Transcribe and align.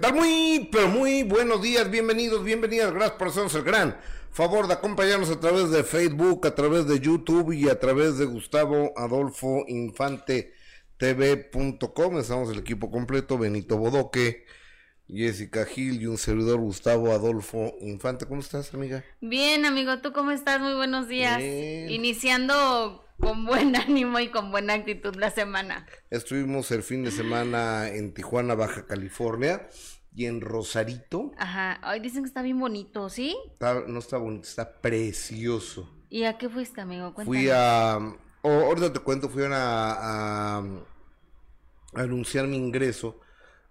tal? 0.00 0.14
Muy, 0.14 0.68
pero 0.72 0.88
muy 0.88 1.22
buenos 1.22 1.60
días, 1.62 1.90
bienvenidos, 1.90 2.42
bienvenidas, 2.42 2.92
gracias 2.92 3.18
por 3.18 3.28
hacernos 3.28 3.54
el 3.54 3.62
gran 3.62 3.96
favor 4.30 4.66
de 4.66 4.74
acompañarnos 4.74 5.30
a 5.30 5.40
través 5.40 5.70
de 5.70 5.84
Facebook, 5.84 6.46
a 6.46 6.54
través 6.54 6.86
de 6.86 7.00
YouTube 7.00 7.52
y 7.52 7.68
a 7.68 7.78
través 7.78 8.16
de 8.16 8.24
Gustavo 8.24 8.92
Adolfo 8.96 9.64
Infante 9.68 10.54
TV.com. 10.96 12.18
Estamos 12.18 12.50
el 12.50 12.60
equipo 12.60 12.90
completo, 12.90 13.36
Benito 13.36 13.76
Bodoque, 13.76 14.46
Jessica 15.06 15.66
Gil 15.66 16.00
y 16.00 16.06
un 16.06 16.16
servidor 16.16 16.60
Gustavo 16.60 17.12
Adolfo 17.12 17.74
Infante. 17.80 18.26
¿Cómo 18.26 18.40
estás, 18.40 18.72
amiga? 18.72 19.04
Bien, 19.20 19.66
amigo, 19.66 20.00
¿tú 20.00 20.12
cómo 20.12 20.30
estás? 20.30 20.60
Muy 20.60 20.74
buenos 20.74 21.08
días. 21.08 21.42
Iniciando 21.42 23.04
con 23.20 23.44
buen 23.44 23.76
ánimo 23.76 24.18
y 24.18 24.28
con 24.28 24.50
buena 24.50 24.74
actitud 24.74 25.14
la 25.16 25.30
semana. 25.30 25.86
Estuvimos 26.10 26.70
el 26.70 26.82
fin 26.82 27.04
de 27.04 27.10
semana 27.10 27.88
en 27.88 28.12
Tijuana, 28.12 28.54
Baja 28.54 28.86
California 28.86 29.68
y 30.14 30.26
en 30.26 30.40
Rosarito. 30.40 31.32
Ajá, 31.38 31.80
hoy 31.88 32.00
dicen 32.00 32.22
que 32.22 32.28
está 32.28 32.42
bien 32.42 32.58
bonito, 32.58 33.08
¿sí? 33.08 33.36
no 33.86 33.98
está 33.98 34.16
bonito, 34.16 34.48
está 34.48 34.80
precioso. 34.80 35.88
¿Y 36.08 36.24
a 36.24 36.38
qué 36.38 36.48
fuiste, 36.48 36.80
amigo? 36.80 37.14
Cuéntame. 37.14 37.38
Fui 37.38 37.48
a... 37.50 37.92
ahorita 38.42 38.92
te 38.92 38.98
cuento, 38.98 39.28
fui 39.28 39.44
a, 39.44 39.48
a 39.52 40.62
anunciar 41.94 42.48
mi 42.48 42.56
ingreso 42.56 43.20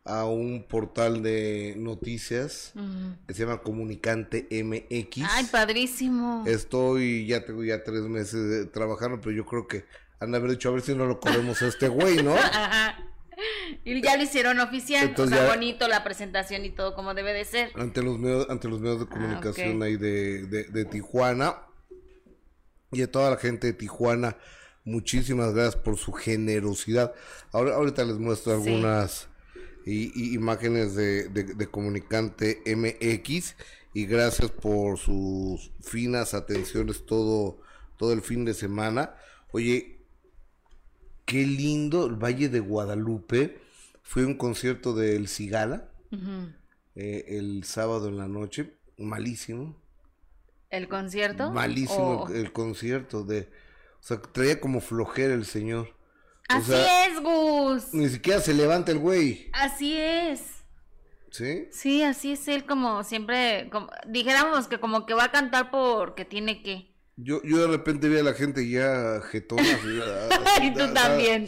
a 0.06 0.26
un 0.26 0.66
portal 0.68 1.22
de 1.22 1.76
noticias 1.78 2.74
que 3.28 3.34
se 3.34 3.44
llama 3.44 3.62
Comunicante 3.62 4.48
MX. 4.52 5.26
Ay, 5.30 5.46
padrísimo. 5.52 6.44
Estoy, 6.48 7.28
ya 7.28 7.46
tengo 7.46 7.64
ya 7.64 7.84
tres 7.84 8.02
meses 8.04 8.72
trabajando, 8.72 9.22
pero 9.22 9.36
yo 9.36 9.46
creo 9.46 9.68
que 9.68 9.86
han 10.20 10.32
de 10.32 10.38
haber 10.38 10.52
dicho 10.52 10.70
a 10.70 10.74
ver 10.74 10.82
si 10.82 10.96
no 10.96 11.06
lo 11.06 11.20
corremos 11.20 11.62
a 11.62 11.68
este 11.68 11.88
güey, 11.88 12.24
¿no? 12.24 12.36
Y 13.86 14.02
ya 14.02 14.18
lo 14.18 14.24
hicieron 14.24 14.60
oficial, 14.60 15.14
o 15.18 15.28
sea, 15.28 15.48
bonito 15.48 15.88
la 15.88 16.04
presentación 16.04 16.66
y 16.66 16.72
todo 16.72 16.94
como 16.94 17.14
debe 17.14 17.34
de 17.34 17.46
ser. 17.46 17.72
Ante 17.76 18.02
los 18.02 18.20
medios, 18.20 18.50
ante 18.50 18.68
los 18.68 18.82
medios 18.82 19.00
de 19.00 19.06
ah, 19.06 19.10
comunicación 19.10 19.82
ahí 19.82 19.96
de, 19.96 20.46
de, 20.46 20.86
Tijuana 20.86 21.56
y 22.92 23.02
a 23.02 23.10
toda 23.10 23.30
la 23.30 23.38
gente 23.38 23.68
de 23.68 23.74
Tijuana, 23.74 24.36
muchísimas 24.84 25.54
gracias 25.54 25.78
por 25.78 25.98
su 25.98 26.12
generosidad. 26.12 27.14
Ahora, 27.54 27.76
ahorita 27.76 28.04
les 28.04 28.18
muestro 28.18 28.54
algunas 28.54 29.30
imágenes 29.94 30.96
de, 30.96 31.30
de, 31.30 31.68
Comunicante 31.68 32.62
MX 32.66 33.56
y 33.94 34.06
gracias 34.06 34.52
por 34.52 34.98
sus 34.98 35.72
finas 35.82 36.34
atenciones 36.34 37.06
todo, 37.06 37.62
todo 37.98 38.14
el 38.14 38.22
fin 38.22 38.46
de 38.46 38.54
semana. 38.54 39.16
Oye, 39.52 40.00
qué 41.26 41.46
lindo 41.46 42.06
el 42.06 42.16
Valle 42.16 42.50
de 42.50 42.60
Guadalupe. 42.60 43.60
Fue 44.04 44.26
un 44.26 44.36
concierto 44.36 44.96
del 44.96 45.28
Cigala 45.28 45.90
eh, 46.96 47.26
el 47.28 47.64
sábado 47.64 48.10
en 48.10 48.18
la 48.18 48.28
noche. 48.28 48.74
Malísimo. 48.98 49.76
¿El 50.70 50.88
concierto? 50.88 51.52
Malísimo 51.52 52.28
el, 52.30 52.52
concierto. 52.52 53.24
de 53.24 53.50
O 54.00 54.04
sea, 54.04 54.22
traía 54.22 54.60
como 54.60 54.82
flojera 54.82 55.34
el 55.34 55.46
señor. 55.46 55.99
Así 56.50 56.74
es, 56.74 57.22
Gus. 57.22 57.94
Ni 57.94 58.10
siquiera 58.10 58.42
se 58.42 58.54
levanta 58.54 58.92
el 58.92 58.98
güey. 58.98 59.50
Así 59.54 59.96
es. 59.96 60.42
¿Sí? 61.32 61.68
Sí, 61.72 62.04
así 62.04 62.32
es 62.32 62.48
él, 62.48 62.66
como 62.66 63.04
siempre. 63.04 63.70
Como, 63.72 63.90
dijéramos 64.08 64.68
que 64.68 64.80
como 64.80 65.06
que 65.06 65.14
va 65.14 65.26
a 65.26 65.32
cantar 65.32 65.70
porque 65.72 66.26
tiene 66.26 66.64
que. 66.64 66.94
Yo, 67.18 67.42
yo 67.44 67.58
de 67.58 67.68
repente 67.68 68.10
vi 68.10 68.18
a 68.18 68.24
la 68.24 68.34
gente 68.34 68.68
ya 68.68 69.22
jetona. 69.30 69.64
y 70.64 70.74
tú 70.74 70.92
también. 70.94 71.48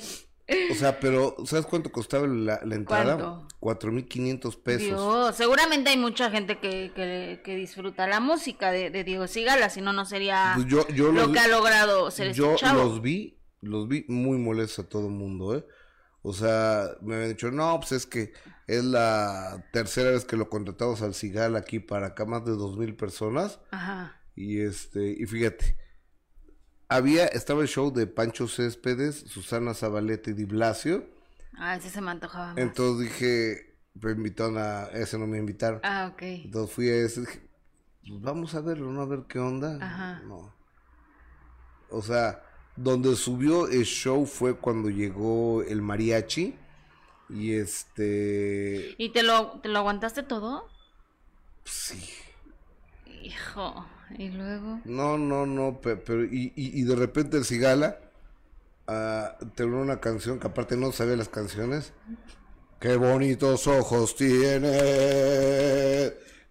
O 0.72 0.76
sea, 0.76 1.00
pero 1.00 1.36
¿sabes 1.46 1.66
cuánto 1.66 1.92
costaba 1.92 2.28
la, 2.28 2.60
la 2.64 2.76
entrada? 2.76 3.42
Cuatro 3.60 3.92
mil 3.92 4.08
quinientos 4.08 4.56
pesos. 4.56 4.88
Dios, 4.88 5.36
seguramente 5.36 5.92
hay 5.92 5.98
mucha 5.98 6.30
gente 6.30 6.60
que, 6.60 6.92
que, 7.44 7.56
disfruta 7.56 8.08
la 8.08 8.20
música 8.20 8.72
de, 8.72 9.04
Diego 9.04 9.28
Sigala, 9.28 9.70
si 9.70 9.82
no, 9.82 9.94
no 9.94 10.06
sería 10.06 10.54
pues 10.56 10.68
yo, 10.68 10.88
yo 10.90 11.12
lo 11.12 11.32
que 11.32 11.40
ha 11.40 11.48
logrado 11.48 12.10
ser 12.12 12.34
Yo 12.34 12.56
los 12.74 13.02
vi, 13.02 13.38
los 13.62 13.88
vi 13.88 14.06
muy 14.08 14.38
molestos 14.38 14.86
a 14.86 14.90
todo 14.90 15.08
el 15.08 15.14
mundo, 15.14 15.56
¿eh? 15.56 15.66
O 16.24 16.34
sea, 16.34 16.92
me 17.02 17.16
habían 17.16 17.30
dicho, 17.30 17.50
no, 17.52 17.80
pues 17.80 17.94
es 17.94 18.06
que 18.06 18.34
es 18.68 18.84
la 18.84 19.66
tercera 19.72 20.12
vez 20.12 20.24
que 20.24 20.38
lo 20.38 20.50
contratamos 20.50 21.02
al 21.02 21.16
Sigal 21.16 21.56
aquí 21.56 21.80
para 21.80 22.08
acá, 22.08 22.26
más 22.26 22.46
de 22.46 22.52
dos 22.52 22.78
mil 22.78 22.96
personas. 22.96 23.60
Ajá. 23.72 24.20
Y 24.36 24.60
este, 24.62 25.16
y 25.18 25.26
fíjate, 25.26 25.78
había, 26.88 27.26
estaba 27.26 27.62
el 27.62 27.68
show 27.68 27.92
de 27.92 28.06
Pancho 28.06 28.48
Céspedes, 28.48 29.16
Susana 29.28 29.74
Zabaleta 29.74 30.30
y 30.30 30.34
Di 30.34 30.46
Blasio. 30.46 31.10
Ah, 31.58 31.76
ese 31.76 31.90
se 31.90 32.02
me 32.02 32.12
antojaba. 32.12 32.54
Entonces 32.56 33.10
dije, 33.10 33.78
me 33.96 34.12
invitaron 34.12 34.58
a, 34.58 34.84
ese 34.94 35.18
no 35.18 35.26
me 35.26 35.40
invitaron. 35.40 35.80
Ah, 35.84 36.12
ok. 36.14 36.22
Entonces 36.22 36.76
fui 36.76 36.90
a 36.90 36.96
ese, 36.98 37.22
dije, 37.22 37.50
pues 38.08 38.22
vamos 38.22 38.54
a 38.54 38.62
verlo, 38.62 38.92
¿no? 38.92 39.02
A 39.02 39.06
ver 39.06 39.24
qué 39.28 39.40
onda. 39.40 39.78
Ajá. 39.82 40.22
No. 40.22 40.54
O 41.90 42.02
sea, 42.02 42.44
donde 42.76 43.16
subió 43.16 43.68
el 43.68 43.84
show 43.84 44.26
fue 44.26 44.56
cuando 44.56 44.90
llegó 44.90 45.64
el 45.64 45.82
mariachi. 45.82 46.56
Y 47.30 47.54
este. 47.54 48.96
¿Y 48.98 49.10
te 49.10 49.24
lo, 49.24 49.60
te 49.62 49.70
lo 49.70 49.80
aguantaste 49.80 50.24
todo? 50.24 50.68
Sí. 51.64 52.10
Hijo. 53.24 53.86
¿Y 54.18 54.30
luego? 54.30 54.82
No, 54.84 55.18
no, 55.18 55.46
no, 55.46 55.80
pero, 55.82 56.26
y, 56.26 56.52
y, 56.56 56.84
de 56.84 56.96
repente 56.96 57.38
el 57.38 57.46
Cigala 57.46 57.98
uh, 58.88 59.46
terminó 59.56 59.82
una 59.82 60.02
canción 60.02 60.38
que 60.40 60.48
aparte 60.48 60.76
no 60.76 60.92
sabía 60.92 61.16
las 61.16 61.30
canciones. 61.30 61.94
Qué 62.80 62.98
bonitos 62.98 63.68
ojos 63.68 64.16
tiene. 64.16 64.72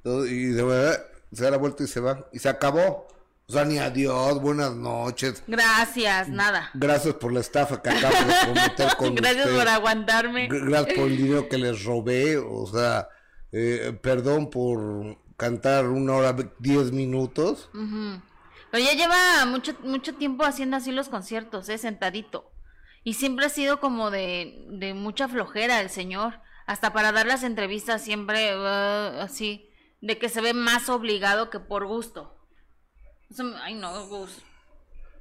Y 0.04 0.46
de 0.46 0.62
verdad 0.62 1.04
se 1.32 1.44
da 1.44 1.50
la 1.50 1.58
vuelta 1.58 1.82
y 1.84 1.86
se 1.86 2.00
va. 2.00 2.26
Y 2.32 2.38
se 2.38 2.48
acabó. 2.48 3.08
O 3.50 3.52
sea, 3.52 3.64
ni 3.64 3.78
adiós, 3.78 4.40
buenas 4.40 4.76
noches. 4.76 5.42
Gracias, 5.48 6.28
nada. 6.28 6.70
Gracias 6.72 7.14
por 7.14 7.32
la 7.32 7.40
estafa 7.40 7.82
que 7.82 7.90
acabo 7.90 8.14
de 8.14 8.46
cometer 8.46 8.88
con 8.96 9.14
Gracias 9.16 9.48
por 9.48 9.66
aguantarme. 9.66 10.46
Gracias 10.46 10.96
por 10.96 11.08
el 11.08 11.16
dinero 11.16 11.48
que 11.48 11.58
les 11.58 11.82
robé. 11.82 12.38
O 12.38 12.64
sea, 12.68 13.08
eh, 13.50 13.98
perdón 14.00 14.50
por 14.50 15.18
cantar 15.36 15.88
una 15.88 16.14
hora, 16.14 16.36
diez 16.60 16.92
minutos. 16.92 17.70
Pero 17.72 18.84
ya 18.84 18.92
lleva 18.92 19.44
mucho, 19.46 19.76
mucho 19.82 20.14
tiempo 20.14 20.44
haciendo 20.44 20.76
así 20.76 20.92
los 20.92 21.08
conciertos, 21.08 21.68
¿eh? 21.70 21.78
Sentadito. 21.78 22.52
Y 23.02 23.14
siempre 23.14 23.46
ha 23.46 23.48
sido 23.48 23.80
como 23.80 24.12
de, 24.12 24.64
de 24.68 24.94
mucha 24.94 25.26
flojera 25.26 25.80
el 25.80 25.90
señor. 25.90 26.34
Hasta 26.68 26.92
para 26.92 27.10
dar 27.10 27.26
las 27.26 27.42
entrevistas 27.42 28.00
siempre 28.00 28.56
uh, 28.56 29.22
así, 29.22 29.68
de 30.00 30.18
que 30.18 30.28
se 30.28 30.40
ve 30.40 30.54
más 30.54 30.88
obligado 30.88 31.50
que 31.50 31.58
por 31.58 31.84
gusto. 31.88 32.36
Ay 33.62 33.74
no, 33.74 34.06
Gus. 34.08 34.42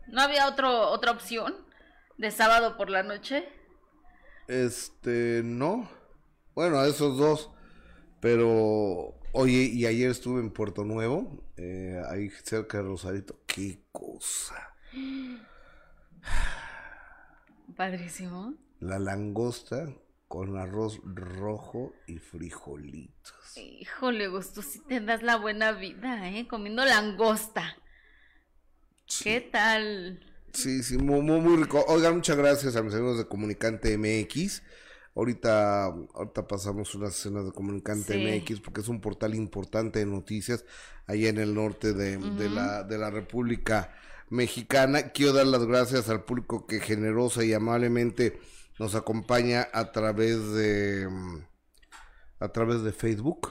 ¿No 0.08 0.22
había 0.22 0.48
otro, 0.48 0.90
otra 0.90 1.12
opción 1.12 1.56
de 2.18 2.32
sábado 2.32 2.78
por 2.78 2.90
la 2.90 3.04
noche? 3.04 3.48
Este, 4.48 5.42
no. 5.44 5.90
Bueno, 6.56 6.80
a 6.80 6.88
esos 6.88 7.18
dos. 7.18 7.52
Pero 8.20 9.20
Oye, 9.32 9.70
y 9.72 9.86
ayer 9.86 10.10
estuve 10.10 10.40
en 10.40 10.50
Puerto 10.50 10.86
Nuevo, 10.86 11.44
eh, 11.56 12.02
ahí 12.10 12.32
cerca 12.44 12.78
de 12.78 12.84
Rosarito. 12.84 13.40
¡Qué 13.46 13.84
cosa! 13.92 14.74
Padrísimo. 17.78 18.56
La 18.80 18.98
langosta 18.98 19.94
con 20.28 20.58
arroz 20.58 21.00
rojo 21.04 21.94
y 22.08 22.18
frijolitos. 22.18 23.56
Híjole, 23.56 24.30
gusto, 24.30 24.64
si 24.64 24.80
te 24.80 25.00
das 25.00 25.22
la 25.22 25.36
buena 25.36 25.74
vida, 25.74 26.32
¿eh? 26.32 26.48
Comiendo 26.48 26.84
langosta. 26.84 27.78
¿Qué 29.24 29.42
tal? 29.42 30.20
Sí, 30.54 30.84
sí, 30.84 30.98
muy, 30.98 31.22
muy, 31.22 31.58
rico. 31.58 31.84
Oigan, 31.88 32.16
muchas 32.16 32.38
gracias 32.38 32.76
a 32.76 32.84
mis 32.84 32.94
amigos 32.94 33.18
de 33.18 33.28
Comunicante 33.28 33.98
MX. 33.98 34.62
Ahorita, 35.16 35.86
ahorita 35.86 36.48
pasamos 36.48 36.94
unas 36.96 37.18
escenas 37.18 37.46
de 37.46 37.52
Comunicante 37.52 38.18
MX 38.18 38.62
porque 38.62 38.82
es 38.82 38.88
un 38.88 39.02
portal 39.02 39.36
importante 39.36 40.00
de 40.00 40.06
noticias 40.06 40.64
allá 41.08 41.30
en 41.30 41.40
el 41.40 41.54
norte 41.54 41.94
de, 41.94 42.18
de, 42.18 42.50
la, 42.50 42.84
de 42.84 42.98
la 42.98 43.10
República 43.10 43.94
Mexicana. 44.30 45.10
Quiero 45.10 45.34
dar 45.34 45.48
las 45.48 45.66
gracias 45.66 46.08
al 46.08 46.24
público 46.24 46.66
que 46.68 46.80
generosa 46.80 47.44
y 47.44 47.54
amablemente 47.54 48.40
nos 48.78 48.96
acompaña 48.96 49.68
a 49.74 49.92
través 49.92 50.52
de 50.54 51.10
a 52.42 52.48
través 52.50 52.84
de 52.84 52.94
Facebook, 52.94 53.50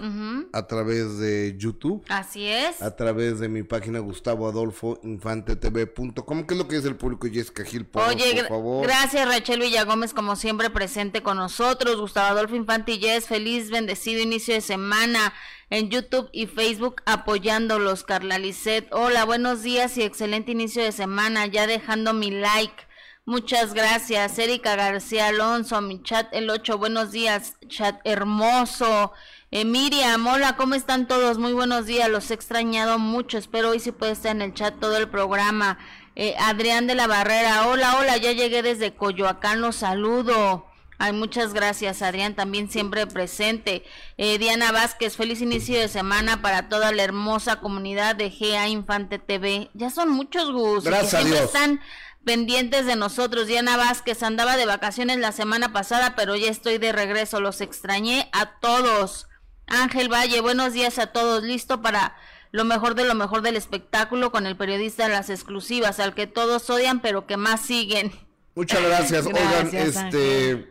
a 0.52 0.66
través 0.66 1.18
de 1.18 1.54
YouTube. 1.58 2.02
Así 2.08 2.46
es. 2.46 2.80
A 2.80 2.96
través 2.96 3.38
de 3.38 3.48
mi 3.48 3.62
página 3.62 3.98
Gustavo 3.98 4.48
Adolfo 4.48 4.98
Infante 5.02 5.56
TV.com. 5.56 6.46
¿Qué 6.46 6.54
es 6.54 6.58
lo 6.58 6.68
que 6.68 6.76
dice 6.76 6.88
el 6.88 6.96
público 6.96 7.28
Jessica 7.30 7.64
Gil? 7.64 7.86
Oye, 7.92 8.34
por 8.36 8.48
favor. 8.48 8.86
gracias 8.86 9.28
Rachel 9.28 9.60
Villagómez, 9.60 10.14
como 10.14 10.36
siempre 10.36 10.70
presente 10.70 11.22
con 11.22 11.36
nosotros. 11.36 12.00
Gustavo 12.00 12.28
Adolfo 12.28 12.56
Infante 12.56 12.92
y 12.92 12.98
Jess, 12.98 13.26
feliz, 13.26 13.70
bendecido 13.70 14.22
inicio 14.22 14.54
de 14.54 14.62
semana 14.62 15.34
en 15.68 15.90
YouTube 15.90 16.30
y 16.32 16.46
Facebook 16.46 17.02
apoyándolos. 17.04 18.04
Carla 18.04 18.38
Lisset, 18.38 18.88
hola, 18.92 19.26
buenos 19.26 19.62
días 19.62 19.98
y 19.98 20.02
excelente 20.02 20.52
inicio 20.52 20.82
de 20.82 20.92
semana. 20.92 21.46
Ya 21.46 21.66
dejando 21.66 22.14
mi 22.14 22.30
like 22.30 22.87
Muchas 23.28 23.74
gracias, 23.74 24.38
Erika 24.38 24.74
García 24.74 25.26
Alonso, 25.26 25.82
mi 25.82 26.02
chat 26.02 26.28
el 26.32 26.48
8, 26.48 26.78
buenos 26.78 27.12
días, 27.12 27.56
chat 27.68 28.00
hermoso. 28.04 29.12
Eh, 29.50 29.66
Miriam, 29.66 30.26
hola, 30.26 30.56
¿cómo 30.56 30.74
están 30.74 31.06
todos? 31.06 31.36
Muy 31.36 31.52
buenos 31.52 31.84
días, 31.84 32.08
los 32.08 32.30
he 32.30 32.34
extrañado 32.34 32.98
mucho. 32.98 33.36
Espero 33.36 33.68
hoy 33.68 33.80
sí 33.80 33.92
puede 33.92 34.12
estar 34.12 34.34
en 34.34 34.40
el 34.40 34.54
chat 34.54 34.80
todo 34.80 34.96
el 34.96 35.10
programa. 35.10 35.76
Eh, 36.16 36.36
Adrián 36.38 36.86
de 36.86 36.94
la 36.94 37.06
Barrera, 37.06 37.66
hola, 37.66 37.98
hola, 37.98 38.16
ya 38.16 38.32
llegué 38.32 38.62
desde 38.62 38.94
Coyoacán, 38.94 39.60
los 39.60 39.76
saludo. 39.76 40.64
Ay, 41.00 41.12
muchas 41.12 41.54
gracias, 41.54 42.02
Adrián, 42.02 42.34
también 42.34 42.68
siempre 42.68 43.06
presente. 43.06 43.84
Eh, 44.16 44.38
Diana 44.38 44.72
Vázquez, 44.72 45.16
feliz 45.16 45.40
inicio 45.40 45.78
de 45.78 45.86
semana 45.86 46.42
para 46.42 46.68
toda 46.68 46.90
la 46.90 47.04
hermosa 47.04 47.60
comunidad 47.60 48.16
de 48.16 48.30
GA 48.30 48.66
Infante 48.66 49.20
TV. 49.20 49.70
Ya 49.74 49.90
son 49.90 50.10
muchos 50.10 50.50
gustos. 50.50 50.84
Gracias 50.84 51.22
siempre 51.22 51.44
están 51.44 51.80
pendientes 52.28 52.84
de 52.84 52.94
nosotros. 52.94 53.46
Diana 53.46 53.78
Vázquez 53.78 54.22
andaba 54.22 54.58
de 54.58 54.66
vacaciones 54.66 55.16
la 55.16 55.32
semana 55.32 55.72
pasada, 55.72 56.14
pero 56.14 56.36
ya 56.36 56.50
estoy 56.50 56.76
de 56.76 56.92
regreso. 56.92 57.40
Los 57.40 57.62
extrañé 57.62 58.28
a 58.32 58.58
todos. 58.60 59.28
Ángel 59.66 60.12
Valle, 60.12 60.42
buenos 60.42 60.74
días 60.74 60.98
a 60.98 61.06
todos. 61.06 61.42
Listo 61.42 61.80
para 61.80 62.14
lo 62.50 62.66
mejor 62.66 62.94
de 62.94 63.06
lo 63.06 63.14
mejor 63.14 63.40
del 63.40 63.56
espectáculo 63.56 64.30
con 64.30 64.44
el 64.44 64.58
periodista 64.58 65.04
de 65.04 65.14
las 65.14 65.30
exclusivas, 65.30 66.00
al 66.00 66.14
que 66.14 66.26
todos 66.26 66.68
odian, 66.68 67.00
pero 67.00 67.26
que 67.26 67.38
más 67.38 67.62
siguen. 67.62 68.12
Muchas 68.54 68.82
gracias. 68.82 69.24
Oigan, 69.26 69.74
este. 69.74 70.70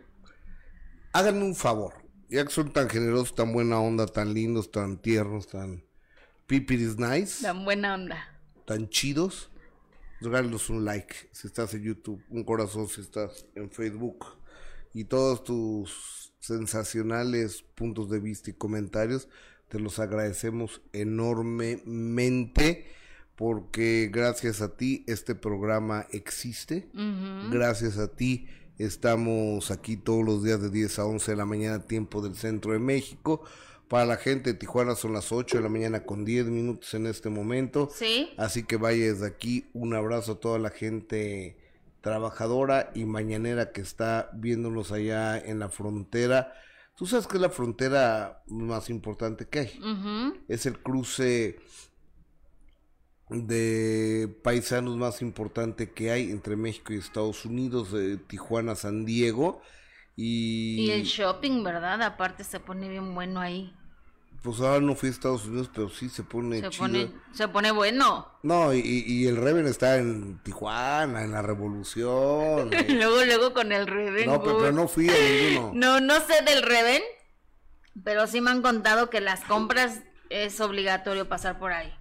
Háganme 1.12 1.42
un 1.42 1.56
favor. 1.56 1.94
Ya 2.28 2.44
que 2.44 2.52
son 2.52 2.72
tan 2.72 2.88
generosos, 2.88 3.34
tan 3.34 3.52
buena 3.52 3.80
onda, 3.80 4.06
tan 4.06 4.32
lindos, 4.32 4.70
tan 4.70 4.98
tiernos, 4.98 5.48
tan. 5.48 5.82
Pipiris 6.46 6.98
nice. 6.98 7.42
Tan 7.42 7.64
buena 7.64 7.94
onda. 7.94 8.28
Tan 8.64 8.88
chidos. 8.88 9.50
Regálanos 10.20 10.68
un 10.68 10.84
like 10.84 11.14
si 11.32 11.46
estás 11.46 11.74
en 11.74 11.82
YouTube, 11.82 12.20
un 12.28 12.42
corazón 12.44 12.88
si 12.88 13.00
estás 13.00 13.46
en 13.54 13.70
Facebook. 13.70 14.26
Y 14.92 15.04
todos 15.04 15.44
tus 15.44 16.32
sensacionales 16.40 17.62
puntos 17.74 18.10
de 18.10 18.18
vista 18.18 18.50
y 18.50 18.54
comentarios. 18.54 19.28
Te 19.68 19.78
los 19.78 19.98
agradecemos 19.98 20.80
enormemente 20.92 22.86
porque 23.36 24.10
gracias 24.12 24.60
a 24.62 24.76
ti 24.76 25.04
este 25.06 25.34
programa 25.36 26.06
existe. 26.10 26.88
Gracias 27.50 27.98
a 27.98 28.08
ti 28.08 28.48
estamos 28.78 29.70
aquí 29.70 29.96
todos 29.96 30.24
los 30.24 30.42
días 30.42 30.60
de 30.60 30.70
10 30.70 30.98
a 30.98 31.04
11 31.04 31.30
de 31.30 31.36
la 31.36 31.44
mañana, 31.44 31.86
tiempo 31.86 32.22
del 32.22 32.34
centro 32.34 32.72
de 32.72 32.80
México. 32.80 33.42
Para 33.88 34.04
la 34.04 34.16
gente 34.16 34.52
de 34.52 34.58
Tijuana 34.58 34.94
son 34.94 35.14
las 35.14 35.32
8 35.32 35.56
de 35.56 35.62
la 35.62 35.70
mañana 35.70 36.04
con 36.04 36.24
10 36.24 36.46
minutos 36.46 36.92
en 36.92 37.06
este 37.06 37.30
momento. 37.30 37.88
Sí. 37.92 38.30
Así 38.36 38.64
que 38.64 38.76
vaya 38.76 39.06
desde 39.06 39.26
aquí 39.26 39.66
un 39.72 39.94
abrazo 39.94 40.32
a 40.32 40.40
toda 40.40 40.58
la 40.58 40.70
gente 40.70 41.56
trabajadora 42.02 42.90
y 42.94 43.06
mañanera 43.06 43.72
que 43.72 43.80
está 43.80 44.30
viéndonos 44.34 44.92
allá 44.92 45.38
en 45.38 45.58
la 45.58 45.70
frontera. 45.70 46.52
Tú 46.96 47.06
sabes 47.06 47.26
que 47.26 47.36
es 47.36 47.40
la 47.40 47.50
frontera 47.50 48.42
más 48.46 48.90
importante 48.90 49.46
que 49.46 49.58
hay. 49.60 49.80
Es 50.48 50.66
el 50.66 50.80
cruce 50.80 51.58
de 53.30 54.28
paisanos 54.42 54.96
más 54.96 55.22
importante 55.22 55.92
que 55.92 56.10
hay 56.10 56.30
entre 56.30 56.56
México 56.56 56.92
y 56.92 56.98
Estados 56.98 57.44
Unidos, 57.44 57.92
de 57.92 58.16
Tijuana, 58.16 58.74
San 58.74 59.04
Diego. 59.04 59.60
Y... 60.16 60.86
y 60.86 60.90
el 60.90 61.04
shopping, 61.04 61.62
¿verdad? 61.62 62.02
Aparte 62.02 62.42
se 62.42 62.58
pone 62.58 62.88
bien 62.88 63.14
bueno 63.14 63.40
ahí. 63.40 63.72
Pues 64.42 64.60
ahora 64.60 64.80
no 64.80 64.94
fui 64.94 65.08
a 65.08 65.12
Estados 65.12 65.46
Unidos, 65.46 65.68
pero 65.74 65.88
sí 65.88 66.08
se 66.08 66.22
pone 66.22 66.60
se 66.60 66.70
chido. 66.70 66.86
Pone, 66.86 67.12
se 67.32 67.48
pone 67.48 67.70
bueno. 67.72 68.28
No, 68.42 68.72
y, 68.72 68.78
y, 68.78 69.26
el 69.26 69.36
Reven 69.36 69.66
está 69.66 69.96
en 69.96 70.38
Tijuana, 70.44 71.24
en 71.24 71.32
la 71.32 71.42
Revolución. 71.42 72.70
luego, 72.88 73.24
luego 73.24 73.52
con 73.52 73.72
el 73.72 73.86
Reven. 73.86 74.26
No, 74.26 74.42
pero, 74.42 74.70
no 74.70 74.86
fui 74.86 75.08
a 75.08 75.12
ninguno. 75.12 75.72
No, 75.74 76.00
no 76.00 76.14
sé 76.20 76.42
del 76.46 76.62
Reven, 76.62 77.02
pero 78.04 78.26
sí 78.28 78.40
me 78.40 78.50
han 78.50 78.62
contado 78.62 79.10
que 79.10 79.20
las 79.20 79.40
compras 79.40 80.02
es 80.30 80.60
obligatorio 80.60 81.28
pasar 81.28 81.58
por 81.58 81.72
ahí. 81.72 81.92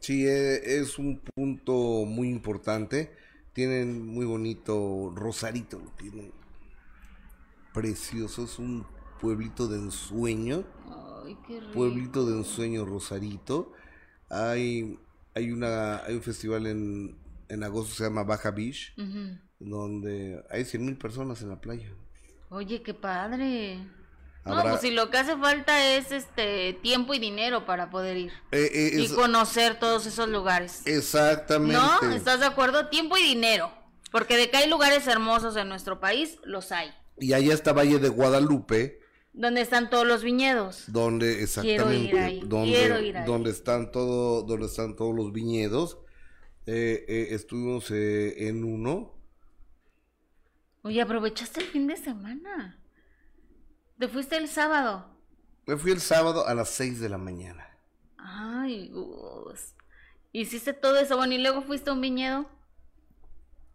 Sí, 0.00 0.26
e, 0.26 0.80
es 0.80 0.98
un 0.98 1.20
punto 1.20 1.72
muy 2.06 2.28
importante. 2.28 3.16
Tienen 3.52 4.04
muy 4.04 4.24
bonito 4.24 5.12
Rosarito, 5.14 5.78
lo 5.78 5.90
tienen 5.92 6.32
precioso, 7.72 8.44
es 8.44 8.58
un 8.58 8.84
pueblito 9.22 9.68
de 9.68 9.78
ensueño. 9.78 10.64
Pueblito 11.72 12.26
de 12.26 12.38
ensueño 12.38 12.84
Rosarito. 12.84 13.72
Hay, 14.28 14.98
hay, 15.34 15.52
una, 15.52 16.04
hay 16.04 16.16
un 16.16 16.22
festival 16.22 16.66
en, 16.66 17.16
en 17.48 17.62
agosto, 17.62 17.94
se 17.94 18.04
llama 18.04 18.24
Baja 18.24 18.50
Beach, 18.50 18.94
donde 19.60 20.44
hay 20.50 20.64
100 20.64 20.84
mil 20.84 20.98
personas 20.98 21.40
en 21.40 21.50
la 21.50 21.60
playa. 21.60 21.88
Oye, 22.50 22.82
qué 22.82 22.92
padre. 22.92 23.78
No, 24.44 24.60
pues 24.60 24.80
si 24.80 24.90
lo 24.90 25.08
que 25.08 25.18
hace 25.18 25.36
falta 25.36 25.94
es 25.94 26.10
este 26.10 26.72
tiempo 26.82 27.14
y 27.14 27.20
dinero 27.20 27.64
para 27.64 27.90
poder 27.90 28.16
ir 28.16 28.32
eh, 28.50 28.70
eh, 28.74 29.00
y 29.00 29.08
conocer 29.08 29.78
todos 29.78 30.04
esos 30.06 30.28
lugares. 30.28 30.82
Exactamente. 30.84 31.76
¿No? 31.76 32.10
¿Estás 32.10 32.40
de 32.40 32.46
acuerdo? 32.46 32.88
Tiempo 32.88 33.16
y 33.16 33.22
dinero. 33.22 33.72
Porque 34.10 34.36
de 34.36 34.50
que 34.50 34.56
hay 34.56 34.68
lugares 34.68 35.06
hermosos 35.06 35.56
en 35.56 35.68
nuestro 35.68 36.00
país, 36.00 36.38
los 36.42 36.72
hay. 36.72 36.92
Y 37.18 37.34
allá 37.34 37.54
está 37.54 37.72
Valle 37.72 38.00
de 38.00 38.08
Guadalupe, 38.08 39.01
donde 39.32 39.62
están 39.62 39.90
todos 39.90 40.06
los 40.06 40.22
viñedos. 40.22 40.84
Donde 40.88 41.42
exactamente, 41.42 42.40
donde, 42.44 43.22
donde 43.26 43.50
están 43.50 43.90
todo, 43.90 44.42
donde 44.42 44.66
están 44.66 44.96
todos 44.96 45.14
los 45.14 45.32
viñedos. 45.32 45.98
Eh, 46.66 47.04
eh, 47.08 47.28
estuvimos 47.30 47.90
eh, 47.90 48.48
en 48.48 48.64
uno. 48.64 49.12
Oye, 50.82 51.00
aprovechaste 51.00 51.60
el 51.60 51.66
fin 51.66 51.86
de 51.86 51.96
semana. 51.96 52.78
¿Te 53.98 54.08
fuiste 54.08 54.36
el 54.36 54.48
sábado? 54.48 55.06
Me 55.66 55.76
fui 55.76 55.92
el 55.92 56.00
sábado 56.00 56.46
a 56.46 56.54
las 56.54 56.70
6 56.70 57.00
de 57.00 57.08
la 57.08 57.18
mañana. 57.18 57.66
Ay, 58.16 58.88
Gus. 58.88 59.74
¿Hiciste 60.32 60.72
todo 60.72 60.98
eso? 60.98 61.16
Bueno, 61.16 61.34
y 61.34 61.38
luego 61.38 61.62
fuiste 61.62 61.90
a 61.90 61.92
un 61.92 62.00
viñedo. 62.00 62.48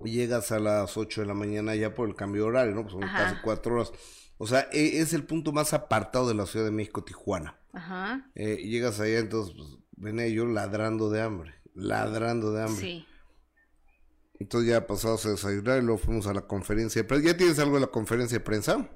Llegas 0.04 0.52
a 0.52 0.60
las 0.60 0.98
8 0.98 1.22
de 1.22 1.28
la 1.28 1.34
mañana 1.34 1.76
ya 1.76 1.94
por 1.94 2.08
el 2.08 2.16
cambio 2.16 2.44
de 2.44 2.48
horario, 2.50 2.76
¿no? 2.76 2.82
Pues 2.82 2.94
son 2.94 3.02
casi 3.02 3.36
cuatro 3.42 3.76
horas. 3.76 3.92
O 4.38 4.48
sea, 4.48 4.70
e, 4.72 5.00
es 5.00 5.14
el 5.14 5.24
punto 5.24 5.52
más 5.52 5.74
apartado 5.74 6.28
de 6.28 6.36
la 6.36 6.46
Ciudad 6.46 6.66
de 6.66 6.72
México, 6.72 7.04
Tijuana. 7.04 7.60
Ajá. 7.74 8.30
Eh, 8.36 8.58
llegas 8.58 9.00
allá, 9.00 9.20
entonces 9.20 9.56
pues, 9.56 9.78
venía 9.92 10.28
yo 10.28 10.46
ladrando 10.46 11.10
de 11.10 11.22
hambre, 11.22 11.56
ladrando 11.74 12.52
de 12.52 12.64
hambre. 12.64 12.82
Sí. 12.82 13.06
Entonces 14.40 14.70
ya 14.70 14.86
pasamos 14.86 15.26
a 15.26 15.32
desayunar 15.32 15.80
y 15.80 15.82
luego 15.82 15.98
fuimos 15.98 16.28
a 16.28 16.34
la 16.34 16.42
conferencia 16.42 17.02
de 17.02 17.08
prensa. 17.08 17.28
¿Ya 17.28 17.38
tienes 17.38 17.58
algo 17.58 17.76
de 17.76 17.82
la 17.82 17.88
conferencia 17.88 18.38
de 18.38 18.44
prensa? 18.44 18.88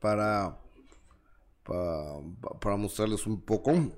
Para, 0.00 0.60
para, 1.64 2.76
mostrarles 2.76 3.26
un 3.26 3.40
poco. 3.40 3.72
Eh, 3.72 3.90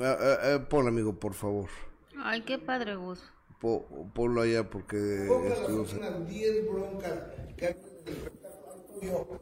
eh, 0.00 0.36
eh, 0.42 0.66
ponle, 0.68 0.90
amigo, 0.90 1.18
por 1.18 1.32
favor. 1.32 1.70
Ay, 2.18 2.42
qué 2.42 2.58
padre, 2.58 2.96
Gus 2.96 3.22
po, 3.60 3.86
ponlo 4.14 4.42
allá 4.42 4.68
porque 4.68 5.26
estuvimos 5.26 5.92
unas 5.94 6.28
10 6.28 6.68
broncas 6.68 7.20
que 7.56 7.66
hay 7.66 7.72
en 7.72 8.12
el 8.12 8.14
espectáculo 8.14 9.40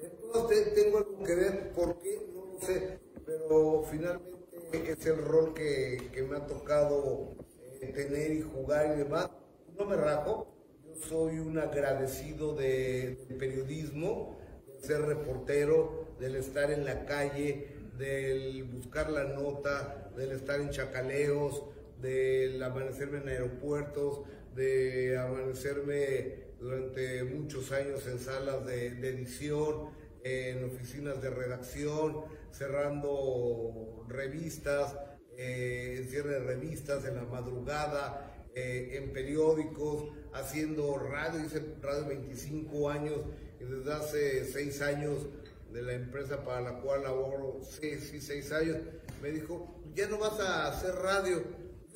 Entonces 0.00 0.74
tengo 0.74 0.98
algo 0.98 1.22
que 1.24 1.34
ver, 1.34 1.72
¿por 1.72 1.98
qué? 2.00 2.26
No 2.34 2.52
lo 2.52 2.60
sé, 2.60 3.00
pero 3.24 3.84
finalmente 3.90 4.92
es 4.92 5.06
el 5.06 5.18
rol 5.18 5.54
que, 5.54 6.10
que 6.12 6.22
me 6.22 6.36
ha 6.36 6.46
tocado 6.46 7.34
eh, 7.80 7.92
tener 7.94 8.32
y 8.32 8.42
jugar 8.42 8.94
y 8.94 8.98
demás. 8.98 9.30
No 9.78 9.84
me 9.84 9.96
rajo, 9.96 10.46
yo 10.84 10.94
soy 11.08 11.38
un 11.38 11.58
agradecido 11.58 12.54
de, 12.54 13.16
del 13.28 13.36
periodismo, 13.36 14.38
de 14.66 14.86
ser 14.86 15.02
reportero, 15.02 16.06
del 16.18 16.36
estar 16.36 16.70
en 16.70 16.84
la 16.84 17.04
calle, 17.04 17.68
del 17.98 18.64
buscar 18.64 19.10
la 19.10 19.24
nota, 19.24 20.10
del 20.16 20.32
estar 20.32 20.60
en 20.60 20.70
chacaleos, 20.70 21.64
del 22.00 22.62
amanecerme 22.62 23.18
en 23.18 23.28
aeropuertos, 23.28 24.22
de 24.54 25.18
amanecerme 25.18 26.46
durante 26.60 27.24
muchos 27.24 27.72
años 27.72 28.06
en 28.06 28.18
salas 28.18 28.64
de, 28.66 28.88
edición, 28.88 29.90
en 30.24 30.64
oficinas 30.64 31.20
de 31.20 31.30
redacción, 31.30 32.24
cerrando 32.50 34.04
revistas, 34.08 34.96
eh, 35.36 35.98
en 35.98 36.08
cierre 36.08 36.30
de 36.30 36.40
revistas 36.40 37.04
en 37.04 37.16
la 37.16 37.24
madrugada, 37.24 38.46
eh, 38.54 38.96
en 38.96 39.12
periódicos, 39.12 40.10
haciendo 40.32 40.98
radio, 40.98 41.44
hice 41.44 41.62
radio 41.82 42.06
25 42.06 42.88
años 42.88 43.20
y 43.60 43.64
desde 43.64 43.92
hace 43.92 44.44
6 44.44 44.82
años 44.82 45.26
de 45.72 45.82
la 45.82 45.92
empresa 45.92 46.42
para 46.42 46.62
la 46.62 46.80
cual 46.80 47.02
laboro, 47.02 47.60
sí, 47.62 47.98
sí, 47.98 48.20
6 48.20 48.52
años, 48.52 48.76
me 49.20 49.30
dijo, 49.30 49.82
ya 49.94 50.08
no 50.08 50.18
vas 50.18 50.40
a 50.40 50.68
hacer 50.68 50.94
radio, 50.94 51.42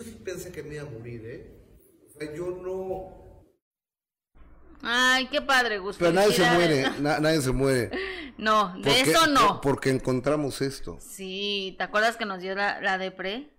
yo 0.05 0.19
pensé 0.25 0.53
que 0.53 0.63
me 0.63 0.75
iba 0.77 0.85
a 0.85 0.91
morir, 0.91 1.23
¿eh? 1.25 1.51
O 2.07 2.19
sea, 2.19 2.35
yo 2.35 2.51
no... 2.51 3.21
Ay, 4.83 5.29
qué 5.29 5.43
padre, 5.43 5.79
Gusto. 5.79 5.99
Pero 5.99 6.13
nadie 6.13 6.33
se 6.33 6.51
muere, 6.51 6.91
nadie 7.01 7.41
se 7.43 7.53
muere. 7.53 7.91
No, 8.39 8.73
de 8.81 9.03
eso 9.03 9.27
no. 9.27 9.61
porque 9.61 9.91
encontramos 9.91 10.63
esto. 10.63 10.97
Sí, 10.99 11.75
¿te 11.77 11.85
acuerdas 11.85 12.17
que 12.17 12.25
nos 12.25 12.41
dio 12.41 12.55
la, 12.55 12.81
la 12.81 12.97
depre? 12.97 13.51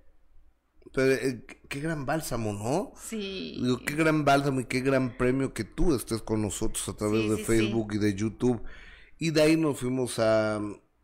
Pero 0.92 1.12
eh, 1.14 1.46
qué 1.70 1.80
gran 1.82 2.08
bálsamo, 2.08 2.52
¿no? 2.52 2.92
Sí. 3.00 3.60
Digo, 3.62 3.80
qué 3.86 3.94
gran 3.94 4.26
bálsamo 4.26 4.62
y 4.62 4.66
qué 4.66 4.80
gran 4.82 5.18
premio 5.18 5.54
que 5.54 5.64
tú 5.66 5.94
estés 5.94 6.24
con 6.24 6.42
nosotros 6.42 6.90
a 6.90 6.98
través 6.98 7.22
Sí, 7.22 7.30
de 7.30 7.36
sí, 7.38 7.44
Facebook 7.44 7.94
y 7.94 7.98
de 8.00 8.16
YouTube. 8.16 8.64
Y 9.20 9.30
de 9.30 9.44
ahí 9.44 9.56
nos 9.56 9.80
fuimos 9.80 10.18
a, 10.18 10.60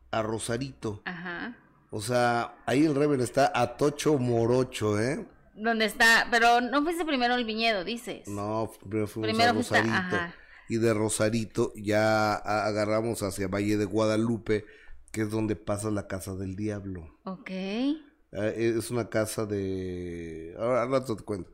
a 0.09 0.21
Rosarito. 0.23 1.03
Ajá. 1.05 1.55
O 1.89 2.01
sea, 2.01 2.55
ahí 2.65 2.85
el 2.85 2.95
Reven 2.95 3.21
está 3.21 3.51
a 3.53 3.77
Tocho 3.77 4.17
Morocho, 4.17 4.99
¿eh? 4.99 5.25
¿Dónde 5.55 5.85
está? 5.85 6.27
Pero 6.29 6.61
no 6.61 6.83
fuiste 6.83 7.05
primero 7.05 7.33
al 7.33 7.45
viñedo, 7.45 7.83
dices. 7.83 8.27
No, 8.27 8.71
primero 8.81 9.07
fuimos 9.07 9.29
Primero 9.29 9.49
a 9.51 9.53
Rosarito. 9.53 10.17
Y 10.69 10.77
de 10.77 10.93
Rosarito 10.93 11.73
ya 11.75 12.35
agarramos 12.35 13.23
hacia 13.23 13.47
Valle 13.47 13.77
de 13.77 13.85
Guadalupe, 13.85 14.65
que 15.11 15.21
es 15.21 15.31
donde 15.31 15.55
pasa 15.55 15.89
la 15.89 16.07
Casa 16.07 16.35
del 16.35 16.55
Diablo. 16.55 17.17
Ok. 17.23 17.49
Eh, 17.49 18.73
es 18.77 18.91
una 18.91 19.09
casa 19.09 19.45
de... 19.45 20.55
Ahora 20.59 20.83
al 20.83 20.91
rato 20.91 21.15
te 21.15 21.23
cuento. 21.23 21.51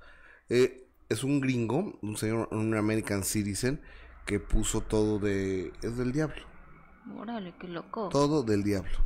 Eh, 0.49 0.87
es 1.09 1.23
un 1.23 1.39
gringo, 1.39 1.99
un 2.01 2.17
señor, 2.17 2.49
un 2.51 2.75
American 2.75 3.23
Citizen, 3.23 3.79
que 4.25 4.39
puso 4.39 4.81
todo 4.81 5.19
de... 5.19 5.71
Es 5.81 5.97
del 5.97 6.11
diablo. 6.11 6.41
Órale, 7.17 7.53
qué 7.59 7.67
loco. 7.67 8.09
Todo 8.09 8.43
del 8.43 8.63
diablo. 8.63 8.97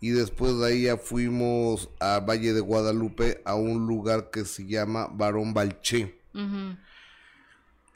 Y 0.00 0.10
después 0.10 0.58
de 0.58 0.66
ahí 0.66 0.82
ya 0.82 0.96
fuimos 0.96 1.90
a 1.98 2.20
Valle 2.20 2.52
de 2.52 2.60
Guadalupe, 2.60 3.42
a 3.44 3.54
un 3.54 3.86
lugar 3.86 4.30
que 4.30 4.44
se 4.44 4.66
llama 4.66 5.08
Barón 5.08 5.54
Balché. 5.54 6.18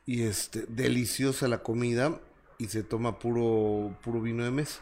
Y 0.04 0.22
este, 0.22 0.66
deliciosa 0.68 1.46
la 1.46 1.62
comida 1.62 2.20
y 2.58 2.66
se 2.66 2.82
toma 2.82 3.18
puro, 3.20 3.96
puro 4.02 4.20
vino 4.20 4.44
de 4.44 4.50
mesa. 4.50 4.80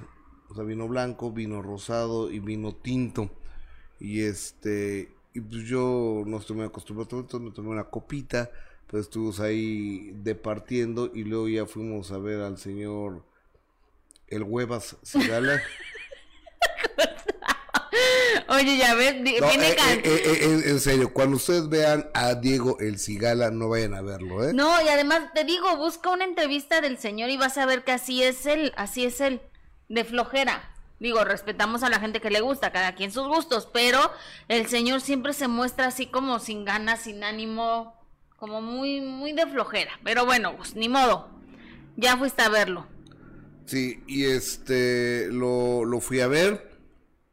O 0.48 0.54
sea, 0.54 0.64
vino 0.64 0.88
blanco, 0.88 1.30
vino 1.30 1.60
rosado 1.60 2.30
y 2.30 2.40
vino 2.40 2.74
tinto. 2.74 3.30
Y 3.98 4.22
este, 4.22 5.12
y 5.34 5.40
pues 5.40 5.62
yo 5.64 6.24
no 6.26 6.38
estoy 6.38 6.56
muy 6.56 6.64
acostumbrado 6.64 7.20
esto, 7.20 7.38
me 7.38 7.50
tomé 7.50 7.68
una 7.68 7.84
copita, 7.84 8.50
pues 8.86 9.02
estuvimos 9.02 9.40
ahí 9.40 10.12
departiendo 10.22 11.10
y 11.14 11.24
luego 11.24 11.48
ya 11.48 11.66
fuimos 11.66 12.10
a 12.10 12.18
ver 12.18 12.40
al 12.40 12.58
señor 12.58 13.22
El 14.26 14.42
Huevas 14.42 14.96
Cigala. 15.04 15.60
Oye, 18.50 18.76
ya 18.76 18.94
ves, 18.94 19.14
No, 19.16 19.22
viene 19.22 19.70
eh, 19.70 19.76
can- 19.76 19.98
eh, 19.98 20.02
eh, 20.04 20.38
eh, 20.42 20.62
en 20.66 20.80
serio, 20.80 21.12
cuando 21.12 21.36
ustedes 21.36 21.68
vean 21.68 22.10
a 22.14 22.34
Diego 22.34 22.78
El 22.80 22.98
Cigala, 22.98 23.50
no 23.50 23.68
vayan 23.68 23.94
a 23.94 24.02
verlo, 24.02 24.44
¿eh? 24.48 24.52
No, 24.52 24.80
y 24.82 24.88
además 24.88 25.32
te 25.34 25.44
digo, 25.44 25.76
busca 25.76 26.10
una 26.10 26.24
entrevista 26.24 26.80
del 26.80 26.98
señor 26.98 27.30
y 27.30 27.36
vas 27.36 27.56
a 27.58 27.66
ver 27.66 27.84
que 27.84 27.92
así 27.92 28.22
es 28.24 28.46
él, 28.46 28.72
así 28.76 29.04
es 29.04 29.20
él, 29.20 29.40
de 29.88 30.04
flojera. 30.04 30.74
Digo, 30.98 31.24
respetamos 31.24 31.82
a 31.84 31.88
la 31.88 32.00
gente 32.00 32.20
que 32.20 32.28
le 32.30 32.40
gusta, 32.40 32.72
cada 32.72 32.94
quien 32.96 33.12
sus 33.12 33.26
gustos, 33.28 33.68
pero 33.72 33.98
el 34.48 34.66
señor 34.66 35.00
siempre 35.00 35.32
se 35.32 35.46
muestra 35.48 35.86
así 35.86 36.06
como 36.06 36.40
sin 36.40 36.64
ganas, 36.64 37.02
sin 37.02 37.22
ánimo, 37.24 37.94
como 38.36 38.60
muy, 38.60 39.00
muy 39.00 39.32
de 39.32 39.46
flojera. 39.46 39.92
Pero 40.04 40.26
bueno, 40.26 40.56
pues 40.56 40.74
ni 40.74 40.88
modo. 40.88 41.30
Ya 41.96 42.16
fuiste 42.16 42.42
a 42.42 42.48
verlo. 42.48 42.86
Sí, 43.64 44.02
y 44.08 44.24
este 44.24 45.28
lo, 45.30 45.84
lo 45.84 46.00
fui 46.00 46.20
a 46.20 46.26
ver. 46.26 46.68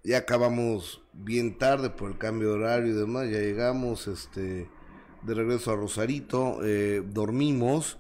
Ya 0.04 0.20
acabamos 0.20 1.02
bien 1.18 1.58
tarde 1.58 1.90
por 1.90 2.12
el 2.12 2.18
cambio 2.18 2.50
de 2.50 2.54
horario 2.56 2.94
y 2.94 2.98
demás. 2.98 3.30
Ya 3.30 3.40
llegamos 3.40 4.08
este 4.08 4.70
de 5.24 5.34
regreso 5.34 5.72
a 5.72 5.76
Rosarito. 5.76 6.60
eh, 6.64 7.04
dormimos. 7.06 7.98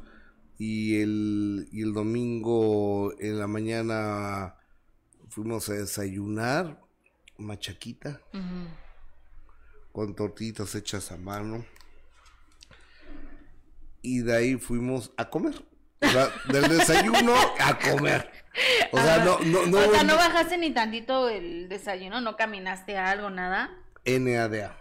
Y 0.59 1.01
el, 1.01 1.69
y 1.71 1.83
el 1.83 1.93
domingo 1.93 3.13
en 3.19 3.37
la 3.37 3.45
mañana 3.45 4.55
fuimos 5.29 5.69
a 5.69 5.73
desayunar. 5.73 6.81
Machaquita. 7.37 8.21
Con 9.91 10.15
tortillitas 10.15 10.73
hechas 10.73 11.11
a 11.11 11.17
mano. 11.17 11.63
Y 14.01 14.19
de 14.21 14.35
ahí 14.35 14.55
fuimos 14.55 15.11
a 15.17 15.29
comer. 15.29 15.63
O 16.01 16.07
sea, 16.07 16.29
del 16.51 16.69
desayuno 16.77 17.33
a 17.59 17.77
comer. 17.79 18.29
O 18.91 18.97
sea, 18.97 19.23
no, 19.23 19.39
no, 19.39 19.65
no, 19.67 19.77
o 19.79 19.91
sea, 19.91 20.03
no 20.03 20.15
bajaste 20.15 20.57
ni 20.57 20.71
tantito 20.71 21.29
el 21.29 21.69
desayuno, 21.69 22.21
no 22.21 22.35
caminaste 22.35 22.97
a 22.97 23.09
algo, 23.11 23.29
nada. 23.29 23.69
NADA. 24.05 24.75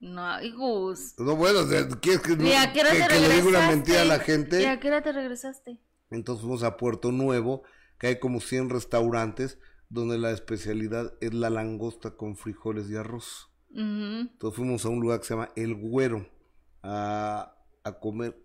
No, 0.00 0.32
Gus. 0.56 1.14
No, 1.18 1.36
bueno, 1.36 1.60
¿quieres 2.00 2.20
que, 2.22 2.36
no- 2.36 2.44
¿Y 2.46 2.52
a 2.54 2.72
qué 2.72 2.80
hora 2.80 2.90
que- 2.90 2.98
te 3.02 3.06
que 3.08 3.14
le 3.20 3.28
diga 3.28 3.28
una 3.28 3.40
regresaste? 3.60 3.76
mentira 3.76 4.02
a 4.02 4.04
la 4.04 4.16
¿Y 4.16 4.20
gente? 4.20 4.68
a 4.68 4.80
qué 4.80 4.88
hora 4.88 5.02
te 5.02 5.12
regresaste? 5.12 5.80
Entonces 6.10 6.42
fuimos 6.42 6.62
a 6.64 6.76
Puerto 6.76 7.12
Nuevo, 7.12 7.62
que 7.98 8.08
hay 8.08 8.18
como 8.18 8.40
100 8.40 8.68
restaurantes 8.70 9.58
donde 9.88 10.18
la 10.18 10.30
especialidad 10.32 11.12
es 11.20 11.34
la 11.34 11.50
langosta 11.50 12.16
con 12.16 12.36
frijoles 12.36 12.90
y 12.90 12.96
arroz. 12.96 13.48
Entonces 13.74 14.56
fuimos 14.56 14.84
a 14.84 14.88
un 14.88 15.00
lugar 15.00 15.20
que 15.20 15.26
se 15.26 15.34
llama 15.34 15.50
El 15.56 15.74
Güero 15.76 16.28
a, 16.82 17.54
a 17.84 17.92
comer. 18.00 18.36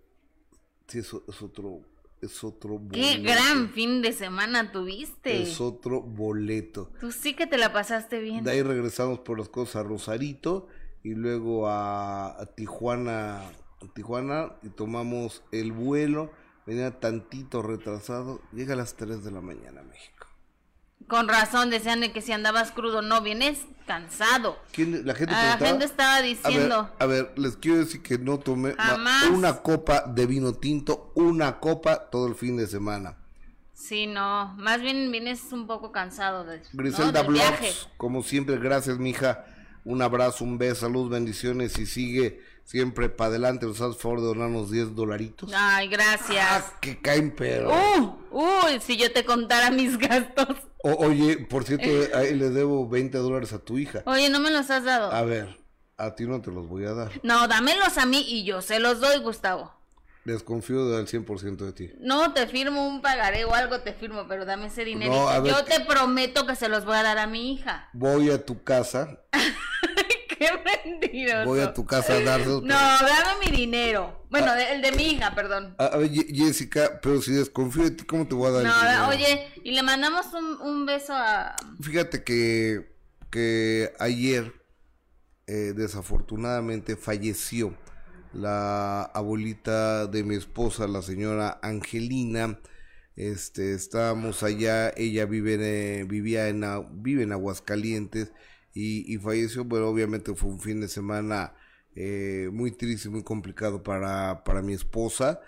Sí, 0.87 0.99
eso 0.99 1.23
es 1.27 1.41
otro, 1.41 1.81
es 2.21 2.43
otro 2.43 2.81
Qué 2.91 3.17
boleto. 3.17 3.23
gran 3.23 3.69
fin 3.69 4.01
de 4.01 4.13
semana 4.13 4.71
tuviste. 4.71 5.41
Es 5.41 5.59
otro 5.61 6.01
boleto. 6.01 6.91
Tú 6.99 7.11
sí 7.11 7.33
que 7.35 7.47
te 7.47 7.57
la 7.57 7.73
pasaste 7.73 8.19
bien. 8.19 8.43
De 8.43 8.51
ahí 8.51 8.61
regresamos 8.61 9.19
por 9.19 9.37
las 9.37 9.49
cosas 9.49 9.77
a 9.77 9.83
Rosarito 9.83 10.67
y 11.03 11.13
luego 11.13 11.67
a, 11.67 12.39
a 12.41 12.45
Tijuana, 12.47 13.39
a 13.41 13.93
Tijuana 13.93 14.53
y 14.63 14.69
tomamos 14.69 15.43
el 15.51 15.71
vuelo. 15.71 16.31
Venía 16.65 16.99
tantito 16.99 17.61
retrasado. 17.61 18.41
Llega 18.51 18.73
a 18.73 18.77
las 18.77 18.95
3 18.95 19.23
de 19.23 19.31
la 19.31 19.41
mañana 19.41 19.81
a 19.81 19.83
México. 19.83 20.26
Con 21.07 21.27
razón 21.27 21.69
decían 21.69 22.01
de 22.01 22.11
que 22.11 22.21
si 22.21 22.31
andabas 22.33 22.71
crudo 22.71 23.01
no 23.01 23.21
vienes 23.21 23.59
cansado. 23.85 24.59
¿Quién- 24.73 25.05
la 25.05 25.15
gente 25.15 25.33
Ah, 25.33 25.51
La 25.51 25.57
preguntaba- 25.57 25.69
gente 25.69 25.85
estaba 25.85 26.15
A 26.17 26.21
ver, 26.21 26.29
diciendo. 26.35 26.91
a 26.99 27.05
ver, 27.05 27.33
les 27.37 27.55
quiero 27.55 27.77
decir 27.77 28.01
que 28.03 28.17
no 28.17 28.37
tomé 28.39 28.73
Jamás. 28.77 29.27
una 29.27 29.53
copa 29.61 30.03
de 30.05 30.25
vino 30.25 30.53
tinto, 30.53 31.11
una 31.15 31.59
copa 31.59 32.09
todo 32.09 32.27
el 32.27 32.35
fin 32.35 32.57
de 32.57 32.67
semana. 32.67 33.15
Sí, 33.73 34.07
no. 34.07 34.53
Más 34.57 34.81
bien 34.81 35.09
vienes 35.11 35.53
un 35.53 35.67
poco 35.67 35.91
cansado 35.93 36.43
de, 36.43 36.57
¿no? 36.57 36.63
Griselda 36.73 37.21
viaje. 37.23 37.67
Blogs, 37.71 37.87
como 37.95 38.23
siempre, 38.23 38.57
gracias, 38.57 38.97
mija. 38.97 39.45
Un 39.85 40.01
abrazo, 40.01 40.43
un 40.43 40.57
beso, 40.57 40.81
salud, 40.81 41.09
bendiciones 41.09 41.77
y 41.79 41.85
sigue 41.85 42.41
siempre 42.67 43.07
para 43.09 43.29
adelante. 43.29 43.65
Nos 43.65 43.79
haces 43.81 43.97
favor 43.97 44.19
de 44.19 44.27
donarnos 44.27 44.69
10 44.69 44.93
dolaritos. 44.93 45.49
Ay, 45.55 45.87
gracias. 45.87 46.45
Ah, 46.49 46.73
que 46.81 46.99
caen, 47.01 47.33
pero. 47.35 47.71
Uh, 47.71 48.17
uy, 48.31 48.79
si 48.81 48.97
yo 48.97 49.11
te 49.13 49.23
contara 49.23 49.71
mis 49.71 49.97
gastos. 49.97 50.57
O- 50.83 51.05
oye, 51.07 51.37
por 51.49 51.63
cierto, 51.63 51.87
ahí 52.15 52.35
le 52.35 52.49
debo 52.49 52.87
20 52.87 53.17
dólares 53.17 53.53
a 53.53 53.59
tu 53.59 53.77
hija. 53.77 54.03
Oye, 54.05 54.29
no 54.29 54.39
me 54.39 54.51
los 54.51 54.69
has 54.69 54.83
dado. 54.83 55.11
A 55.11 55.21
ver, 55.23 55.57
a 55.95 56.13
ti 56.15 56.25
no 56.25 56.41
te 56.41 56.51
los 56.51 56.67
voy 56.67 56.85
a 56.85 56.93
dar. 56.93 57.11
No, 57.23 57.47
dámelos 57.47 57.97
a 57.97 58.05
mí 58.05 58.23
y 58.27 58.43
yo 58.43 58.61
se 58.61 58.79
los 58.79 58.99
doy, 58.99 59.17
Gustavo. 59.19 59.73
Desconfío 60.25 60.89
del 60.89 61.07
100% 61.07 61.55
de 61.55 61.71
ti. 61.71 61.89
No, 62.01 62.33
te 62.33 62.47
firmo 62.47 62.85
un 62.85 63.01
pagaré 63.01 63.45
o 63.45 63.53
algo, 63.55 63.79
te 63.79 63.93
firmo, 63.93 64.25
pero 64.27 64.43
dame 64.43 64.67
ese 64.67 64.83
dinero. 64.83 65.13
No, 65.13 65.45
yo 65.47 65.63
te 65.63 65.79
prometo 65.79 66.45
que 66.45 66.57
se 66.57 66.67
los 66.67 66.83
voy 66.83 66.97
a 66.97 67.03
dar 67.03 67.17
a 67.17 67.27
mi 67.27 67.53
hija. 67.53 67.87
Voy 67.93 68.29
a 68.29 68.45
tu 68.45 68.61
casa, 68.61 69.21
Qué 70.39 70.49
mentiroso. 70.85 71.45
voy 71.45 71.59
a 71.59 71.73
tu 71.73 71.85
casa 71.85 72.13
a 72.13 72.19
dárselos. 72.21 72.63
No, 72.63 72.73
dame 72.75 73.45
mi 73.45 73.55
dinero. 73.55 74.25
Bueno, 74.29 74.53
de- 74.55 74.73
el 74.73 74.81
de 74.81 74.91
mi 74.91 75.03
hija, 75.13 75.33
perdón. 75.35 75.75
A, 75.77 75.85
a 75.85 75.97
ver, 75.97 76.09
Jessica, 76.11 76.99
pero 77.01 77.21
si 77.21 77.31
desconfío 77.33 77.83
de 77.83 77.91
ti, 77.91 78.03
¿cómo 78.05 78.27
te 78.27 78.35
voy 78.35 78.47
a 78.47 78.51
dar 78.51 78.61
el 78.61 78.67
No, 78.67 78.79
dinero? 78.81 79.07
oye, 79.09 79.47
y 79.63 79.71
le 79.71 79.83
mandamos 79.83 80.27
un, 80.33 80.61
un 80.61 80.85
beso 80.85 81.13
a... 81.13 81.55
Fíjate 81.81 82.23
que, 82.23 82.91
que 83.31 83.93
ayer, 83.99 84.53
eh, 85.47 85.73
desafortunadamente, 85.75 86.95
falleció 86.97 87.77
la 88.33 89.03
abuelita 89.03 90.07
de 90.07 90.23
mi 90.23 90.35
esposa, 90.35 90.87
la 90.87 91.01
señora 91.01 91.59
Angelina. 91.63 92.59
Este, 93.15 93.73
estábamos 93.73 94.43
allá, 94.43 94.93
ella 94.95 95.25
vive 95.25 95.55
eh, 96.01 96.03
vivía 96.03 96.49
en, 96.49 96.63
vive 97.01 97.23
en 97.23 97.31
Aguascalientes 97.31 98.31
y, 98.77 99.11
y 99.11 99.17
falleció, 99.17 99.67
pero 99.67 99.89
obviamente 99.89 100.35
fue 100.35 100.51
un 100.51 100.59
fin 100.59 100.79
de 100.79 100.87
semana 100.87 101.55
eh, 101.95 102.51
muy 102.53 102.69
triste, 102.69 103.09
muy 103.09 103.23
complicado 103.23 103.81
para, 103.81 104.43
para 104.43 104.61
mi 104.61 104.73
esposa, 104.73 105.41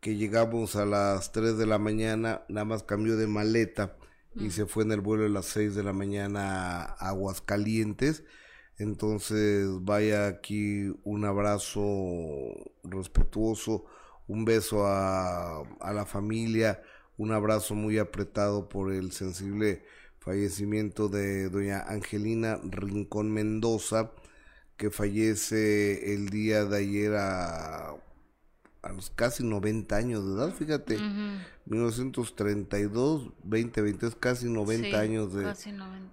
que 0.00 0.16
llegamos 0.16 0.76
a 0.76 0.84
las 0.84 1.32
3 1.32 1.56
de 1.56 1.64
la 1.64 1.78
mañana, 1.78 2.42
nada 2.50 2.66
más 2.66 2.82
cambió 2.82 3.16
de 3.16 3.28
maleta 3.28 3.96
y 4.34 4.50
se 4.50 4.66
fue 4.66 4.84
en 4.84 4.92
el 4.92 5.00
vuelo 5.00 5.22
de 5.22 5.30
las 5.30 5.46
6 5.46 5.74
de 5.74 5.84
la 5.84 5.94
mañana 5.94 6.82
a 6.82 7.08
Aguascalientes. 7.08 8.24
Entonces, 8.76 9.68
vaya 9.80 10.26
aquí 10.26 10.94
un 11.02 11.24
abrazo 11.24 11.82
respetuoso, 12.84 13.86
un 14.26 14.44
beso 14.44 14.86
a, 14.86 15.62
a 15.80 15.92
la 15.94 16.04
familia, 16.04 16.82
un 17.16 17.32
abrazo 17.32 17.74
muy 17.74 17.96
apretado 17.98 18.68
por 18.68 18.92
el 18.92 19.12
sensible 19.12 19.82
fallecimiento 20.26 21.08
de 21.08 21.48
doña 21.50 21.84
Angelina 21.86 22.58
Rincón 22.64 23.32
Mendoza, 23.32 24.10
que 24.76 24.90
fallece 24.90 26.14
el 26.14 26.30
día 26.30 26.64
de 26.64 26.78
ayer 26.78 27.14
a, 27.14 27.90
a 28.82 28.92
los 28.92 29.10
casi 29.10 29.44
90 29.44 29.94
años 29.94 30.26
de 30.26 30.34
edad, 30.34 30.52
fíjate, 30.52 30.98
1932, 31.66 33.30
2020, 33.44 34.06
es 34.08 34.16
casi 34.16 34.50
90 34.50 34.98
años 34.98 35.32
de, 35.32 35.54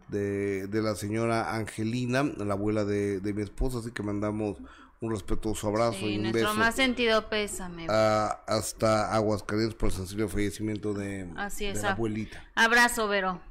de, 0.10 0.68
de, 0.68 0.82
la 0.84 0.94
señora 0.94 1.56
Angelina, 1.56 2.22
la 2.24 2.54
abuela 2.54 2.86
de, 2.86 3.20
de, 3.20 3.34
mi 3.34 3.42
esposa, 3.42 3.80
así 3.80 3.90
que 3.90 4.04
mandamos 4.04 4.60
un 5.02 5.10
respetuoso 5.10 5.70
abrazo 5.70 6.08
y 6.08 6.18
un 6.18 6.24
nuestro 6.24 6.50
beso. 6.50 6.54
más 6.54 6.76
sentido 6.76 7.30
pésame. 7.30 7.88
A, 7.90 8.44
hasta 8.46 9.12
Aguascalientes 9.12 9.74
por 9.74 9.90
el 9.90 9.96
sensible 9.96 10.28
fallecimiento 10.28 10.94
de, 10.94 11.32
así 11.36 11.66
es, 11.66 11.78
de 11.78 11.82
la 11.82 11.94
abuelita. 11.94 12.44
Abrazo, 12.54 13.08
Vero. 13.08 13.42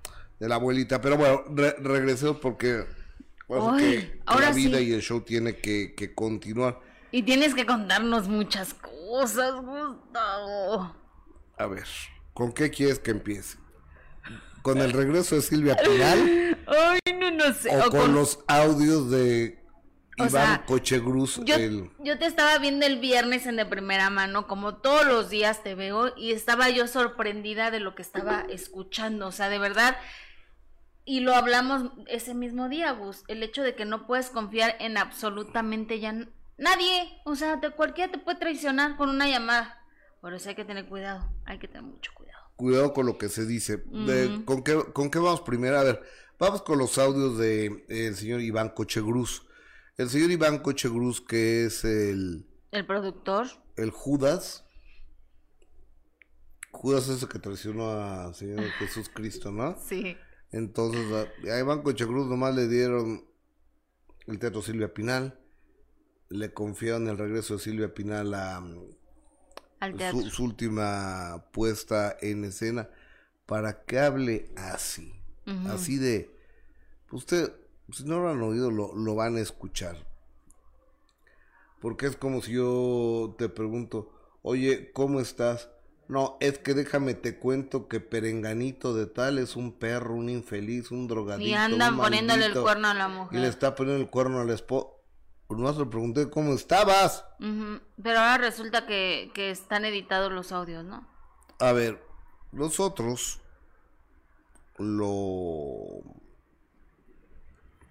De 0.42 0.48
la 0.48 0.56
abuelita, 0.56 1.00
pero 1.00 1.16
bueno, 1.16 1.44
regresemos 1.78 2.38
porque 2.38 2.84
la 3.48 4.50
vida 4.50 4.80
y 4.80 4.92
el 4.92 5.00
show 5.00 5.20
tiene 5.20 5.58
que, 5.58 5.94
que 5.94 6.16
continuar. 6.16 6.80
Y 7.12 7.22
tienes 7.22 7.54
que 7.54 7.64
contarnos 7.64 8.26
muchas 8.26 8.74
cosas, 8.74 9.54
Gustavo. 9.54 10.96
A 11.56 11.66
ver, 11.68 11.86
¿con 12.34 12.52
qué 12.52 12.70
quieres 12.70 12.98
que 12.98 13.12
empiece? 13.12 13.56
¿Con 14.62 14.78
el 14.78 14.92
regreso 14.92 15.36
de 15.36 15.42
Silvia 15.42 15.76
Pinal? 15.76 16.58
Ay, 16.66 17.14
no, 17.14 17.30
no 17.30 17.54
sé. 17.54 17.78
¿O, 17.78 17.88
con, 17.92 18.12
los 18.12 18.40
audios 18.48 19.12
de 19.12 19.64
Iván 20.16 20.64
Cochegruz? 20.66 21.40
Yo, 21.44 21.54
yo 22.00 22.18
te 22.18 22.26
estaba 22.26 22.58
viendo 22.58 22.84
el 22.84 22.98
viernes 22.98 23.46
en 23.46 23.54
de 23.54 23.64
primera 23.64 24.10
mano, 24.10 24.48
como 24.48 24.74
todos 24.74 25.06
los 25.06 25.30
días 25.30 25.62
te 25.62 25.76
veo, 25.76 26.12
y 26.16 26.32
estaba 26.32 26.68
yo 26.68 26.88
sorprendida 26.88 27.70
de 27.70 27.78
lo 27.78 27.94
que 27.94 28.02
estaba 28.02 28.44
escuchando. 28.50 29.28
O 29.28 29.32
sea, 29.32 29.48
de 29.48 29.60
verdad, 29.60 29.96
y 31.04 31.20
lo 31.20 31.34
hablamos 31.34 31.90
ese 32.06 32.34
mismo 32.34 32.68
día, 32.68 32.92
Gus, 32.92 33.24
el 33.28 33.42
hecho 33.42 33.62
de 33.62 33.74
que 33.74 33.84
no 33.84 34.06
puedes 34.06 34.30
confiar 34.30 34.76
en 34.78 34.96
absolutamente 34.96 35.98
ya 35.98 36.14
nadie, 36.58 37.20
o 37.24 37.34
sea, 37.34 37.56
de 37.56 37.70
cualquiera 37.70 38.12
te 38.12 38.18
puede 38.18 38.38
traicionar 38.38 38.96
con 38.96 39.08
una 39.08 39.28
llamada. 39.28 39.78
Por 40.20 40.34
eso 40.34 40.48
hay 40.48 40.54
que 40.54 40.64
tener 40.64 40.86
cuidado, 40.86 41.28
hay 41.44 41.58
que 41.58 41.66
tener 41.66 41.82
mucho 41.82 42.12
cuidado. 42.14 42.38
Cuidado 42.54 42.92
con 42.92 43.06
lo 43.06 43.18
que 43.18 43.28
se 43.28 43.44
dice. 43.44 43.82
¿con, 44.44 44.62
qué, 44.62 44.78
¿Con 44.92 45.10
qué 45.10 45.18
vamos 45.18 45.40
primero? 45.40 45.78
A 45.78 45.82
ver, 45.82 46.02
vamos 46.38 46.62
con 46.62 46.78
los 46.78 46.96
audios 46.98 47.36
del 47.38 47.84
de, 47.88 48.06
el 48.06 48.14
señor 48.14 48.40
Iván 48.40 48.68
Cochegruz. 48.68 49.46
El 49.96 50.08
señor 50.08 50.30
Iván 50.30 50.60
Cochegruz, 50.60 51.20
que 51.20 51.64
es 51.64 51.84
el... 51.84 52.46
El 52.70 52.86
productor. 52.86 53.48
El 53.76 53.90
Judas. 53.90 54.64
Judas 56.70 57.08
es 57.08 57.22
el 57.22 57.28
que 57.28 57.38
traicionó 57.38 57.90
a 57.90 58.32
Señor 58.32 58.64
Jesús 58.78 59.10
Cristo, 59.12 59.50
¿no? 59.50 59.76
Sí. 59.78 60.16
Entonces, 60.52 61.10
a, 61.12 61.58
Iván 61.58 61.82
Cochegruz 61.82 62.26
nomás 62.26 62.54
le 62.54 62.68
dieron 62.68 63.24
el 64.26 64.38
teatro 64.38 64.62
Silvia 64.62 64.92
Pinal, 64.92 65.38
le 66.28 66.52
confiaron 66.52 67.08
el 67.08 67.18
regreso 67.18 67.54
de 67.54 67.60
Silvia 67.60 67.94
Pinal 67.94 68.34
a 68.34 68.62
su, 70.10 70.44
última 70.44 71.46
puesta 71.52 72.16
en 72.20 72.44
escena 72.44 72.88
para 73.46 73.84
que 73.84 73.98
hable 73.98 74.50
así, 74.56 75.12
así 75.66 75.96
de, 75.96 76.38
usted, 77.10 77.52
si 77.90 78.04
no 78.04 78.20
lo 78.20 78.30
han 78.30 78.42
oído, 78.42 78.70
lo, 78.70 78.94
lo 78.94 79.14
van 79.14 79.36
a 79.36 79.40
escuchar. 79.40 79.96
Porque 81.80 82.06
es 82.06 82.16
como 82.16 82.42
si 82.42 82.52
yo 82.52 83.34
te 83.38 83.48
pregunto, 83.48 84.12
oye, 84.42 84.92
¿cómo 84.92 85.18
estás? 85.18 85.68
No, 86.08 86.36
es 86.40 86.58
que 86.58 86.74
déjame 86.74 87.14
te 87.14 87.38
cuento 87.38 87.88
que 87.88 88.00
Perenganito 88.00 88.94
de 88.94 89.06
tal 89.06 89.38
es 89.38 89.56
un 89.56 89.72
perro, 89.72 90.14
un 90.14 90.28
infeliz, 90.28 90.90
un 90.90 91.08
drogadito. 91.08 91.48
Y 91.48 91.54
andan 91.54 91.96
poniéndole 91.96 92.46
el 92.46 92.54
cuerno 92.54 92.88
a 92.88 92.94
la 92.94 93.08
mujer. 93.08 93.38
Y 93.38 93.42
le 93.42 93.48
está 93.48 93.74
poniendo 93.74 94.02
el 94.02 94.10
cuerno 94.10 94.40
al 94.40 94.50
esposo. 94.50 94.98
Pues 95.46 95.60
más 95.60 95.76
le 95.76 95.86
pregunté 95.86 96.28
cómo 96.30 96.54
estabas. 96.54 97.24
Pero 97.38 98.18
ahora 98.18 98.38
resulta 98.38 98.86
que, 98.86 99.30
que 99.34 99.50
están 99.50 99.84
editados 99.84 100.32
los 100.32 100.50
audios, 100.52 100.84
¿no? 100.84 101.06
A 101.58 101.72
ver, 101.72 102.02
nosotros 102.52 103.40
lo 104.78 106.02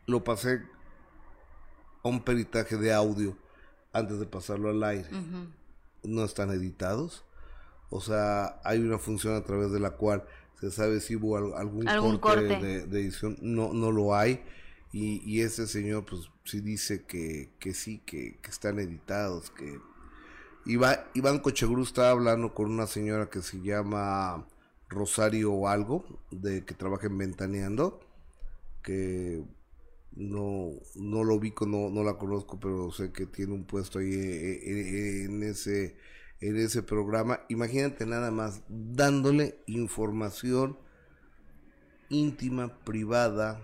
lo 0.06 0.24
pasé 0.24 0.64
a 2.04 2.08
un 2.08 2.24
peritaje 2.24 2.78
de 2.78 2.94
audio 2.94 3.38
antes 3.94 4.20
de 4.20 4.26
pasarlo 4.26 4.70
al 4.70 4.84
aire. 4.84 5.10
No 6.04 6.24
están 6.24 6.50
editados 6.52 7.24
o 7.92 8.00
sea, 8.00 8.60
hay 8.64 8.80
una 8.80 8.98
función 8.98 9.36
a 9.36 9.44
través 9.44 9.72
de 9.72 9.80
la 9.80 9.92
cual 9.92 10.24
se 10.60 10.72
sabe 10.72 11.02
si 11.02 11.18
hubo 11.18 11.36
algún, 11.38 11.86
corte, 12.20 12.58
De, 12.88 13.02
edición. 13.02 13.38
No, 13.42 13.74
no 13.74 13.92
lo 13.92 14.16
hay. 14.16 14.42
Y, 14.94 15.22
y 15.30 15.42
ese 15.42 15.68
señor, 15.68 16.06
pues, 16.06 16.30
sí 16.46 16.62
dice 16.62 17.04
que, 17.04 17.50
que 17.60 17.74
sí, 17.74 18.00
que, 18.06 18.40
están 18.48 18.80
editados. 18.80 19.52
que 19.52 19.80
Iván, 20.66 21.00
Iván 21.16 21.40
Cochegruz 21.40 21.90
estaba 21.90 22.12
hablando 22.12 22.54
con 22.54 22.72
una 22.72 22.88
señora 22.88 23.30
que 23.30 23.42
se 23.42 23.62
llama 23.62 24.48
Rosario 24.88 25.52
o 25.52 25.68
algo, 25.68 26.06
de 26.32 26.64
que 26.64 26.74
trabaja 26.74 27.08
en 27.08 27.18
Ventaneando, 27.18 28.00
que 28.84 29.44
no, 30.16 30.70
no 30.96 31.24
lo 31.26 31.36
ubico, 31.36 31.66
no, 31.66 31.90
no 31.90 32.04
la 32.04 32.14
conozco, 32.14 32.58
pero 32.58 32.90
sé 32.92 33.12
que 33.12 33.26
tiene 33.26 33.54
un 33.54 33.66
puesto 33.66 34.00
ahí 34.00 34.14
eh, 34.14 34.60
eh, 34.64 35.24
en 35.26 35.44
ese 35.44 35.98
en 36.42 36.58
ese 36.58 36.84
programa. 36.84 37.42
Imagínate 37.50 38.06
nada 38.06 38.32
más 38.32 38.62
dándole 38.68 39.62
información 39.68 40.78
íntima, 42.10 42.84
privada 42.84 43.62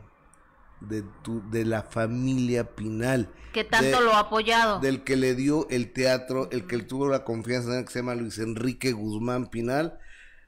de, 0.79 1.03
tu, 1.23 1.47
de 1.49 1.65
la 1.65 1.83
familia 1.83 2.75
Pinal. 2.75 3.29
Que 3.53 3.63
tanto 3.63 4.01
lo 4.01 4.13
ha 4.13 4.19
apoyado. 4.19 4.79
Del 4.79 5.03
que 5.03 5.17
le 5.17 5.35
dio 5.35 5.67
el 5.69 5.91
teatro, 5.91 6.49
el 6.51 6.67
que 6.67 6.77
tuvo 6.79 7.07
la 7.07 7.23
confianza 7.23 7.73
en 7.73 7.79
él, 7.79 7.85
que 7.85 7.91
se 7.91 7.99
llama 7.99 8.15
Luis 8.15 8.37
Enrique 8.39 8.91
Guzmán 8.91 9.47
Pinal, 9.47 9.99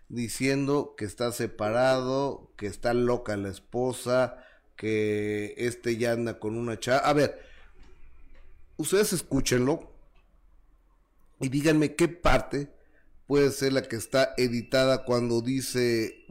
diciendo 0.08 0.96
que 0.98 1.06
está 1.06 1.32
separado, 1.32 2.54
que 2.58 2.68
está 2.68 2.94
loca 2.94 3.36
la 3.38 3.50
esposa, 3.50 4.38
que 4.76 5.56
este 5.58 5.98
ya 5.98 6.13
anda 6.13 6.39
con 6.39 6.56
una 6.56 6.80
chava. 6.80 7.00
A 7.00 7.13
ver, 7.13 7.39
ustedes 8.78 9.13
escúchenlo, 9.13 9.92
y 11.39 11.49
díganme 11.49 11.95
qué 11.95 12.08
parte 12.08 12.71
puede 13.28 13.52
ser 13.52 13.73
la 13.73 13.84
que 13.84 13.95
está 13.95 14.34
editada 14.38 15.06
cuando 15.06 15.41
dice, 15.41 16.25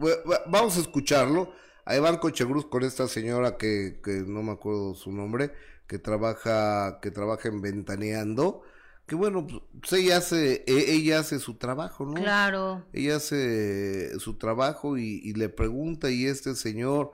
vamos 0.46 0.76
a 0.76 0.80
escucharlo, 0.80 1.52
a 1.84 1.96
Iván 1.96 2.18
Cochegruz 2.18 2.66
con 2.66 2.82
esta 2.82 3.08
señora 3.08 3.56
que, 3.56 4.00
que 4.04 4.24
no 4.26 4.42
me 4.42 4.52
acuerdo 4.52 4.94
su 4.94 5.12
nombre, 5.12 5.52
que 5.86 5.98
trabaja, 5.98 6.98
que 7.00 7.10
trabaja 7.10 7.48
en 7.48 7.62
Ventaneando, 7.62 8.62
que 9.06 9.14
bueno, 9.14 9.46
pues 9.46 9.92
ella 9.94 10.18
hace, 10.18 10.64
e, 10.66 10.92
ella 10.92 11.20
hace 11.20 11.38
su 11.38 11.54
trabajo, 11.54 12.04
¿no? 12.04 12.14
Claro. 12.14 12.84
Ella 12.92 13.16
hace 13.16 14.18
su 14.18 14.36
trabajo 14.36 14.98
y, 14.98 15.32
le 15.32 15.48
pregunta 15.48 16.10
y 16.10 16.26
este 16.26 16.54
señor, 16.54 17.12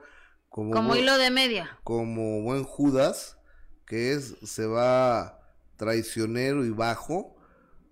como, 0.49 0.71
como 0.71 0.95
hilo 0.97 1.17
de 1.17 1.31
media, 1.31 1.79
como 1.85 2.41
buen 2.41 2.65
Judas, 2.65 3.37
que 3.85 4.11
es, 4.11 4.35
se 4.43 4.65
va 4.65 5.39
traicionero 5.77 6.65
y 6.65 6.71
bajo, 6.71 7.34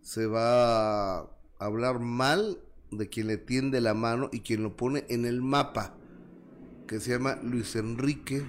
se 0.04 0.28
va 0.28 1.20
a 1.20 1.30
hablar 1.60 2.00
mal 2.00 2.60
de 2.92 3.10
quien 3.10 3.28
le 3.28 3.38
tiende 3.38 3.82
la 3.82 3.94
mano 3.94 4.30
y 4.32 4.42
quien 4.42 4.62
lo 4.62 4.76
pone 4.76 5.06
en 5.10 5.26
el 5.26 5.42
mapa, 5.42 5.96
que 6.88 7.00
se 7.00 7.12
llama 7.12 7.40
Luis 7.42 7.76
Enrique 7.76 8.46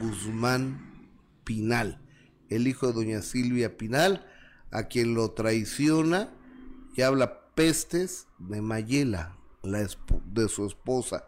Guzmán 0.00 1.08
Pinal, 1.44 2.00
el 2.48 2.66
hijo 2.66 2.88
de 2.88 2.92
doña 2.92 3.22
Silvia 3.22 3.78
Pinal, 3.78 4.26
a 4.70 4.84
quien 4.84 5.14
lo 5.14 5.30
traiciona 5.30 6.34
y 6.94 7.02
habla 7.02 7.54
pestes 7.54 8.26
de 8.38 8.60
Mayela, 8.60 9.38
la 9.62 9.86
de 10.26 10.48
su 10.48 10.66
esposa. 10.66 11.24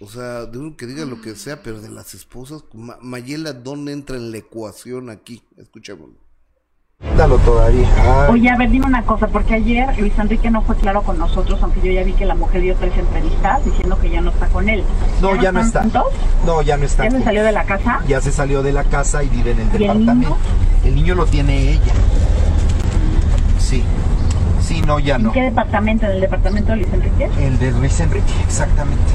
O 0.00 0.08
sea, 0.08 0.46
de 0.46 0.58
uno 0.58 0.76
que 0.76 0.86
diga 0.86 1.04
lo 1.06 1.20
que 1.20 1.34
sea, 1.34 1.62
pero 1.62 1.80
de 1.80 1.88
las 1.88 2.14
esposas, 2.14 2.64
Mayela, 3.00 3.52
¿dónde 3.52 3.92
entra 3.92 4.16
en 4.16 4.30
la 4.30 4.38
ecuación 4.38 5.10
aquí? 5.10 5.42
Escuchémoslo. 5.56 6.27
Dalo 7.18 7.38
todavía. 7.38 7.88
Oye, 8.28 8.48
a 8.48 8.56
ver, 8.56 8.70
dime 8.70 8.86
una 8.86 9.02
cosa, 9.02 9.26
porque 9.26 9.54
ayer 9.54 9.96
Luis 9.98 10.16
Enrique 10.18 10.50
no 10.50 10.62
fue 10.62 10.76
claro 10.76 11.02
con 11.02 11.18
nosotros, 11.18 11.60
aunque 11.62 11.80
yo 11.80 11.92
ya 11.92 12.02
vi 12.02 12.12
que 12.12 12.24
la 12.24 12.34
mujer 12.34 12.60
dio 12.60 12.74
tres 12.74 12.96
entrevistas 12.96 13.64
diciendo 13.64 13.98
que 14.00 14.10
ya 14.10 14.20
no 14.20 14.30
está 14.30 14.46
con 14.46 14.68
él. 14.68 14.84
No, 15.20 15.34
ya 15.34 15.50
no, 15.50 15.60
está. 15.60 15.84
No, 16.44 16.62
ya 16.62 16.76
no 16.76 16.84
está. 16.84 17.04
¿Ya 17.04 17.10
se 17.10 17.22
salió 17.22 17.44
de 17.44 17.52
la 17.52 17.64
casa? 17.64 18.00
Ya 18.06 18.20
se 18.20 18.32
salió 18.32 18.62
de 18.62 18.72
la 18.72 18.82
casa 18.84 19.22
y 19.22 19.28
vive 19.28 19.50
en 19.52 19.60
el 19.60 19.70
departamento. 19.70 20.36
El 20.84 20.94
niño? 20.94 21.14
lo 21.14 21.26
tiene 21.26 21.72
ella. 21.72 21.92
Sí. 23.58 23.82
Sí, 24.60 24.82
no, 24.86 24.98
ya 24.98 25.18
no. 25.18 25.28
¿En 25.28 25.34
qué 25.34 25.42
departamento? 25.42 26.06
¿En 26.06 26.12
el 26.12 26.20
departamento 26.20 26.72
de 26.72 26.76
Luis 26.78 26.92
Enrique? 26.92 27.30
El 27.40 27.58
de 27.58 27.72
Luis 27.72 27.98
Enrique, 28.00 28.32
exactamente. 28.44 29.12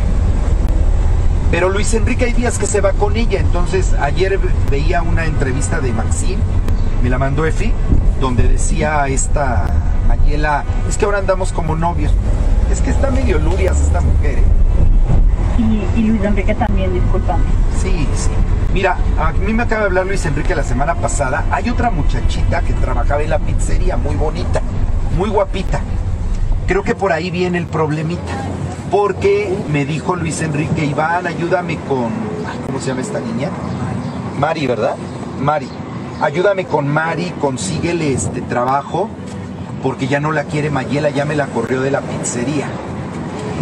Pero 1.52 1.69
Luis 1.69 1.93
Enrique 1.93 2.26
hay 2.26 2.34
días 2.34 2.58
que 2.58 2.65
se 2.65 2.82
va 2.82 2.93
con 2.93 3.15
ella, 3.15 3.39
entonces 3.39 3.93
ayer 3.93 4.39
veía 4.72 5.02
una 5.02 5.26
entrevista 5.26 5.80
de 5.80 5.93
Maxine 5.93 6.41
me 7.04 7.10
la 7.10 7.18
mandó 7.18 7.46
Efi, 7.46 7.74
donde 8.22 8.44
decía 8.44 9.06
esta 9.10 9.66
Mayela, 10.08 10.63
es 10.88 10.98
que 10.98 11.04
ahora 11.04 11.18
andamos 11.18 11.52
como 11.52 11.76
novios. 11.76 12.13
Es 12.72 12.80
que 12.80 12.92
está 12.92 13.12
medio 13.12 13.39
lurias 13.39 13.82
esta 13.82 14.00
mujer. 14.00 14.39
¿eh? 14.39 14.44
Y, 15.98 16.02
Luis 16.02 16.24
Enrique 16.24 16.56
también, 16.56 16.94
discúlpame. 16.94 17.44
Sí, 17.78 18.08
sí. 18.16 18.30
Mira, 18.74 18.98
a 19.20 19.34
mí 19.34 19.54
me 19.54 19.63
acaba 19.63 19.82
de 19.82 19.88
hablar 19.88 20.06
Luis 20.06 20.26
Enrique 20.26 20.56
la 20.56 20.63
semana 20.63 20.96
pasada. 20.96 21.44
Hay 21.52 21.70
otra 21.70 21.92
muchachita 21.92 22.62
que 22.62 22.72
trabajaba 22.72 23.22
en 23.22 23.32
la 23.32 23.39
pizzería, 23.39 23.98
muy 23.98 24.16
bonita. 24.16 24.62
muy 25.18 25.30
guapita. 25.30 25.82
Creo 26.66 26.84
que 26.84 26.96
por 26.96 27.12
ahí 27.12 27.30
viene 27.30 27.58
el 27.58 27.68
problemita. 27.68 28.34
Porque 28.89 29.54
me 29.70 29.86
dijo 29.86 30.16
Luis 30.16 30.42
Enrique, 30.42 30.86
Iván, 30.86 31.28
ayúdame 31.28 31.78
con... 31.80 32.12
¿Cómo 32.66 32.80
se 32.80 32.88
llama 32.88 33.02
esta 33.02 33.20
niña? 33.20 33.50
Mari, 34.39 34.68
¿verdad? 34.68 34.96
Mari. 35.42 35.68
Ayúdame 36.21 36.65
con 36.65 36.88
Mari, 36.88 37.34
consíguele 37.41 38.13
este 38.13 38.41
trabajo, 38.41 39.10
porque 39.82 40.08
ya 40.08 40.19
no 40.19 40.32
la 40.32 40.45
quiere 40.45 40.69
Mayela, 40.69 41.10
ya 41.10 41.26
me 41.26 41.36
la 41.36 41.47
corrió 41.47 41.82
de 41.82 41.91
la 41.91 42.02
pizzería. 42.02 42.67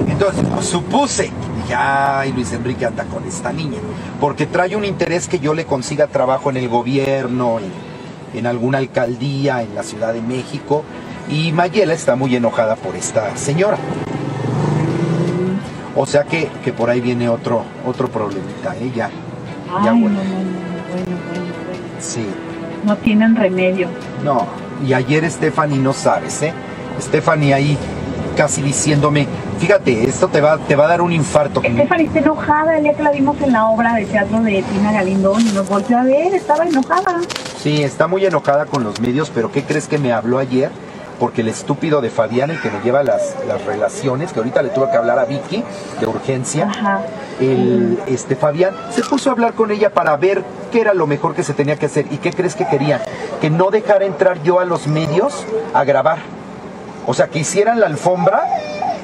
Entonces, 0.07 0.45
pues, 0.53 0.65
supuse, 0.67 1.31
dije, 1.61 1.75
ay, 1.75 2.31
Luis 2.33 2.53
Enrique 2.53 2.85
anda 2.85 3.05
con 3.05 3.25
esta 3.25 3.51
niña, 3.51 3.79
porque 4.19 4.45
trae 4.45 4.75
un 4.75 4.85
interés 4.85 5.27
que 5.27 5.39
yo 5.39 5.53
le 5.53 5.65
consiga 5.65 6.07
trabajo 6.07 6.49
en 6.49 6.57
el 6.57 6.69
gobierno, 6.69 7.59
en, 7.59 7.71
en 8.37 8.45
alguna 8.45 8.77
alcaldía 8.77 9.63
en 9.63 9.73
la 9.73 9.83
Ciudad 9.83 10.13
de 10.13 10.21
México, 10.21 10.83
y 11.29 11.51
Mayela 11.51 11.93
está 11.93 12.15
muy 12.15 12.35
enojada 12.35 12.75
por 12.75 12.95
esta 12.95 13.35
señora. 13.37 13.77
O 15.95 16.05
sea 16.05 16.23
que, 16.23 16.49
que 16.63 16.71
por 16.71 16.89
ahí 16.89 17.01
viene 17.01 17.27
otro, 17.27 17.63
otro 17.85 18.07
problemita, 18.07 18.75
¿eh? 18.79 18.91
Ya, 18.95 19.09
ya 19.09 19.91
Ay, 19.91 19.99
no, 19.99 20.01
bueno. 20.01 20.17
no, 20.17 20.23
no, 20.23 20.29
bueno, 20.29 20.55
bueno, 20.93 21.17
bueno. 21.27 21.70
Sí, 22.01 22.25
No 22.85 22.95
tienen 22.97 23.35
remedio. 23.35 23.87
no. 24.23 24.47
Y 24.85 24.93
ayer 24.93 25.29
Stephanie 25.29 25.77
no 25.77 25.93
sabes, 25.93 26.41
¿eh? 26.41 26.51
Stephanie 26.99 27.53
ahí 27.53 27.77
casi 28.35 28.63
diciéndome, 28.63 29.27
fíjate, 29.59 30.09
esto 30.09 30.27
te 30.27 30.41
va, 30.41 30.57
te 30.57 30.75
va 30.75 30.85
a 30.85 30.87
dar 30.87 31.01
un 31.01 31.11
infarto. 31.11 31.61
Stephanie 31.61 32.07
está 32.07 32.17
enojada 32.19 32.77
el 32.77 32.83
día 32.83 32.93
que 32.95 33.03
la 33.03 33.11
vimos 33.11 33.39
en 33.41 33.51
la 33.53 33.67
obra 33.67 33.93
de 33.93 34.05
teatro 34.05 34.41
de 34.41 34.63
Tina 34.63 34.91
Galindón 34.91 35.41
y 35.41 35.51
nos 35.51 35.69
volvió 35.69 35.99
a 35.99 36.03
ver, 36.03 36.33
estaba 36.33 36.65
enojada. 36.65 37.19
Sí, 37.59 37.83
está 37.83 38.07
muy 38.07 38.25
enojada 38.25 38.65
con 38.65 38.83
los 38.83 38.99
medios, 38.99 39.29
pero 39.29 39.51
¿qué 39.51 39.63
crees 39.63 39.87
que 39.87 39.99
me 39.99 40.11
habló 40.11 40.39
ayer? 40.39 40.71
Porque 41.21 41.41
el 41.41 41.49
estúpido 41.49 42.01
de 42.01 42.09
Fabián, 42.09 42.49
el 42.49 42.59
que 42.59 42.71
me 42.71 42.81
lleva 42.81 43.03
las, 43.03 43.35
las 43.47 43.63
relaciones, 43.63 44.33
que 44.33 44.39
ahorita 44.39 44.63
le 44.63 44.69
tuve 44.69 44.89
que 44.89 44.97
hablar 44.97 45.19
a 45.19 45.25
Vicky 45.25 45.63
de 45.99 46.07
urgencia, 46.07 46.65
Ajá. 46.67 47.01
el, 47.39 47.99
este 48.07 48.35
Fabián 48.35 48.73
se 48.89 49.03
puso 49.03 49.29
a 49.29 49.33
hablar 49.33 49.53
con 49.53 49.69
ella 49.69 49.91
para 49.91 50.17
ver 50.17 50.43
qué 50.71 50.81
era 50.81 50.95
lo 50.95 51.05
mejor 51.05 51.35
que 51.35 51.43
se 51.43 51.53
tenía 51.53 51.75
que 51.75 51.85
hacer. 51.85 52.07
¿Y 52.09 52.17
qué 52.17 52.33
crees 52.33 52.55
que 52.55 52.65
querían? 52.65 53.01
Que 53.39 53.51
no 53.51 53.69
dejara 53.69 54.05
entrar 54.05 54.41
yo 54.41 54.59
a 54.59 54.65
los 54.65 54.87
medios 54.87 55.45
a 55.75 55.83
grabar. 55.83 56.17
O 57.05 57.13
sea, 57.13 57.27
que 57.27 57.37
hicieran 57.37 57.79
la 57.79 57.85
alfombra 57.85 58.43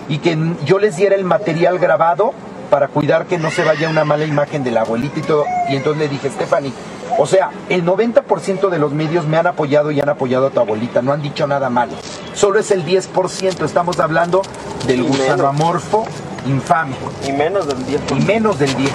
y 0.09 0.17
que 0.17 0.35
yo 0.65 0.79
les 0.79 0.95
diera 0.95 1.13
el 1.13 1.23
material 1.23 1.77
grabado 1.77 2.33
para 2.71 2.87
cuidar 2.87 3.27
que 3.27 3.37
no 3.37 3.51
se 3.51 3.63
vaya 3.63 3.89
una 3.89 4.05
mala 4.05 4.25
imagen 4.25 4.63
de 4.63 4.71
la 4.71 4.81
abuelita 4.81 5.19
y 5.19 5.21
todo. 5.21 5.45
Y 5.69 5.75
entonces 5.75 6.01
le 6.01 6.09
dije, 6.09 6.31
Stephanie, 6.31 6.73
o 7.17 7.25
sea, 7.25 7.49
el 7.69 7.85
90% 7.85 8.69
de 8.69 8.79
los 8.79 8.91
medios 8.91 9.25
me 9.25 9.37
han 9.37 9.47
apoyado 9.47 9.91
y 9.91 9.99
han 9.99 10.09
apoyado 10.09 10.47
a 10.47 10.49
tu 10.49 10.59
abuelita, 10.59 11.01
no 11.01 11.13
han 11.13 11.21
dicho 11.21 11.47
nada 11.47 11.69
malo. 11.69 11.93
Solo 12.33 12.59
es 12.59 12.71
el 12.71 12.85
10%, 12.85 13.65
estamos 13.65 13.99
hablando 13.99 14.41
del 14.85 15.03
gusano 15.03 15.47
amorfo 15.47 16.05
infame 16.45 16.95
Y 17.27 17.31
menos 17.31 17.67
del 17.67 17.85
10. 17.85 18.01
y 18.11 18.25
menos 18.25 18.59
del 18.59 18.75
10. 18.75 18.91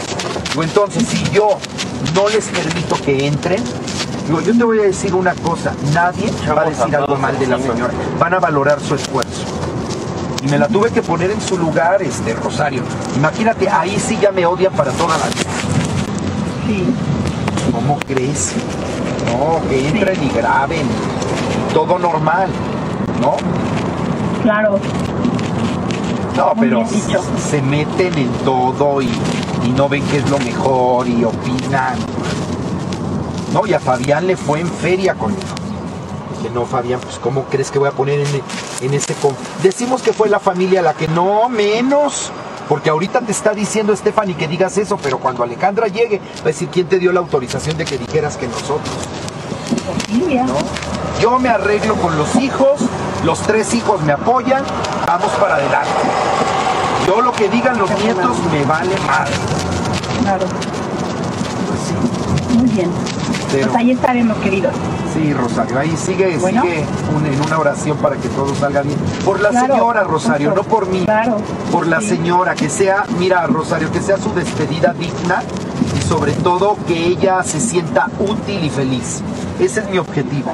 Digo, 0.50 0.62
Entonces, 0.62 1.06
si 1.08 1.22
yo 1.30 1.58
no 2.14 2.28
les 2.28 2.46
permito 2.46 2.96
que 2.96 3.26
entren, 3.26 3.62
digo, 4.26 4.40
yo 4.40 4.56
te 4.56 4.64
voy 4.64 4.78
a 4.80 4.82
decir 4.82 5.14
una 5.14 5.34
cosa, 5.34 5.74
nadie 5.92 6.30
va 6.48 6.62
a 6.62 6.64
decir 6.66 6.94
a 6.94 6.98
algo 6.98 7.16
mal 7.16 7.38
de 7.38 7.46
la 7.46 7.58
señora, 7.58 7.92
van 8.18 8.34
a 8.34 8.40
valorar 8.40 8.80
su 8.80 8.94
esfuerzo. 8.94 9.44
Y 10.42 10.48
me 10.48 10.58
la 10.58 10.66
tuve 10.68 10.90
que 10.90 11.02
poner 11.02 11.30
en 11.30 11.40
su 11.40 11.56
lugar, 11.56 12.02
este 12.02 12.34
Rosario. 12.34 12.82
Imagínate, 13.16 13.68
ahí 13.68 13.98
sí 13.98 14.18
ya 14.20 14.32
me 14.32 14.44
odian 14.44 14.72
para 14.72 14.90
toda 14.92 15.16
la 15.16 15.26
vida. 15.26 15.50
Sí. 16.66 16.84
¿Cómo 17.82 17.98
crees? 18.06 18.52
No, 19.26 19.60
que 19.68 19.88
entren 19.88 20.22
y 20.22 20.28
graben. 20.28 20.86
Todo 21.74 21.98
normal, 21.98 22.48
¿no? 23.20 23.34
Claro. 24.44 24.78
No, 26.36 26.54
Muy 26.54 26.68
pero 26.68 26.84
se 27.50 27.60
meten 27.60 28.16
en 28.16 28.28
todo 28.44 29.02
y, 29.02 29.10
y 29.66 29.70
no 29.76 29.88
ven 29.88 30.04
qué 30.06 30.18
es 30.18 30.30
lo 30.30 30.38
mejor 30.38 31.08
y 31.08 31.24
opinan. 31.24 31.96
No, 33.52 33.66
y 33.66 33.74
a 33.74 33.80
Fabián 33.80 34.28
le 34.28 34.36
fue 34.36 34.60
en 34.60 34.68
feria 34.68 35.14
conmigo. 35.14 35.42
Dije, 36.38 36.54
no, 36.54 36.64
Fabián, 36.64 37.00
pues 37.00 37.18
¿cómo 37.18 37.44
crees 37.46 37.72
que 37.72 37.80
voy 37.80 37.88
a 37.88 37.92
poner 37.92 38.20
en, 38.20 38.42
en 38.80 38.94
este... 38.94 39.14
con-?" 39.14 39.36
Decimos 39.60 40.02
que 40.02 40.12
fue 40.12 40.28
la 40.28 40.38
familia 40.38 40.82
la 40.82 40.94
que 40.94 41.08
no, 41.08 41.48
menos. 41.48 42.30
Porque 42.72 42.88
ahorita 42.88 43.20
te 43.20 43.32
está 43.32 43.52
diciendo 43.52 43.94
Stephanie 43.94 44.34
que 44.34 44.48
digas 44.48 44.78
eso, 44.78 44.96
pero 44.96 45.18
cuando 45.18 45.42
Alejandra 45.42 45.88
llegue, 45.88 46.20
va 46.38 46.44
a 46.44 46.46
decir 46.46 46.70
quién 46.72 46.86
te 46.86 46.98
dio 46.98 47.12
la 47.12 47.20
autorización 47.20 47.76
de 47.76 47.84
que 47.84 47.98
dijeras 47.98 48.38
que 48.38 48.48
nosotros. 48.48 48.96
¿no? 50.46 50.56
Yo 51.20 51.38
me 51.38 51.50
arreglo 51.50 51.96
con 51.96 52.16
los 52.16 52.34
hijos, 52.36 52.80
los 53.26 53.40
tres 53.40 53.74
hijos 53.74 54.00
me 54.00 54.12
apoyan, 54.12 54.64
vamos 55.06 55.30
para 55.32 55.56
adelante. 55.56 55.90
Yo 57.06 57.20
lo 57.20 57.32
que 57.32 57.50
digan 57.50 57.78
los 57.78 57.90
nietos 58.02 58.38
me 58.50 58.64
vale 58.64 58.96
madre. 59.06 59.34
Claro. 60.22 60.46
Pues 61.68 61.80
sí, 61.88 62.56
Muy 62.56 62.70
bien. 62.70 62.90
Pues 63.52 63.74
ahí 63.76 63.90
estaremos, 63.92 64.36
queridos. 64.38 64.72
sí, 65.14 65.32
Rosario, 65.34 65.78
ahí 65.78 65.94
sigue, 65.96 66.38
Bueno. 66.38 66.62
sigue 66.62 66.84
un- 67.14 67.26
en 67.26 67.40
una 67.40 67.58
oración 67.58 67.98
para 67.98 68.16
que 68.16 68.28
todo 68.28 68.54
salga 68.54 68.82
bien. 68.82 68.96
Por 69.24 69.40
la 69.40 69.50
Claro, 69.50 69.74
señora, 69.74 70.04
Rosario, 70.04 70.50
justo. 70.50 70.62
no 70.62 70.68
por 70.68 70.86
mí. 70.88 71.04
Claro. 71.04 71.36
Por 71.70 71.86
la 71.86 72.00
Sí. 72.00 72.08
señora, 72.08 72.54
que 72.54 72.68
sea, 72.70 73.04
mira, 73.18 73.46
Rosario, 73.46 73.90
que 73.92 74.00
sea 74.00 74.16
su 74.16 74.32
despedida 74.32 74.94
digna 74.94 75.42
y 75.98 76.02
sobre 76.08 76.32
todo 76.32 76.76
que 76.86 77.06
ella 77.08 77.42
se 77.44 77.60
sienta 77.60 78.08
útil 78.18 78.64
y 78.64 78.70
feliz. 78.70 79.20
Ese 79.60 79.80
es 79.80 79.90
mi 79.90 79.98
objetivo. 79.98 80.52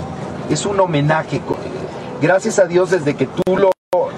Es 0.50 0.66
un 0.66 0.80
homenaje. 0.80 1.40
Gracias 2.20 2.58
a 2.58 2.64
Dios, 2.64 2.90
desde 2.90 3.14
que 3.14 3.26
tú 3.26 3.56
lo. 3.56 3.70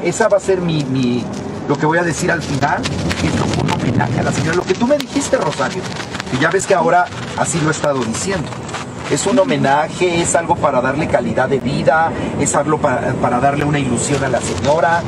Esa 0.02 0.28
va 0.28 0.38
a 0.38 0.40
ser 0.40 0.60
mi. 0.62 0.84
mi- 0.84 1.22
lo 1.68 1.76
que 1.78 1.86
voy 1.86 1.98
a 1.98 2.02
decir 2.02 2.32
al 2.32 2.42
final. 2.42 2.80
Homenaje 3.90 4.20
a 4.20 4.22
la 4.22 4.32
señora. 4.32 4.56
Lo 4.56 4.62
que 4.64 4.74
tú 4.74 4.86
me 4.86 4.96
dijiste, 4.98 5.36
Rosario. 5.36 5.82
Y 6.32 6.38
ya 6.40 6.50
ves 6.50 6.66
que 6.66 6.74
ahora 6.74 7.06
así 7.38 7.60
lo 7.60 7.68
he 7.68 7.72
estado 7.72 8.00
diciendo. 8.04 8.48
Es 9.10 9.26
un 9.26 9.38
homenaje, 9.38 10.20
es 10.22 10.34
algo 10.36 10.54
para 10.54 10.80
darle 10.80 11.08
calidad 11.08 11.48
de 11.48 11.58
vida, 11.58 12.12
es 12.38 12.54
algo 12.54 12.78
para, 12.78 13.12
para 13.14 13.40
darle 13.40 13.64
una 13.64 13.78
ilusión 13.80 14.22
a 14.22 14.28
la 14.28 14.40
señora, 14.40 15.02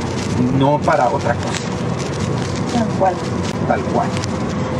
no 0.58 0.78
para 0.78 1.08
otra 1.08 1.34
cosa, 1.34 1.62
Tal 2.74 2.88
cual. 2.98 3.14
tal 3.68 3.80
cual. 3.82 4.08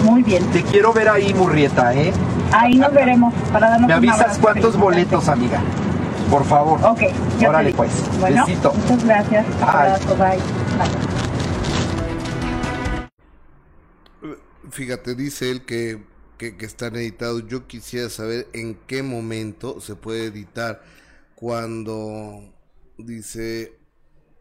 Muy 0.04 0.24
bien. 0.24 0.44
Te 0.46 0.64
quiero 0.64 0.92
ver 0.92 1.08
ahí, 1.08 1.32
Murrieta, 1.34 1.94
¿eh? 1.94 2.12
Ahí 2.52 2.74
nos 2.74 2.92
veremos 2.92 3.32
para 3.52 3.70
darnos 3.70 3.86
Me 3.86 3.94
avisas 3.94 4.38
cuántos 4.40 4.76
boletos, 4.76 5.28
amiga. 5.28 5.60
Por 6.28 6.44
favor. 6.44 6.80
Ok, 6.84 7.02
Órale, 7.46 7.72
pues. 7.74 7.90
Bueno, 8.18 8.44
Besito. 8.44 8.72
muchas 8.72 9.04
gracias. 9.04 9.46
Bye. 9.46 9.68
Abrazo, 9.68 10.16
bye. 10.16 10.26
Bye. 10.26 11.11
Fíjate, 14.72 15.14
dice 15.14 15.50
él 15.50 15.66
que, 15.66 16.02
que, 16.38 16.56
que 16.56 16.64
están 16.64 16.96
editados. 16.96 17.46
Yo 17.46 17.66
quisiera 17.66 18.08
saber 18.08 18.48
en 18.54 18.74
qué 18.86 19.02
momento 19.02 19.80
se 19.80 19.96
puede 19.96 20.24
editar. 20.24 20.82
Cuando 21.34 22.54
dice, 22.96 23.78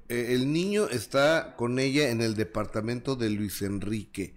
eh, 0.07 0.27
el 0.29 0.53
niño 0.53 0.87
está 0.87 1.55
con 1.57 1.79
ella 1.79 2.11
en 2.11 2.21
el 2.21 2.35
departamento 2.35 3.17
de 3.17 3.29
Luis 3.29 3.61
Enrique. 3.61 4.35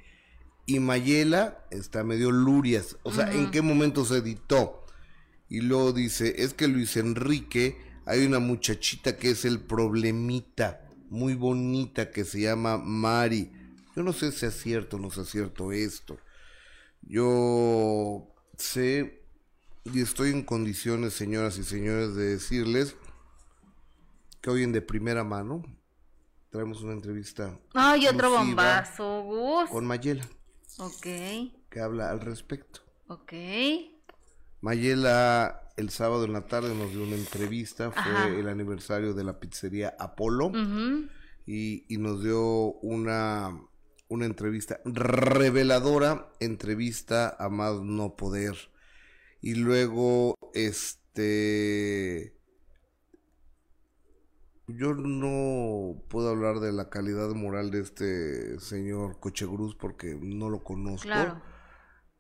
Y 0.66 0.80
Mayela 0.80 1.64
está 1.70 2.02
medio 2.02 2.32
lurias. 2.32 2.96
O 3.04 3.12
sea, 3.12 3.32
¿en 3.32 3.52
qué 3.52 3.62
momento 3.62 4.04
se 4.04 4.16
editó? 4.16 4.84
Y 5.48 5.60
luego 5.60 5.92
dice, 5.92 6.42
es 6.42 6.54
que 6.54 6.66
Luis 6.66 6.96
Enrique, 6.96 7.78
hay 8.04 8.26
una 8.26 8.40
muchachita 8.40 9.16
que 9.16 9.30
es 9.30 9.44
el 9.44 9.60
problemita, 9.60 10.88
muy 11.08 11.34
bonita, 11.34 12.10
que 12.10 12.24
se 12.24 12.40
llama 12.40 12.78
Mari. 12.78 13.52
Yo 13.96 14.02
no 14.02 14.12
sé 14.12 14.32
si 14.32 14.46
es 14.46 14.54
cierto 14.60 14.96
o 14.96 15.00
no 15.00 15.08
es 15.08 15.28
cierto 15.28 15.72
esto. 15.72 16.18
Yo 17.02 18.26
sé 18.56 19.22
y 19.84 20.00
estoy 20.00 20.30
en 20.30 20.42
condiciones, 20.42 21.12
señoras 21.12 21.58
y 21.58 21.64
señores, 21.64 22.14
de 22.14 22.24
decirles 22.30 22.96
que 24.40 24.50
hoy 24.50 24.62
en 24.62 24.72
de 24.72 24.80
primera 24.82 25.24
mano 25.24 25.62
traemos 26.50 26.82
una 26.82 26.92
entrevista 26.94 27.58
Ay, 27.74 28.06
otro 28.06 28.30
bombazo, 28.30 29.22
Gus. 29.22 29.68
con 29.70 29.86
Mayela, 29.86 30.26
Ok, 30.78 31.02
que 31.70 31.80
habla 31.80 32.10
al 32.10 32.20
respecto. 32.20 32.80
ok. 33.08 33.32
Mayela 34.60 35.60
el 35.76 35.90
sábado 35.90 36.24
en 36.24 36.32
la 36.32 36.46
tarde 36.46 36.74
nos 36.74 36.90
dio 36.92 37.02
una 37.02 37.16
entrevista, 37.16 37.90
fue 37.90 38.00
Ajá. 38.02 38.28
el 38.28 38.48
aniversario 38.48 39.12
de 39.12 39.24
la 39.24 39.38
pizzería 39.40 39.94
Apolo 39.98 40.50
y, 41.46 41.84
y 41.92 41.98
nos 41.98 42.22
dio 42.22 42.40
una, 42.80 43.60
una 44.08 44.26
entrevista 44.26 44.80
reveladora, 44.84 46.32
entrevista 46.40 47.34
a 47.38 47.48
más 47.48 47.80
no 47.80 48.16
poder. 48.16 48.56
Y 49.40 49.54
luego, 49.54 50.34
este, 50.54 52.34
yo 54.66 54.94
no 54.94 56.02
puedo 56.08 56.30
hablar 56.30 56.60
de 56.60 56.72
la 56.72 56.88
calidad 56.88 57.30
moral 57.30 57.70
de 57.70 57.80
este 57.80 58.58
señor 58.60 59.20
Cochegruz 59.20 59.76
porque 59.76 60.18
no 60.20 60.48
lo 60.48 60.64
conozco 60.64 61.02
Claro. 61.02 61.42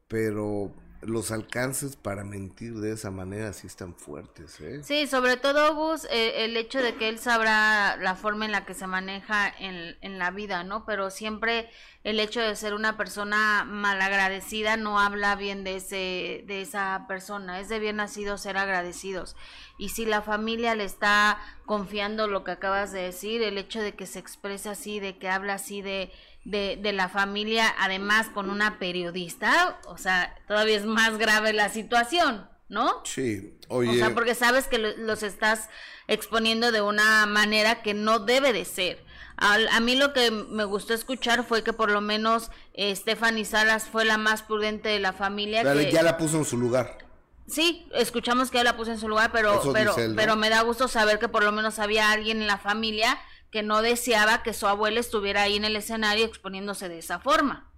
pero 0.08 0.74
los 1.06 1.30
alcances 1.30 1.96
para 1.96 2.24
mentir 2.24 2.74
de 2.74 2.92
esa 2.92 3.10
manera 3.10 3.52
sí 3.52 3.66
están 3.66 3.94
fuertes, 3.94 4.60
¿eh? 4.60 4.82
Sí, 4.82 5.06
sobre 5.06 5.36
todo, 5.36 5.74
Gus, 5.74 6.06
eh, 6.10 6.44
el 6.44 6.56
hecho 6.56 6.82
de 6.82 6.94
que 6.96 7.08
él 7.08 7.18
sabrá 7.18 7.96
la 7.96 8.14
forma 8.14 8.44
en 8.44 8.52
la 8.52 8.64
que 8.64 8.74
se 8.74 8.86
maneja 8.86 9.48
en, 9.58 9.96
en, 10.00 10.18
la 10.18 10.30
vida, 10.30 10.64
¿no? 10.64 10.84
Pero 10.84 11.10
siempre 11.10 11.70
el 12.04 12.20
hecho 12.20 12.40
de 12.40 12.54
ser 12.56 12.74
una 12.74 12.96
persona 12.96 13.64
malagradecida 13.64 14.76
no 14.76 15.00
habla 15.00 15.36
bien 15.36 15.64
de, 15.64 15.76
ese, 15.76 16.44
de 16.46 16.62
esa 16.62 17.06
persona. 17.08 17.60
Es 17.60 17.68
de 17.68 17.78
bien 17.78 17.96
nacido 17.96 18.36
ser 18.36 18.56
agradecidos. 18.56 19.36
Y 19.78 19.88
si 19.88 20.04
la 20.04 20.22
familia 20.22 20.74
le 20.74 20.84
está 20.84 21.38
confiando 21.66 22.28
lo 22.28 22.44
que 22.44 22.52
acabas 22.52 22.92
de 22.92 23.02
decir, 23.02 23.42
el 23.42 23.58
hecho 23.58 23.80
de 23.80 23.94
que 23.94 24.06
se 24.06 24.18
exprese 24.18 24.68
así, 24.68 25.00
de 25.00 25.18
que 25.18 25.28
habla 25.28 25.54
así 25.54 25.82
de 25.82 26.12
de, 26.44 26.78
de, 26.80 26.92
la 26.92 27.08
familia, 27.08 27.74
además 27.78 28.28
con 28.28 28.50
una 28.50 28.78
periodista, 28.78 29.80
o 29.86 29.96
sea, 29.96 30.36
todavía 30.46 30.76
es 30.76 30.84
más 30.84 31.16
grave 31.18 31.52
la 31.52 31.68
situación, 31.68 32.48
¿no? 32.68 33.02
Sí, 33.04 33.58
oye. 33.68 33.90
O 33.90 33.94
sea, 33.94 34.14
porque 34.14 34.34
sabes 34.34 34.68
que 34.68 34.78
los 34.78 35.22
estás 35.22 35.68
exponiendo 36.06 36.72
de 36.72 36.82
una 36.82 37.26
manera 37.26 37.82
que 37.82 37.94
no 37.94 38.18
debe 38.18 38.52
de 38.52 38.64
ser. 38.64 39.02
A, 39.36 39.58
a, 39.72 39.80
mí 39.80 39.96
lo 39.96 40.12
que 40.12 40.30
me 40.30 40.64
gustó 40.64 40.94
escuchar 40.94 41.44
fue 41.44 41.64
que 41.64 41.72
por 41.72 41.90
lo 41.90 42.00
menos 42.00 42.50
eh, 42.72 42.94
Stephanie 42.94 43.44
Salas 43.44 43.84
fue 43.84 44.04
la 44.04 44.16
más 44.16 44.42
prudente 44.42 44.90
de 44.90 45.00
la 45.00 45.12
familia. 45.12 45.62
que, 45.62 45.90
ya 45.90 46.02
la 46.02 46.16
puso 46.16 46.38
en 46.38 46.44
su 46.44 46.56
lugar. 46.56 46.98
Sí, 47.46 47.86
escuchamos 47.94 48.50
que 48.50 48.58
ya 48.58 48.64
la 48.64 48.76
puso 48.76 48.92
en 48.92 48.98
su 48.98 49.08
lugar, 49.08 49.30
pero, 49.32 49.60
pero, 49.72 49.94
pero 50.16 50.36
me 50.36 50.50
da 50.50 50.62
gusto 50.62 50.88
saber 50.88 51.18
que 51.18 51.28
por 51.28 51.42
lo 51.42 51.52
menos 51.52 51.78
había 51.78 52.10
alguien 52.10 52.40
en 52.40 52.46
la 52.46 52.58
familia 52.58 53.18
que 53.54 53.62
no 53.62 53.82
deseaba 53.82 54.42
que 54.42 54.52
su 54.52 54.66
abuela 54.66 54.98
estuviera 54.98 55.42
ahí 55.42 55.54
en 55.54 55.64
el 55.64 55.76
escenario 55.76 56.24
exponiéndose 56.24 56.88
de 56.88 56.98
esa 56.98 57.20
forma. 57.20 57.72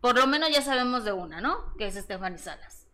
Por 0.00 0.16
lo 0.16 0.26
menos 0.26 0.50
ya 0.50 0.62
sabemos 0.62 1.04
de 1.04 1.12
una, 1.12 1.40
¿no? 1.40 1.76
Que 1.78 1.86
es 1.86 1.94
Estefany 1.94 2.38
Salas. 2.38 2.88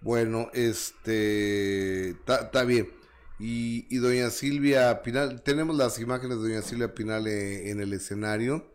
Bueno, 0.00 0.50
este, 0.52 2.10
está 2.10 2.64
bien. 2.64 2.92
Y, 3.38 3.86
y, 3.88 3.98
doña 3.98 4.30
Silvia 4.30 5.00
Pinal, 5.02 5.44
tenemos 5.44 5.76
las 5.76 6.00
imágenes 6.00 6.42
de 6.42 6.48
doña 6.48 6.62
Silvia 6.62 6.92
Pinal 6.92 7.28
eh, 7.28 7.70
en 7.70 7.80
el 7.80 7.92
escenario. 7.92 8.74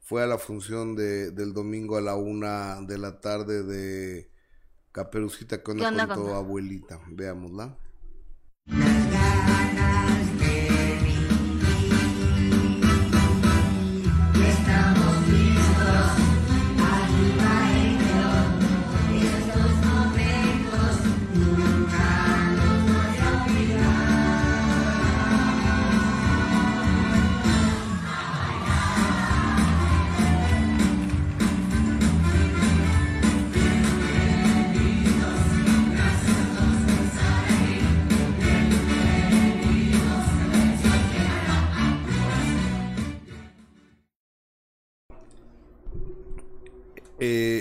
Fue 0.00 0.22
a 0.22 0.26
la 0.26 0.38
función 0.38 0.96
de, 0.96 1.32
del 1.32 1.52
domingo 1.52 1.98
a 1.98 2.00
la 2.00 2.16
una 2.16 2.80
de 2.80 2.96
la 2.96 3.20
tarde 3.20 3.62
de 3.62 4.30
Caperucita 4.90 5.62
con, 5.62 5.78
con 5.78 6.14
tu 6.14 6.28
abuelita. 6.32 6.98
Veámosla. 7.08 7.76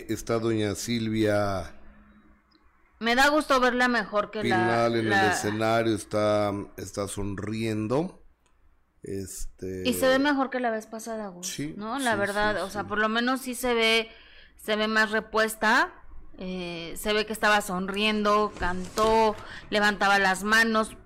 Eh, 0.07 0.13
está 0.13 0.39
doña 0.39 0.75
Silvia. 0.75 1.73
Me 2.99 3.15
da 3.15 3.27
gusto 3.29 3.59
verla 3.59 3.87
mejor 3.87 4.31
que 4.31 4.43
la, 4.43 4.87
en 4.87 4.95
el 4.95 5.13
escenario 5.13 5.95
está, 5.95 6.53
está 6.77 7.07
sonriendo. 7.07 8.23
Este... 9.03 9.83
Y 9.85 9.93
se 9.93 10.07
ve 10.07 10.17
mejor 10.17 10.49
que 10.49 10.59
la 10.59 10.71
vez 10.71 10.87
pasada, 10.87 11.31
¿no? 11.75 11.99
La 11.99 12.15
verdad, 12.15 12.63
o 12.63 12.69
sea, 12.69 12.85
por 12.85 12.97
lo 12.97 13.09
menos 13.09 13.41
sí 13.41 13.53
se 13.53 13.73
ve, 13.73 14.09
se 14.55 14.75
ve 14.75 14.87
más 14.87 15.11
repuesta. 15.11 15.93
Eh, 16.37 16.95
se 16.97 17.13
ve 17.13 17.25
que 17.25 17.33
estaba 17.33 17.61
sonriendo, 17.61 18.51
cantó, 18.57 19.35
levantaba 19.69 20.17
las 20.19 20.43
manos. 20.43 20.97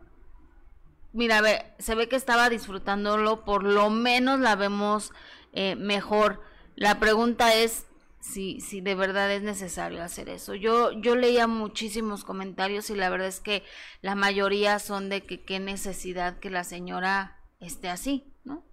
Mira, 1.11 1.41
ve, 1.41 1.73
se 1.79 1.95
ve 1.95 2.07
que 2.07 2.15
estaba 2.15 2.49
disfrutándolo, 2.49 3.43
por 3.43 3.63
lo 3.63 3.89
menos 3.89 4.39
la 4.39 4.55
vemos 4.55 5.11
eh, 5.53 5.75
mejor. 5.75 6.41
La 6.75 6.99
pregunta 6.99 7.53
es, 7.53 7.85
si, 8.19 8.59
si 8.61 8.81
de 8.81 8.95
verdad 8.95 9.31
es 9.31 9.41
necesario 9.41 10.03
hacer 10.03 10.29
eso. 10.29 10.53
Yo, 10.53 10.91
yo 11.01 11.15
leía 11.15 11.47
muchísimos 11.47 12.23
comentarios 12.23 12.89
y 12.89 12.95
la 12.95 13.09
verdad 13.09 13.27
es 13.27 13.39
que 13.39 13.63
la 14.01 14.15
mayoría 14.15 14.79
son 14.79 15.09
de 15.09 15.25
que 15.25 15.43
qué 15.43 15.59
necesidad 15.59 16.39
que 16.39 16.49
la 16.49 16.63
señora 16.63 17.37
esté 17.59 17.89
así, 17.89 18.25
¿no? 18.43 18.63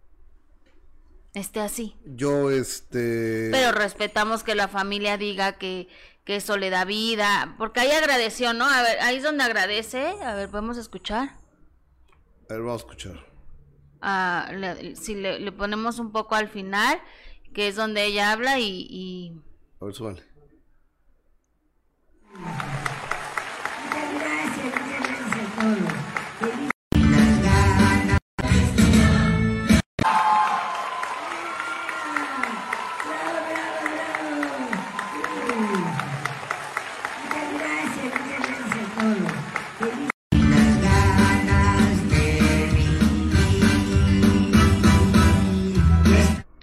Esté 1.35 1.61
así. 1.61 1.97
Yo, 2.05 2.51
este... 2.51 3.51
Pero 3.53 3.73
respetamos 3.73 4.43
que 4.43 4.55
la 4.55 4.69
familia 4.69 5.17
diga 5.17 5.59
que, 5.59 5.89
que 6.25 6.37
eso 6.37 6.57
le 6.57 6.71
da 6.71 6.85
vida, 6.85 7.55
porque 7.59 7.81
ahí 7.81 7.91
agradeció, 7.91 8.53
¿no? 8.53 8.65
A 8.65 8.83
ver, 8.83 8.99
ahí 9.01 9.17
es 9.17 9.23
donde 9.23 9.45
agradece, 9.45 10.15
a 10.23 10.35
ver, 10.35 10.51
podemos 10.51 10.77
escuchar. 10.79 11.37
A 12.49 12.55
ver, 12.55 12.63
vamos 12.63 12.83
a 12.83 12.87
escuchar. 12.87 13.27
Ah, 14.01 14.51
si 14.95 15.15
le, 15.15 15.41
le 15.41 15.53
ponemos 15.53 15.99
un 15.99 16.13
poco 16.13 16.35
al 16.35 16.49
final 16.49 17.01
que 17.55 17.69
es 17.69 17.77
donde 17.77 18.05
ella 18.05 18.33
habla 18.33 18.59
y... 18.59 18.87
y... 18.91 19.33
A 19.81 19.85
ver, 19.85 19.95
súbale. 19.95 20.23
Muchas 22.35 22.55
gracias, 24.15 24.65
muchas 24.65 25.01
gracias 25.01 25.59
a 25.59 25.61
todos. 25.61 26.06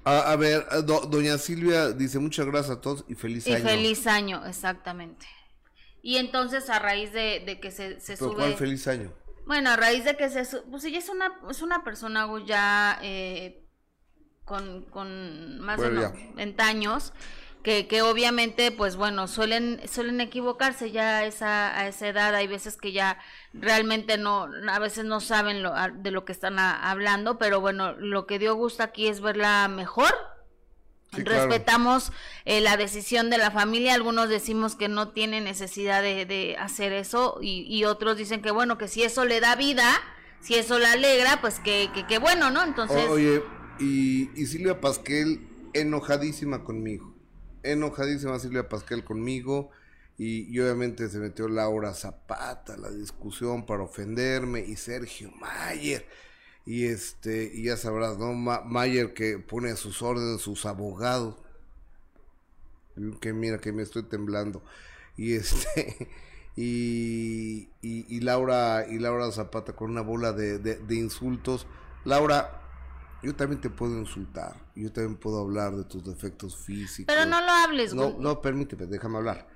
A, 0.05 0.35
ver, 0.35 0.67
eh, 0.71 0.81
doña 0.83 1.37
Silvia 1.37 1.91
dice 1.91 2.19
muchas 2.19 2.45
gracias 2.45 2.77
a 2.77 2.81
todos 2.81 3.05
y 3.07 3.15
feliz 3.15 3.47
año. 3.47 3.57
Y 3.57 3.61
feliz 3.61 4.07
año, 4.07 4.45
exactamente. 4.45 5.25
Y 6.01 6.17
entonces 6.17 6.69
a 6.69 6.79
raíz 6.79 7.13
de, 7.13 7.59
que 7.61 7.71
se, 7.71 7.99
se 8.01 8.17
sube... 8.17 8.35
¿Cuál 8.35 8.55
feliz 8.55 8.87
año? 8.87 9.13
Bueno, 9.45 9.69
a 9.69 9.77
raíz 9.77 10.03
de 10.03 10.17
que 10.17 10.29
se 10.29 10.43
sube... 10.43 10.63
Pues 10.69 10.83
ella 10.83 10.99
es 10.99 11.07
una, 11.07 11.39
es 11.49 11.61
una 11.61 11.83
persona 11.83 12.27
ya 12.45 12.99
eh, 13.01 13.65
con, 14.43 14.83
con 14.85 15.59
más 15.59 15.79
de 15.79 15.91
90 15.91 16.67
años 16.67 17.13
que, 17.63 17.87
que 17.87 18.01
obviamente, 18.01 18.71
pues 18.71 18.97
bueno, 18.97 19.27
suelen, 19.27 19.79
suelen 19.89 20.19
equivocarse 20.19 20.91
ya 20.91 21.19
a 21.19 21.25
esa, 21.25 21.77
a 21.77 21.87
esa 21.87 22.09
edad, 22.09 22.35
hay 22.35 22.45
veces 22.45 22.75
que 22.75 22.91
ya 22.91 23.17
realmente 23.53 24.17
no, 24.17 24.49
a 24.69 24.79
veces 24.79 25.05
no 25.05 25.21
saben 25.21 25.63
lo, 25.63 25.73
de 25.95 26.11
lo 26.11 26.25
que 26.25 26.33
están 26.33 26.59
hablando, 26.59 27.37
pero 27.37 27.61
bueno, 27.61 27.93
lo 27.93 28.27
que 28.27 28.37
dio 28.37 28.55
gusto 28.55 28.83
aquí 28.83 29.07
es 29.07 29.21
verla 29.21 29.67
mejor, 29.69 30.13
Respetamos 31.15 32.11
eh, 32.43 32.59
la 32.59 32.75
decisión 32.75 33.29
de 33.29 33.37
la 33.37 33.51
familia, 33.51 33.93
algunos 33.93 34.29
decimos 34.29 34.75
que 34.75 34.87
no 34.87 35.09
tiene 35.09 35.41
necesidad 35.41 36.01
de, 36.01 36.25
de 36.25 36.57
hacer 36.57 36.91
eso 36.91 37.37
y, 37.39 37.67
y, 37.69 37.85
otros 37.85 38.17
dicen 38.17 38.41
que 38.41 38.49
bueno, 38.49 38.79
que 38.79 38.87
si 38.87 39.03
eso 39.03 39.23
le 39.23 39.39
da 39.39 39.55
vida, 39.55 39.87
si 40.39 40.55
eso 40.55 40.79
la 40.79 40.93
alegra, 40.93 41.39
pues 41.39 41.59
que, 41.59 41.91
que, 41.93 42.07
que 42.07 42.17
bueno, 42.17 42.49
¿no? 42.49 42.63
Entonces... 42.63 43.07
oye, 43.09 43.43
y, 43.79 44.31
y 44.33 44.47
Silvia 44.47 44.81
Pasquel 44.81 45.47
enojadísima 45.73 46.63
conmigo 46.63 47.12
enojadísima 47.63 48.39
Silvia 48.39 48.69
Pascal 48.69 49.03
conmigo 49.03 49.71
y, 50.17 50.59
obviamente 50.59 51.09
se 51.09 51.17
metió 51.19 51.47
Laura 51.47 51.93
Zapata 51.93 52.77
la 52.77 52.91
discusión 52.91 53.65
para 53.65 53.83
ofenderme 53.83 54.59
y 54.61 54.75
Sergio 54.75 55.31
Mayer. 55.31 56.05
Y 56.65 56.85
este 56.85 57.51
y 57.53 57.63
ya 57.63 57.77
sabrás 57.77 58.17
no 58.17 58.33
Mayer 58.33 59.13
que 59.13 59.37
pone 59.39 59.71
a 59.71 59.75
sus 59.75 60.01
órdenes 60.01 60.41
sus 60.41 60.65
abogados. 60.65 61.35
Que 63.19 63.33
mira 63.33 63.57
que 63.57 63.73
me 63.73 63.81
estoy 63.81 64.03
temblando. 64.03 64.63
Y 65.17 65.33
este 65.33 66.09
y, 66.55 67.69
y, 67.81 68.19
Laura 68.21 68.85
y 68.87 68.99
Laura 68.99 69.31
Zapata 69.31 69.73
con 69.73 69.89
una 69.91 70.01
bola 70.01 70.31
de, 70.31 70.59
de 70.59 70.95
insultos. 70.95 71.65
Laura 72.05 72.62
yo 73.23 73.35
también 73.35 73.61
te 73.61 73.69
puedo 73.69 73.97
insultar, 73.97 74.55
yo 74.75 74.91
también 74.91 75.17
puedo 75.17 75.39
hablar 75.39 75.75
de 75.75 75.85
tus 75.85 76.03
defectos 76.03 76.57
físicos. 76.57 77.13
Pero 77.13 77.29
no 77.29 77.41
lo 77.41 77.51
hables, 77.51 77.93
No, 77.93 78.17
no, 78.19 78.41
permíteme, 78.41 78.85
déjame 78.85 79.17
hablar. 79.17 79.47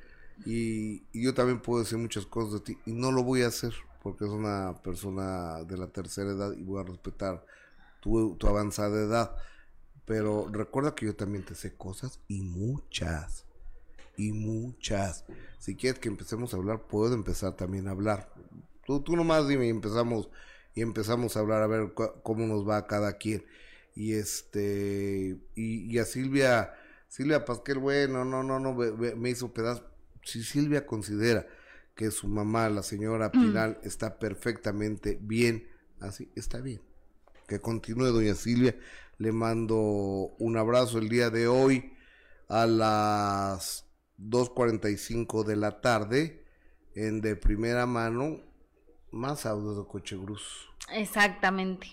Y, 0.45 1.03
yo 1.13 1.34
también 1.34 1.60
puedo 1.60 1.84
decir 1.84 1.97
muchas 1.97 2.25
cosas 2.25 2.53
de 2.53 2.60
ti 2.62 2.77
y 2.86 2.93
no 2.93 3.12
lo 3.12 3.23
voy 3.23 3.41
a 3.41 3.47
hacer 3.47 3.73
porque 4.03 4.25
es 4.25 4.30
una 4.32 4.75
persona 4.84 5.63
de 5.63 5.77
la 5.77 5.88
tercera 5.88 6.32
edad 6.32 6.53
y 6.53 6.63
voy 6.63 6.80
a 6.80 6.84
respetar 6.84 7.43
tu, 7.99 8.36
tu 8.36 8.47
avanzada 8.47 9.01
edad. 9.01 9.36
Pero 10.06 10.47
recuerda 10.49 10.95
que 10.95 11.08
yo 11.08 11.15
también 11.15 11.43
te 11.43 11.56
sé 11.56 11.75
cosas 11.75 12.21
y 12.27 12.41
muchas. 12.41 13.45
y 14.15 14.32
muchas. 14.32 15.25
Si 15.60 15.75
quieres 15.75 15.99
que 15.99 16.08
empecemos 16.08 16.53
a 16.53 16.58
hablar, 16.58 16.84
puedo 16.88 17.13
empezar 17.13 17.56
también 17.56 17.88
a 17.88 17.91
hablar. 17.91 18.32
Tú, 18.86 19.01
tú 19.01 19.15
nomás 19.15 19.47
dime 19.47 19.67
y 19.67 19.69
empezamos, 19.69 20.30
y 20.78 20.84
empezamos 20.84 21.36
a 21.36 21.40
hablar 21.40 21.63
a 21.63 21.68
ver 21.68 21.94
cómo 22.22 22.46
nos 22.46 22.70
va 22.70 22.86
cada 22.86 23.18
quien. 23.18 23.44
Y 23.96 24.13
este, 24.13 25.40
y, 25.56 25.98
a 25.98 26.06
Silvia, 26.06 26.72
Silvia 27.08 27.46
Pasquel, 27.46 27.80
bueno, 27.80 28.24
no, 28.24 28.44
no, 28.44 28.60
no, 28.60 28.76
me, 28.76 29.16
me 29.16 29.32
hizo 29.32 29.52
pedazo. 29.52 29.90
Si 30.22 30.44
Silvia 30.44 30.86
considera 30.86 31.48
que 31.96 32.12
su 32.12 32.28
mamá, 32.28 32.70
la 32.70 32.84
señora 32.84 33.30
mm. 33.30 33.32
Pinal, 33.32 33.80
está 33.82 34.20
perfectamente 34.20 35.18
bien, 35.20 35.68
así 36.00 36.32
está 36.36 36.62
bien. 36.62 36.84
Que 37.48 37.60
continúe 37.60 38.12
doña 38.12 38.36
Silvia. 38.36 38.78
Le 39.18 39.32
mando 39.32 39.78
un 39.78 40.58
abrazo 40.58 41.00
el 41.00 41.10
día 41.10 41.32
de 41.32 41.48
hoy 41.48 41.92
a 42.50 42.68
las 42.68 43.88
2.45 44.20 45.44
de 45.44 45.56
la 45.56 45.82
tarde 45.82 46.46
en 46.94 47.22
de 47.22 47.36
primera 47.36 47.88
mano 47.88 48.47
más 49.12 49.46
audio 49.46 49.74
de 49.74 49.88
Cochegruz. 49.88 50.70
Exactamente. 50.91 51.91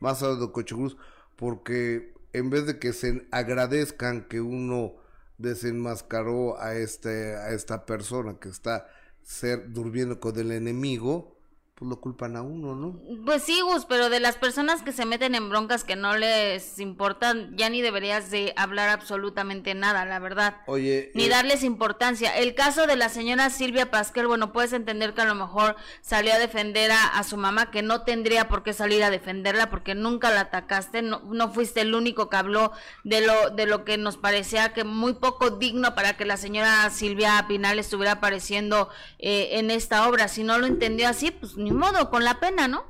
Más 0.00 0.22
audio 0.22 0.46
de 0.46 0.52
Cochegruz 0.52 0.96
porque 1.36 2.14
en 2.32 2.50
vez 2.50 2.66
de 2.66 2.78
que 2.78 2.92
se 2.92 3.26
agradezcan 3.30 4.26
que 4.28 4.40
uno 4.40 4.94
desenmascaró 5.38 6.60
a 6.60 6.74
este 6.74 7.36
a 7.36 7.50
esta 7.50 7.86
persona 7.86 8.38
que 8.40 8.48
está 8.48 8.88
ser 9.22 9.72
durmiendo 9.72 10.20
con 10.20 10.38
el 10.38 10.50
enemigo, 10.52 11.37
pues 11.78 11.88
lo 11.88 12.00
culpan 12.00 12.36
a 12.36 12.42
uno, 12.42 12.74
¿no? 12.74 13.00
Pues 13.24 13.44
sí, 13.44 13.60
Gus, 13.60 13.84
pero 13.84 14.10
de 14.10 14.18
las 14.18 14.36
personas 14.36 14.82
que 14.82 14.90
se 14.90 15.06
meten 15.06 15.36
en 15.36 15.48
broncas 15.48 15.84
que 15.84 15.94
no 15.94 16.16
les 16.16 16.80
importan, 16.80 17.56
ya 17.56 17.70
ni 17.70 17.82
deberías 17.82 18.32
de 18.32 18.52
hablar 18.56 18.88
absolutamente 18.88 19.76
nada, 19.76 20.04
la 20.04 20.18
verdad. 20.18 20.56
Oye. 20.66 21.12
Ni 21.14 21.26
eh, 21.26 21.28
darles 21.28 21.62
importancia. 21.62 22.36
El 22.36 22.56
caso 22.56 22.88
de 22.88 22.96
la 22.96 23.08
señora 23.08 23.48
Silvia 23.50 23.92
Pasquel, 23.92 24.26
bueno, 24.26 24.52
puedes 24.52 24.72
entender 24.72 25.14
que 25.14 25.20
a 25.20 25.26
lo 25.26 25.36
mejor 25.36 25.76
salió 26.00 26.32
a 26.32 26.38
defender 26.38 26.90
a, 26.90 27.22
su 27.22 27.36
mamá, 27.36 27.70
que 27.70 27.82
no 27.82 28.02
tendría 28.02 28.48
por 28.48 28.64
qué 28.64 28.72
salir 28.72 29.04
a 29.04 29.10
defenderla 29.10 29.70
porque 29.70 29.94
nunca 29.94 30.30
la 30.30 30.40
atacaste, 30.40 31.02
no, 31.02 31.20
no 31.30 31.52
fuiste 31.52 31.82
el 31.82 31.94
único 31.94 32.28
que 32.28 32.36
habló 32.38 32.72
de 33.04 33.20
lo, 33.20 33.50
de 33.50 33.66
lo 33.66 33.84
que 33.84 33.98
nos 33.98 34.16
parecía 34.16 34.72
que 34.72 34.82
muy 34.82 35.14
poco 35.14 35.50
digno 35.50 35.94
para 35.94 36.16
que 36.16 36.24
la 36.24 36.38
señora 36.38 36.90
Silvia 36.90 37.44
Pinal 37.46 37.78
estuviera 37.78 38.12
apareciendo 38.12 38.88
eh, 39.20 39.50
en 39.52 39.70
esta 39.70 40.08
obra. 40.08 40.26
Si 40.26 40.42
no 40.42 40.58
lo 40.58 40.66
entendió 40.66 41.08
así, 41.08 41.30
pues 41.30 41.56
ni 41.68 41.76
modo, 41.76 42.10
con 42.10 42.24
la 42.24 42.40
pena, 42.40 42.68
¿no? 42.68 42.84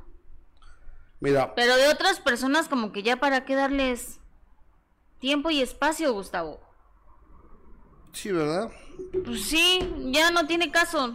Mira. 1.19 1.53
Pero 1.55 1.75
de 1.75 1.89
otras 1.89 2.19
personas 2.19 2.69
como 2.69 2.91
que 2.91 3.03
ya 3.03 3.17
para 3.17 3.43
qué 3.43 3.55
darles 3.55 4.19
tiempo 5.19 5.49
y 5.49 5.61
espacio, 5.61 6.13
Gustavo. 6.13 6.61
Sí, 8.13 8.31
¿verdad? 8.31 8.71
Pues 9.25 9.43
sí, 9.43 9.79
ya 10.11 10.31
no 10.31 10.47
tiene 10.47 10.71
caso, 10.71 11.13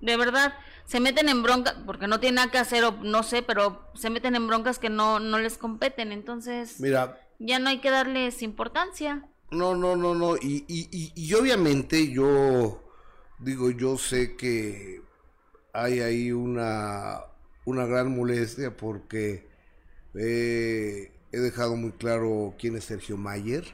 de 0.00 0.16
verdad. 0.16 0.54
Se 0.86 1.00
meten 1.00 1.28
en 1.28 1.42
broncas, 1.42 1.76
porque 1.86 2.06
no 2.06 2.18
tienen 2.18 2.36
nada 2.36 2.50
que 2.50 2.58
hacer, 2.58 2.84
o 2.84 2.92
no 2.92 3.22
sé, 3.22 3.42
pero 3.42 3.90
se 3.94 4.10
meten 4.10 4.34
en 4.34 4.46
broncas 4.46 4.78
que 4.78 4.90
no, 4.90 5.20
no 5.20 5.38
les 5.38 5.58
competen, 5.58 6.12
entonces... 6.12 6.80
Mira. 6.80 7.18
Ya 7.38 7.58
no 7.58 7.68
hay 7.68 7.80
que 7.80 7.90
darles 7.90 8.42
importancia. 8.42 9.28
No, 9.50 9.74
no, 9.74 9.96
no, 9.96 10.14
no, 10.14 10.36
y, 10.36 10.64
y, 10.66 10.88
y, 10.90 11.12
y 11.14 11.34
obviamente 11.34 12.10
yo, 12.10 12.82
digo, 13.38 13.70
yo 13.70 13.98
sé 13.98 14.36
que 14.36 15.02
hay 15.72 16.00
ahí 16.00 16.32
una, 16.32 17.20
una 17.64 17.86
gran 17.86 18.14
molestia 18.14 18.76
porque 18.76 19.46
he 20.14 21.10
dejado 21.30 21.76
muy 21.76 21.92
claro 21.92 22.54
quién 22.58 22.76
es 22.76 22.84
Sergio 22.84 23.16
Mayer. 23.16 23.64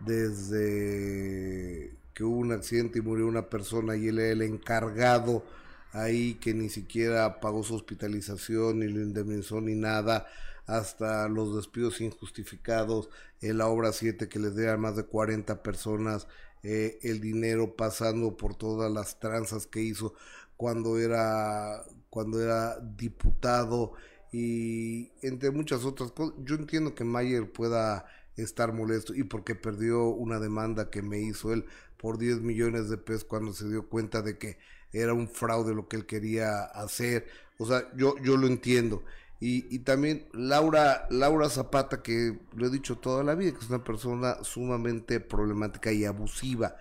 Desde 0.00 1.96
que 2.14 2.24
hubo 2.24 2.38
un 2.38 2.52
accidente 2.52 2.98
y 2.98 3.02
murió 3.02 3.26
una 3.26 3.48
persona 3.48 3.96
y 3.96 4.08
él 4.08 4.18
era 4.18 4.32
el 4.32 4.42
encargado 4.42 5.44
ahí 5.92 6.34
que 6.34 6.52
ni 6.54 6.68
siquiera 6.68 7.40
pagó 7.40 7.62
su 7.62 7.74
hospitalización, 7.74 8.80
ni 8.80 8.88
lo 8.88 9.00
indemnizó, 9.00 9.60
ni 9.60 9.74
nada, 9.74 10.26
hasta 10.66 11.28
los 11.28 11.56
despidos 11.56 12.00
injustificados 12.00 13.08
en 13.40 13.58
la 13.58 13.68
obra 13.68 13.92
7 13.92 14.28
que 14.28 14.38
les 14.38 14.56
dieron 14.56 14.80
más 14.80 14.96
de 14.96 15.04
40 15.04 15.62
personas 15.62 16.26
eh, 16.62 16.98
el 17.02 17.20
dinero 17.20 17.76
pasando 17.76 18.36
por 18.36 18.56
todas 18.56 18.90
las 18.90 19.20
tranzas 19.20 19.66
que 19.66 19.80
hizo 19.80 20.14
cuando 20.56 20.98
era, 20.98 21.84
cuando 22.10 22.40
era 22.42 22.78
diputado 22.80 23.92
y 24.32 25.12
entre 25.22 25.50
muchas 25.50 25.84
otras 25.84 26.12
cosas. 26.12 26.34
Yo 26.44 26.56
entiendo 26.56 26.94
que 26.94 27.04
Mayer 27.04 27.50
pueda 27.52 28.06
estar 28.36 28.72
molesto 28.72 29.14
y 29.14 29.24
porque 29.24 29.54
perdió 29.54 30.08
una 30.08 30.38
demanda 30.38 30.90
que 30.90 31.02
me 31.02 31.20
hizo 31.20 31.52
él 31.52 31.66
por 31.96 32.18
10 32.18 32.40
millones 32.40 32.88
de 32.90 32.98
pesos 32.98 33.24
cuando 33.24 33.52
se 33.52 33.68
dio 33.68 33.88
cuenta 33.88 34.22
de 34.22 34.38
que 34.38 34.58
era 34.92 35.14
un 35.14 35.28
fraude 35.28 35.74
lo 35.74 35.88
que 35.88 35.96
él 35.96 36.06
quería 36.06 36.64
hacer. 36.64 37.26
O 37.58 37.66
sea, 37.66 37.90
yo, 37.96 38.16
yo 38.22 38.36
lo 38.36 38.46
entiendo. 38.46 39.04
Y, 39.40 39.74
y 39.74 39.80
también 39.80 40.28
Laura, 40.32 41.06
Laura 41.10 41.48
Zapata, 41.50 42.02
que 42.02 42.38
lo 42.54 42.66
he 42.66 42.70
dicho 42.70 42.98
toda 42.98 43.22
la 43.24 43.34
vida, 43.34 43.52
que 43.52 43.58
es 43.64 43.68
una 43.68 43.84
persona 43.84 44.42
sumamente 44.42 45.20
problemática 45.20 45.92
y 45.92 46.04
abusiva. 46.04 46.76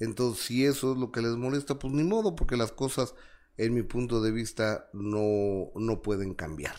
Entonces, 0.00 0.44
si 0.44 0.64
eso 0.64 0.92
es 0.92 0.98
lo 0.98 1.12
que 1.12 1.20
les 1.20 1.36
molesta, 1.36 1.78
pues 1.78 1.92
ni 1.92 2.02
modo, 2.02 2.34
porque 2.34 2.56
las 2.56 2.72
cosas, 2.72 3.14
en 3.56 3.74
mi 3.74 3.82
punto 3.82 4.20
de 4.20 4.32
vista, 4.32 4.88
no, 4.92 5.70
no 5.74 6.02
pueden 6.02 6.34
cambiar. 6.34 6.76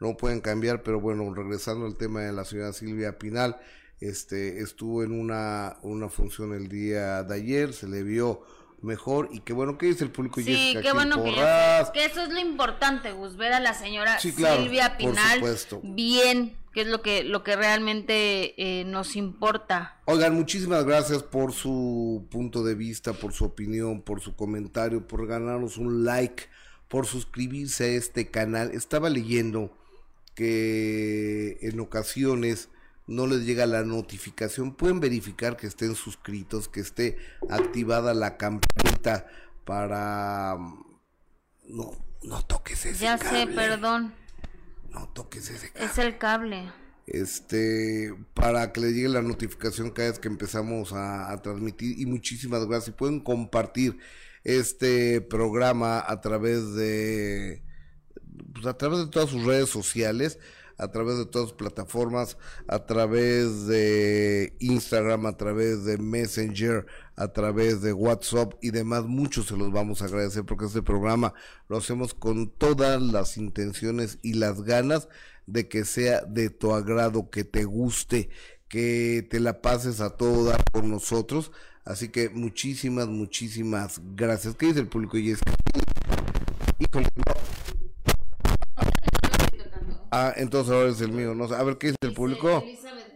No 0.00 0.16
pueden 0.16 0.40
cambiar, 0.40 0.84
pero 0.84 1.00
bueno, 1.00 1.34
regresando 1.34 1.84
al 1.84 1.96
tema 1.96 2.20
de 2.20 2.32
la 2.32 2.44
señora 2.44 2.72
Silvia 2.72 3.18
Pinal, 3.18 3.58
este, 4.00 4.60
estuvo 4.60 5.02
en 5.02 5.12
una, 5.12 5.78
una 5.82 6.08
función 6.08 6.54
el 6.54 6.68
día 6.68 7.24
de 7.24 7.34
ayer, 7.34 7.72
se 7.72 7.88
le 7.88 8.04
vio 8.04 8.42
mejor 8.80 9.28
y 9.32 9.40
qué 9.40 9.52
bueno 9.52 9.76
que 9.76 9.86
dice 9.86 10.04
el 10.04 10.10
público 10.12 10.40
sí, 10.40 10.76
qué 10.80 10.92
bueno 10.92 11.22
que, 11.24 11.34
que, 11.92 12.04
eso 12.04 12.22
es 12.22 12.28
lo 12.28 12.38
importante 12.38 13.10
Gus 13.10 13.36
ver 13.36 13.52
a 13.52 13.58
la 13.58 13.74
señora 13.74 14.20
Silvia 14.20 14.96
Pinal 14.96 15.42
bien 15.82 16.56
que 16.78 16.82
es 16.82 16.88
lo 16.88 17.02
que 17.02 17.24
lo 17.24 17.42
que 17.42 17.56
realmente 17.56 18.54
eh, 18.56 18.84
nos 18.84 19.16
importa. 19.16 20.00
Oigan 20.04 20.36
muchísimas 20.36 20.84
gracias 20.84 21.24
por 21.24 21.52
su 21.52 22.28
punto 22.30 22.62
de 22.62 22.76
vista 22.76 23.14
por 23.14 23.32
su 23.32 23.46
opinión 23.46 24.00
por 24.00 24.20
su 24.20 24.36
comentario 24.36 25.04
por 25.04 25.26
ganarnos 25.26 25.76
un 25.76 26.04
like 26.04 26.44
por 26.86 27.06
suscribirse 27.06 27.82
a 27.82 27.88
este 27.88 28.30
canal. 28.30 28.70
Estaba 28.70 29.10
leyendo 29.10 29.76
que 30.36 31.58
en 31.62 31.80
ocasiones 31.80 32.68
no 33.08 33.26
les 33.26 33.44
llega 33.44 33.66
la 33.66 33.82
notificación, 33.82 34.72
pueden 34.72 35.00
verificar 35.00 35.56
que 35.56 35.66
estén 35.66 35.96
suscritos, 35.96 36.68
que 36.68 36.78
esté 36.78 37.18
activada 37.50 38.14
la 38.14 38.36
campanita 38.36 39.26
para... 39.64 40.56
No, 41.64 41.90
no 42.22 42.42
toques 42.46 42.86
ese 42.86 43.04
ya 43.04 43.18
sé, 43.18 43.48
perdón. 43.48 44.14
No 44.98 45.08
toques 45.10 45.48
ese 45.50 45.70
cable. 45.70 45.86
Es 45.86 45.98
el 45.98 46.18
cable. 46.18 46.72
Este, 47.06 48.14
para 48.34 48.72
que 48.72 48.80
les 48.80 48.94
llegue 48.94 49.08
la 49.08 49.22
notificación 49.22 49.90
cada 49.90 50.10
vez 50.10 50.18
que 50.18 50.28
empezamos 50.28 50.92
a, 50.92 51.30
a 51.30 51.40
transmitir. 51.40 51.98
Y 52.00 52.06
muchísimas 52.06 52.66
gracias. 52.66 52.96
Pueden 52.96 53.20
compartir 53.20 53.98
este 54.44 55.20
programa 55.20 56.02
a 56.06 56.20
través 56.20 56.74
de, 56.74 57.62
pues 58.52 58.66
a 58.66 58.76
través 58.76 58.98
de 59.00 59.06
todas 59.06 59.30
sus 59.30 59.44
redes 59.44 59.68
sociales 59.68 60.38
a 60.78 60.88
través 60.92 61.18
de 61.18 61.26
todas 61.26 61.48
las 61.48 61.56
plataformas, 61.56 62.38
a 62.68 62.86
través 62.86 63.66
de 63.66 64.56
Instagram, 64.60 65.26
a 65.26 65.36
través 65.36 65.84
de 65.84 65.98
Messenger, 65.98 66.86
a 67.18 67.32
través 67.32 67.82
de 67.82 67.92
WhatsApp 67.92 68.54
y 68.62 68.70
demás. 68.70 69.04
Muchos 69.04 69.46
se 69.46 69.56
los 69.56 69.72
vamos 69.72 70.00
a 70.00 70.04
agradecer 70.04 70.44
porque 70.44 70.66
este 70.66 70.82
programa 70.82 71.34
lo 71.68 71.76
hacemos 71.76 72.14
con 72.14 72.48
todas 72.48 73.02
las 73.02 73.36
intenciones 73.36 74.18
y 74.22 74.34
las 74.34 74.62
ganas 74.62 75.08
de 75.46 75.68
que 75.68 75.84
sea 75.84 76.22
de 76.22 76.48
tu 76.48 76.72
agrado, 76.72 77.28
que 77.28 77.42
te 77.42 77.64
guste, 77.64 78.30
que 78.68 79.26
te 79.28 79.40
la 79.40 79.60
pases 79.60 80.00
a 80.00 80.10
todo 80.10 80.44
dar 80.44 80.62
por 80.72 80.84
nosotros. 80.84 81.50
Así 81.84 82.08
que 82.08 82.28
muchísimas, 82.28 83.08
muchísimas 83.08 84.00
gracias. 84.14 84.54
¿Qué 84.54 84.66
dice 84.66 84.80
el 84.80 84.88
público? 84.88 85.18
Y 85.18 85.30
es 85.32 85.40
híjole, 86.78 87.08
Ah, 90.10 90.32
entonces 90.36 90.72
ahora 90.72 90.88
es 90.90 91.00
el 91.00 91.12
mío. 91.12 91.34
No 91.34 91.44
A 91.44 91.62
ver, 91.62 91.76
¿qué 91.76 91.88
dice 91.88 91.98
el 92.02 92.14
público? 92.14 92.64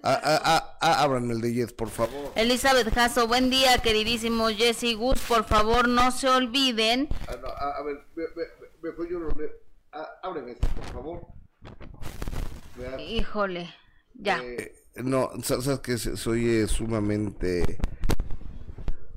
Ah, 0.05 0.21
ah, 0.25 0.41
ah, 0.45 0.79
ah, 0.81 1.03
abran 1.05 1.31
el 1.31 1.41
de 1.41 1.55
Jess, 1.55 1.73
por 1.73 1.89
favor. 1.89 2.33
Elizabeth 2.35 2.93
Jasso, 2.93 3.29
buen 3.29 3.51
día, 3.51 3.79
queridísimo 3.79 4.49
Jesse 4.49 4.97
Gus. 4.97 5.21
Por 5.21 5.45
favor, 5.45 5.87
no 5.87 6.11
se 6.11 6.29
olviden. 6.29 7.09
No, 7.41 7.47
a, 7.47 7.81
ver, 7.85 8.05
mejor 8.83 9.09
yo 9.09 9.21
lo 9.21 9.29
leo. 9.29 9.51
ábreme 10.25 10.57
por 10.57 10.85
favor. 10.87 11.27
Híjole, 12.99 13.73
ya. 14.15 14.43
Eh, 14.43 14.75
no, 14.97 15.31
sabes 15.45 15.79
que 15.79 15.97
soy 15.97 16.49
eh, 16.49 16.67
sumamente... 16.67 17.79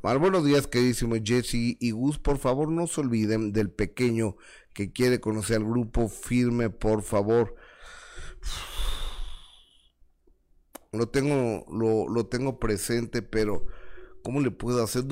Mal, 0.04 0.20
buenos 0.20 0.46
días, 0.46 0.68
queridísimo 0.68 1.16
Jesse 1.16 1.78
y 1.80 1.90
Gus. 1.90 2.20
Por 2.20 2.38
favor, 2.38 2.70
no 2.70 2.86
se 2.86 3.02
olviden 3.02 3.54
del 3.54 3.72
pequeño 3.72 4.38
que 4.76 4.92
quiere 4.94 5.20
conocer 5.20 5.58
al 5.58 5.66
grupo 5.66 6.10
firme, 6.10 6.70
por 6.70 7.02
favor 7.02 7.56
lo 10.98 11.10
tengo, 11.10 11.66
lo, 11.72 12.08
lo 12.08 12.26
tengo 12.28 12.60
presente, 12.60 13.22
pero 13.22 13.66
¿cómo 14.24 14.41
le 14.41 14.52
puedo 14.52 14.84
hacer? 14.84 15.04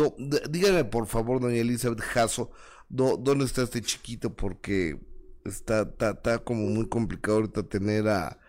Dígame 0.50 0.86
por 0.86 1.08
favor, 1.08 1.40
doña 1.40 1.58
Elizabeth 1.58 2.02
Jasso, 2.02 2.52
¿dónde 2.90 3.46
está 3.46 3.64
este 3.64 3.82
chiquito? 3.82 4.34
Porque 4.34 5.00
está, 5.46 5.90
está, 6.00 6.40
como 6.40 6.68
muy 6.68 6.88
complicado 6.88 7.38
ahorita 7.38 7.64
tener 7.64 8.08
a, 8.08 8.40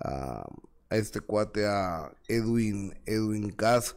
a, 0.00 0.46
este 0.90 1.20
cuate, 1.20 1.66
a 1.66 2.12
Edwin, 2.28 2.94
Edwin 3.06 3.50
Cass. 3.50 3.96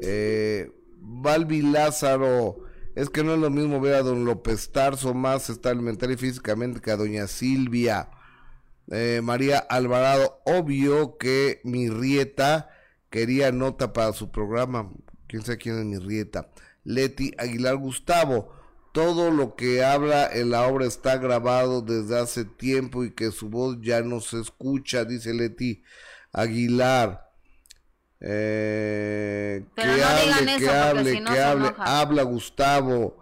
Eh, 0.00 0.70
Balbi 1.00 1.62
Lázaro, 1.62 2.64
es 2.94 3.08
que 3.10 3.22
no 3.22 3.34
es 3.34 3.40
lo 3.40 3.50
mismo 3.50 3.80
ver 3.80 3.94
a 3.94 4.02
don 4.02 4.24
López 4.24 4.70
Tarso 4.70 5.14
más 5.14 5.50
está 5.50 5.72
y 5.72 6.16
físicamente 6.16 6.80
que 6.80 6.90
a 6.90 6.96
doña 6.96 7.26
Silvia. 7.26 8.10
Eh, 8.90 9.20
María 9.22 9.58
Alvarado, 9.58 10.40
obvio 10.44 11.18
que 11.18 11.60
mi 11.64 11.90
Rieta 11.90 12.70
quería 13.10 13.52
nota 13.52 13.92
para 13.92 14.12
su 14.12 14.30
programa. 14.30 14.90
Quién 15.26 15.42
sabe 15.42 15.58
quién 15.58 15.78
es 15.78 15.84
mi 15.84 15.98
Rieta. 15.98 16.48
Leti 16.84 17.34
Aguilar 17.36 17.76
Gustavo, 17.76 18.52
todo 18.92 19.30
lo 19.30 19.56
que 19.56 19.84
habla 19.84 20.28
en 20.32 20.50
la 20.50 20.66
obra 20.66 20.86
está 20.86 21.18
grabado 21.18 21.82
desde 21.82 22.18
hace 22.18 22.44
tiempo 22.44 23.04
y 23.04 23.10
que 23.10 23.30
su 23.30 23.50
voz 23.50 23.76
ya 23.82 24.00
no 24.00 24.20
se 24.20 24.40
escucha, 24.40 25.04
dice 25.04 25.34
Leti 25.34 25.82
Aguilar. 26.32 27.28
Eh, 28.20 29.64
que 29.76 29.82
hable, 29.82 30.58
que 30.58 30.68
hable, 30.68 31.24
que 31.24 31.40
hable, 31.40 31.74
habla 31.78 32.22
Gustavo. 32.22 33.18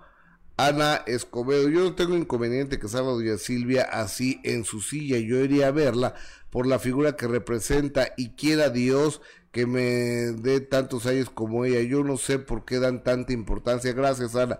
Ana 0.56 1.02
Escobedo, 1.06 1.68
yo 1.68 1.80
no 1.80 1.94
tengo 1.94 2.16
inconveniente 2.16 2.78
que 2.78 2.88
salga 2.88 3.10
doña 3.10 3.36
Silvia 3.36 3.82
así 3.82 4.40
en 4.42 4.64
su 4.64 4.80
silla, 4.80 5.18
yo 5.18 5.38
iría 5.44 5.68
a 5.68 5.72
verla 5.72 6.14
por 6.50 6.66
la 6.66 6.78
figura 6.78 7.14
que 7.14 7.26
representa 7.26 8.14
y 8.16 8.30
quiera 8.30 8.70
Dios 8.70 9.20
que 9.52 9.66
me 9.66 9.82
dé 9.82 10.60
tantos 10.60 11.04
años 11.06 11.28
como 11.28 11.66
ella, 11.66 11.82
yo 11.82 12.04
no 12.04 12.16
sé 12.16 12.38
por 12.38 12.64
qué 12.64 12.78
dan 12.78 13.02
tanta 13.04 13.34
importancia, 13.34 13.92
gracias 13.92 14.34
Ana, 14.34 14.58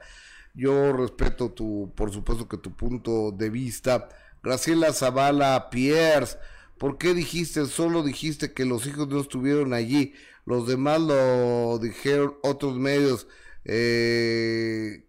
yo 0.55 0.93
respeto 0.93 1.51
tu, 1.53 1.93
por 1.97 2.13
supuesto 2.13 2.47
que 2.47 2.59
tu 2.59 2.77
punto 2.77 3.33
de 3.33 3.49
vista, 3.49 4.09
Graciela 4.43 4.93
Zavala 4.93 5.71
Pierce, 5.71 6.37
¿por 6.77 6.99
qué 6.99 7.15
dijiste, 7.15 7.65
solo 7.67 8.03
dijiste 8.03 8.53
que 8.53 8.67
los 8.67 8.87
hijos 8.87 9.09
no 9.09 9.21
estuvieron 9.21 9.73
allí, 9.73 10.13
los 10.45 10.69
demás 10.69 11.01
lo 11.01 11.79
dijeron 11.79 12.37
otros 12.43 12.77
medios, 12.77 13.27
eh, 13.65 15.06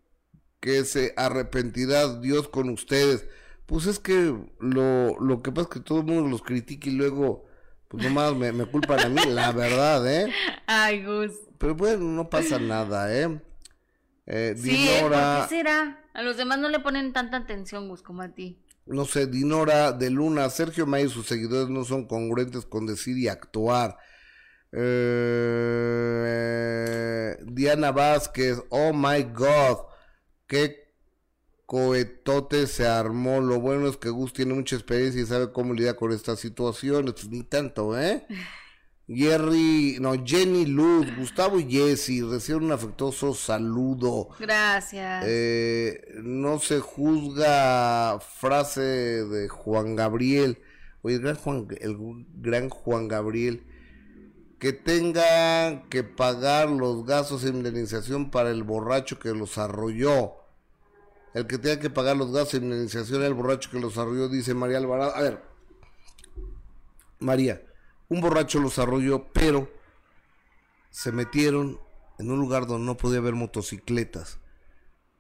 que 0.60 0.84
se 0.86 1.14
arrepentirá 1.18 2.20
Dios 2.20 2.48
con 2.48 2.70
ustedes. 2.70 3.26
Pues 3.66 3.86
es 3.86 4.00
que 4.00 4.34
lo, 4.60 5.20
lo 5.20 5.42
que 5.42 5.52
pasa 5.52 5.64
es 5.64 5.74
que 5.74 5.80
todo 5.82 6.00
el 6.00 6.06
mundo 6.06 6.30
los 6.30 6.42
critica 6.42 6.90
y 6.90 6.94
luego, 6.94 7.46
pues 7.90 8.04
nomás 8.04 8.34
me, 8.36 8.52
me 8.52 8.66
culpan 8.66 9.00
a 9.00 9.10
mí, 9.10 9.22
la 9.28 9.52
verdad, 9.54 10.10
¿eh? 10.10 10.32
Ay, 10.66 11.04
Gus. 11.04 11.34
Pero 11.58 11.76
bueno, 11.76 12.06
no 12.06 12.30
pasa 12.30 12.60
nada, 12.60 13.14
¿eh? 13.14 13.42
eh 14.26 14.56
Dinora... 14.58 15.40
¿por 15.40 15.50
qué 15.50 15.56
será? 15.56 16.02
A 16.14 16.22
los 16.22 16.38
demás 16.38 16.60
no 16.60 16.70
le 16.70 16.80
ponen 16.80 17.12
tanta 17.14 17.38
atención, 17.38 17.90
Gus, 17.90 18.02
como 18.02 18.22
a 18.22 18.30
ti. 18.30 18.58
No 18.86 19.04
sé, 19.04 19.28
Dinora 19.28 19.92
de 19.92 20.10
Luna, 20.10 20.50
Sergio 20.50 20.86
May 20.86 21.06
y 21.06 21.10
sus 21.10 21.28
seguidores 21.28 21.68
no 21.70 21.84
son 21.84 22.08
congruentes 22.08 22.66
con 22.66 22.86
decir 22.86 23.18
y 23.18 23.28
actuar. 23.28 23.98
Eh, 24.72 24.88
Diana 27.46 27.92
Vázquez, 27.92 28.64
oh 28.70 28.94
my 28.94 29.24
god 29.24 29.87
qué 30.48 30.94
cohetote 31.66 32.68
se 32.68 32.88
armó. 32.88 33.42
Lo 33.42 33.60
bueno 33.60 33.88
es 33.88 33.98
que 33.98 34.10
Gus 34.10 34.34
tiene 34.34 34.54
mucha 34.54 34.76
experiencia 34.76 35.22
y 35.22 35.26
sabe 35.26 35.52
cómo 35.52 35.74
lidiar 35.74 35.96
con 35.96 36.12
estas 36.12 36.40
situaciones. 36.40 37.14
Pues, 37.14 37.30
ni 37.30 37.44
tanto, 37.44 38.00
¿eh? 38.00 38.26
Jerry, 39.10 40.00
no, 40.02 40.16
Jenny 40.26 40.66
Luz, 40.66 41.08
Gustavo 41.16 41.62
y 41.62 41.72
Jesse 41.72 42.24
reciben 42.30 42.66
un 42.66 42.72
afectuoso 42.74 43.34
saludo. 43.34 44.30
Gracias. 44.38 45.24
Eh, 45.26 46.16
no 46.24 46.60
se 46.60 46.82
juzga 46.82 48.20
frase 48.20 48.82
de 48.82 49.48
Juan 49.48 49.96
Gabriel. 49.96 50.62
Oye, 51.04 51.16
el 51.16 51.22
gran 51.22 51.36
Juan, 51.36 51.68
el 51.80 51.98
gran 52.42 52.70
Juan 52.70 53.08
Gabriel 53.08 53.64
que 54.60 54.74
tengan 54.74 55.88
que 55.90 56.04
pagar 56.04 56.70
los 56.70 57.06
gastos 57.06 57.44
de 57.44 57.50
indemnización 57.50 58.32
para 58.32 58.50
el 58.50 58.64
borracho 58.64 59.20
que 59.20 59.30
los 59.30 59.58
arrolló. 59.58 60.37
El 61.34 61.48
que 61.48 61.58
tenga 61.58 61.80
que 61.80 61.90
pagar 61.90 62.18
los 62.18 62.32
gastos 62.32 62.60
de 62.60 62.66
indemnización 62.66 63.24
el 63.24 63.34
borracho 63.34 63.70
que 63.70 63.80
los 63.80 63.98
arrolló, 63.98 64.30
dice 64.30 64.54
María 64.54 64.78
Alvarado. 64.78 65.16
A 65.16 65.22
ver, 65.22 65.44
María, 67.20 67.62
un 68.10 68.22
borracho 68.22 68.60
los 68.60 68.80
arrolló, 68.80 69.28
pero 69.34 69.70
se 70.90 71.12
metieron 71.12 71.80
en 72.20 72.32
un 72.32 72.40
lugar 72.40 72.66
donde 72.66 72.86
no 72.86 72.98
podía 72.98 73.20
haber 73.20 73.36
motocicletas. 73.36 74.40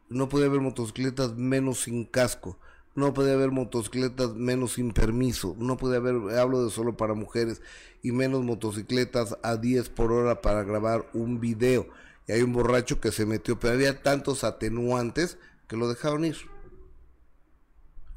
No 0.09 0.29
podía 0.29 0.47
haber 0.47 0.61
motocicletas 0.61 1.35
menos 1.35 1.81
sin 1.81 2.05
casco 2.05 2.57
no 2.97 3.13
puede 3.13 3.31
haber 3.31 3.51
motocicletas 3.51 4.33
menos 4.33 4.73
sin 4.73 4.91
permiso, 4.91 5.55
no 5.59 5.77
puede 5.77 5.97
haber, 5.97 6.35
hablo 6.35 6.65
de 6.65 6.71
solo 6.71 6.97
para 6.97 7.13
mujeres, 7.13 7.61
y 8.01 8.11
menos 8.11 8.43
motocicletas 8.43 9.37
a 9.43 9.55
10 9.55 9.89
por 9.89 10.11
hora 10.11 10.41
para 10.41 10.63
grabar 10.63 11.07
un 11.13 11.39
video. 11.39 11.87
Y 12.27 12.31
hay 12.31 12.41
un 12.41 12.53
borracho 12.53 12.99
que 12.99 13.11
se 13.11 13.27
metió, 13.27 13.59
pero 13.59 13.75
había 13.75 14.01
tantos 14.01 14.43
atenuantes 14.43 15.37
que 15.67 15.77
lo 15.77 15.87
dejaron 15.87 16.25
ir. 16.25 16.37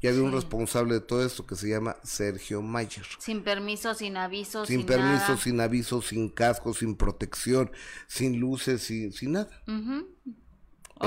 Y 0.01 0.07
había 0.07 0.23
un 0.23 0.31
responsable 0.31 0.95
de 0.95 1.01
todo 1.01 1.23
esto 1.23 1.45
que 1.45 1.55
se 1.55 1.69
llama 1.69 1.95
Sergio 2.03 2.63
Mayer. 2.63 3.05
Sin 3.19 3.43
permiso, 3.43 3.93
sin 3.93 4.17
aviso, 4.17 4.65
sin, 4.65 4.79
sin 4.79 4.85
permiso, 4.87 5.37
sin 5.37 5.61
aviso, 5.61 6.01
sin 6.01 6.29
casco, 6.29 6.73
sin 6.73 6.95
protección, 6.95 7.71
sin 8.07 8.39
luces, 8.39 8.81
sin, 8.81 9.13
sin 9.13 9.33
nada 9.33 9.49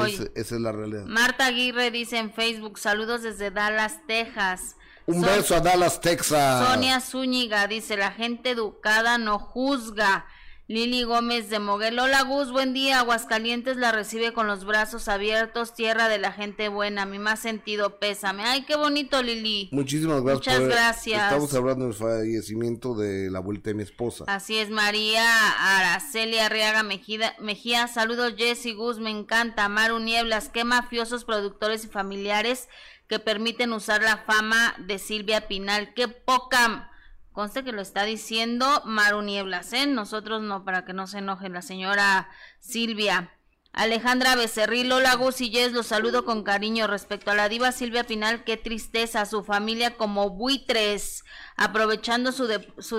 esa 0.07 0.25
es 0.35 0.61
la 0.61 0.73
realidad. 0.73 1.05
Marta 1.07 1.47
Aguirre 1.47 1.91
dice 1.91 2.19
en 2.19 2.33
Facebook, 2.33 2.79
saludos 2.79 3.23
desde 3.23 3.51
Dallas, 3.51 4.01
Texas. 4.07 4.77
Un 5.07 5.21
beso 5.21 5.55
a 5.55 5.61
Dallas, 5.61 6.01
Texas. 6.01 6.67
Sonia 6.67 7.01
Zúñiga 7.01 7.67
dice, 7.67 7.97
la 7.97 8.11
gente 8.11 8.51
educada 8.51 9.19
no 9.19 9.39
juzga. 9.39 10.27
Lili 10.67 11.03
Gómez 11.03 11.51
de 11.51 11.59
Moguel. 11.59 11.99
Hola 11.99 12.23
Gus, 12.23 12.51
buen 12.51 12.73
día. 12.73 13.01
Aguascalientes 13.01 13.77
la 13.77 13.93
recibe 13.93 14.33
con 14.33 14.47
los 14.47 14.65
brazos 14.65 15.09
abiertos, 15.09 15.75
tierra 15.75 16.09
de 16.09 16.17
la 16.17 16.33
gente 16.33 16.69
buena. 16.69 17.05
Mi 17.05 17.19
más 17.19 17.41
sentido 17.41 17.99
pésame. 17.99 18.45
Ay, 18.45 18.63
qué 18.63 18.75
bonito 18.75 19.23
Lili. 19.23 19.69
Muchísimas 19.73 20.23
gracias. 20.23 20.59
Muchas 20.59 20.75
gracias. 20.75 21.23
Estamos 21.25 21.53
hablando 21.53 21.85
del 21.85 21.93
fallecimiento 21.93 22.95
de 22.95 23.31
la 23.31 23.41
vuelta 23.41 23.69
de 23.69 23.75
mi 23.75 23.83
esposa. 23.83 24.25
Así 24.27 24.57
es, 24.57 24.71
María 24.71 25.23
Araceli 25.59 26.39
Arriaga 26.39 26.83
Mejía. 26.83 27.37
Mejía. 27.41 27.87
Saludos 27.87 28.33
Jessy 28.39 28.73
Gus, 28.73 28.99
me 28.99 29.11
encanta. 29.11 29.69
Maru 29.69 29.99
Nieblas, 29.99 30.49
qué 30.49 30.65
mafiosos 30.65 31.27
productores 31.27 31.85
y 31.85 31.89
familiares 31.89 32.71
que 33.07 33.19
permiten 33.19 33.75
usar 33.75 34.03
la 34.03 34.17
fama 34.17 34.75
de 34.79 34.99
Silvia 34.99 35.47
Pinal. 35.47 35.93
Qué 35.93 36.09
poca 36.09 36.91
Conste 37.35 37.65
que 37.65 37.73
lo 37.73 37.83
está 37.83 38.05
diciendo 38.05 38.81
Maru 38.85 39.21
Nieblas, 39.21 39.73
¿eh? 39.73 39.89
Nosotros 39.89 40.41
no, 40.41 40.65
para 40.65 40.85
que 40.85 40.93
no 40.93 41.09
se 41.09 41.19
enoje 41.19 41.49
la 41.49 41.63
señora 41.63 42.31
Silvia. 42.61 43.33
Alejandra 43.73 44.37
Becerril, 44.37 44.93
hola 44.93 45.17
Gus 45.17 45.41
los 45.73 45.85
saludo 45.85 46.25
con 46.25 46.45
cariño. 46.45 46.87
Respecto 46.87 47.33
a 47.33 47.35
la 47.35 47.49
diva 47.49 47.73
Silvia 47.73 48.05
Pinal, 48.05 48.45
qué 48.45 48.57
tristeza, 48.57 49.27
su 49.27 49.43
familia 49.43 49.97
como 49.97 50.31
buitres, 50.31 51.25
aprovechando 51.57 52.31
su, 52.31 52.49
su 52.79 52.99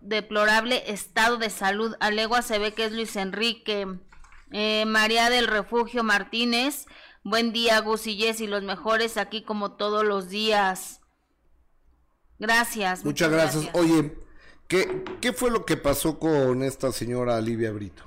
deplorable 0.00 0.84
estado 0.86 1.38
de 1.38 1.50
salud. 1.50 1.96
A 1.98 2.12
legua 2.12 2.42
se 2.42 2.60
ve 2.60 2.74
que 2.74 2.84
es 2.84 2.92
Luis 2.92 3.16
Enrique. 3.16 3.88
Eh, 4.52 4.84
María 4.86 5.28
del 5.28 5.48
Refugio 5.48 6.04
Martínez, 6.04 6.86
buen 7.24 7.52
día 7.52 7.80
Gus 7.80 8.06
y 8.06 8.46
los 8.46 8.62
mejores 8.62 9.16
aquí 9.16 9.42
como 9.42 9.72
todos 9.72 10.04
los 10.04 10.28
días. 10.28 11.01
Gracias. 12.42 13.04
Muchas, 13.04 13.30
gracias. 13.30 13.68
Oye, 13.72 14.16
¿qué, 14.66 15.04
¿qué 15.20 15.32
fue 15.32 15.48
lo 15.48 15.64
que 15.64 15.76
pasó 15.76 16.18
con 16.18 16.64
esta 16.64 16.90
señora 16.90 17.36
Olivia 17.36 17.70
Brito? 17.70 18.02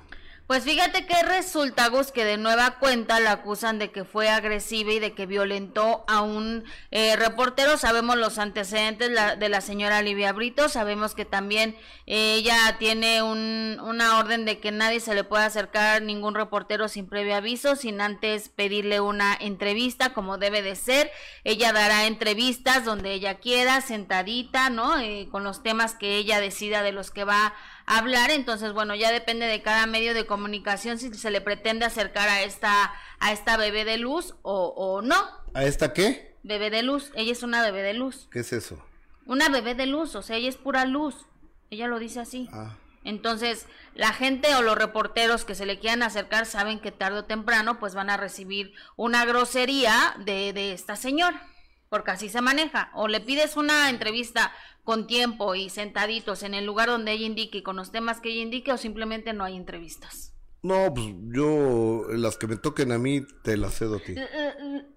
Pues 0.46 0.62
fíjate 0.62 1.06
que 1.06 1.20
resulta, 1.24 1.88
Gus, 1.88 2.12
que 2.12 2.24
de 2.24 2.36
nueva 2.36 2.78
cuenta 2.78 3.18
la 3.18 3.32
acusan 3.32 3.80
de 3.80 3.90
que 3.90 4.04
fue 4.04 4.28
agresiva 4.28 4.92
y 4.92 5.00
de 5.00 5.12
que 5.12 5.26
violentó 5.26 6.04
a 6.06 6.20
un 6.20 6.62
eh, 6.92 7.16
reportero. 7.16 7.76
Sabemos 7.76 8.16
los 8.16 8.38
antecedentes 8.38 9.10
de 9.10 9.48
la 9.48 9.60
señora 9.60 9.98
Olivia 9.98 10.32
Brito, 10.32 10.68
sabemos 10.68 11.16
que 11.16 11.24
también 11.24 11.76
ella 12.06 12.76
tiene 12.78 13.22
un, 13.22 13.80
una 13.82 14.18
orden 14.18 14.44
de 14.44 14.60
que 14.60 14.70
nadie 14.70 15.00
se 15.00 15.16
le 15.16 15.24
pueda 15.24 15.46
acercar 15.46 16.02
ningún 16.02 16.36
reportero 16.36 16.86
sin 16.86 17.08
previo 17.08 17.34
aviso, 17.34 17.74
sin 17.74 18.00
antes 18.00 18.48
pedirle 18.48 19.00
una 19.00 19.36
entrevista 19.40 20.14
como 20.14 20.38
debe 20.38 20.62
de 20.62 20.76
ser. 20.76 21.10
Ella 21.42 21.72
dará 21.72 22.06
entrevistas 22.06 22.84
donde 22.84 23.12
ella 23.12 23.34
quiera, 23.38 23.80
sentadita, 23.80 24.70
¿no? 24.70 25.00
Eh, 25.00 25.26
con 25.32 25.42
los 25.42 25.64
temas 25.64 25.94
que 25.96 26.18
ella 26.18 26.40
decida 26.40 26.82
de 26.82 26.92
los 26.92 27.10
que 27.10 27.24
va 27.24 27.46
a 27.46 27.54
hablar. 27.86 28.30
Entonces, 28.30 28.72
bueno, 28.72 28.94
ya 28.94 29.10
depende 29.10 29.46
de 29.46 29.62
cada 29.62 29.86
medio 29.86 30.12
de 30.12 30.26
comunicación 30.26 30.98
si 30.98 31.12
se 31.14 31.30
le 31.30 31.40
pretende 31.40 31.84
acercar 31.84 32.28
a 32.28 32.42
esta, 32.42 32.92
a 33.18 33.32
esta 33.32 33.56
bebé 33.56 33.84
de 33.84 33.96
luz 33.96 34.34
o, 34.42 34.68
o 34.76 35.02
no. 35.02 35.16
¿A 35.54 35.64
esta 35.64 35.92
qué? 35.92 36.36
Bebé 36.42 36.70
de 36.70 36.82
luz. 36.82 37.10
Ella 37.14 37.32
es 37.32 37.42
una 37.42 37.62
bebé 37.62 37.82
de 37.82 37.94
luz. 37.94 38.28
¿Qué 38.30 38.40
es 38.40 38.52
eso? 38.52 38.84
Una 39.24 39.48
bebé 39.48 39.74
de 39.74 39.86
luz, 39.86 40.14
o 40.14 40.22
sea, 40.22 40.36
ella 40.36 40.48
es 40.48 40.56
pura 40.56 40.84
luz. 40.84 41.26
Ella 41.70 41.88
lo 41.88 41.98
dice 41.98 42.20
así. 42.20 42.48
Ah. 42.52 42.76
Entonces, 43.06 43.66
la 43.94 44.12
gente 44.12 44.52
o 44.56 44.62
los 44.62 44.76
reporteros 44.76 45.44
que 45.44 45.54
se 45.54 45.64
le 45.64 45.78
quieran 45.78 46.02
acercar 46.02 46.44
saben 46.44 46.80
que 46.80 46.90
tarde 46.90 47.20
o 47.20 47.24
temprano 47.24 47.78
pues 47.78 47.94
van 47.94 48.10
a 48.10 48.16
recibir 48.16 48.74
una 48.96 49.24
grosería 49.24 50.16
de, 50.24 50.52
de 50.52 50.72
esta 50.72 50.96
señora, 50.96 51.40
porque 51.88 52.10
así 52.10 52.28
se 52.28 52.40
maneja. 52.40 52.90
O 52.94 53.08
le 53.08 53.20
pides 53.20 53.56
una 53.56 53.90
entrevista 53.90 54.52
con 54.84 55.06
tiempo 55.06 55.54
y 55.54 55.68
sentaditos 55.68 56.42
en 56.42 56.54
el 56.54 56.64
lugar 56.64 56.88
donde 56.88 57.12
ella 57.12 57.26
indique 57.26 57.58
y 57.58 57.62
con 57.62 57.76
los 57.76 57.90
temas 57.90 58.20
que 58.20 58.30
ella 58.30 58.42
indique 58.42 58.72
o 58.72 58.76
simplemente 58.76 59.32
no 59.32 59.44
hay 59.44 59.56
entrevistas. 59.56 60.32
No, 60.62 60.92
pues 60.92 61.06
yo, 61.32 62.06
las 62.08 62.36
que 62.36 62.46
me 62.46 62.56
toquen 62.56 62.90
a 62.92 62.98
mí, 62.98 63.20
te 63.44 63.56
las 63.56 63.78
cedo 63.78 63.96
a 63.96 64.00
ti. 64.00 64.14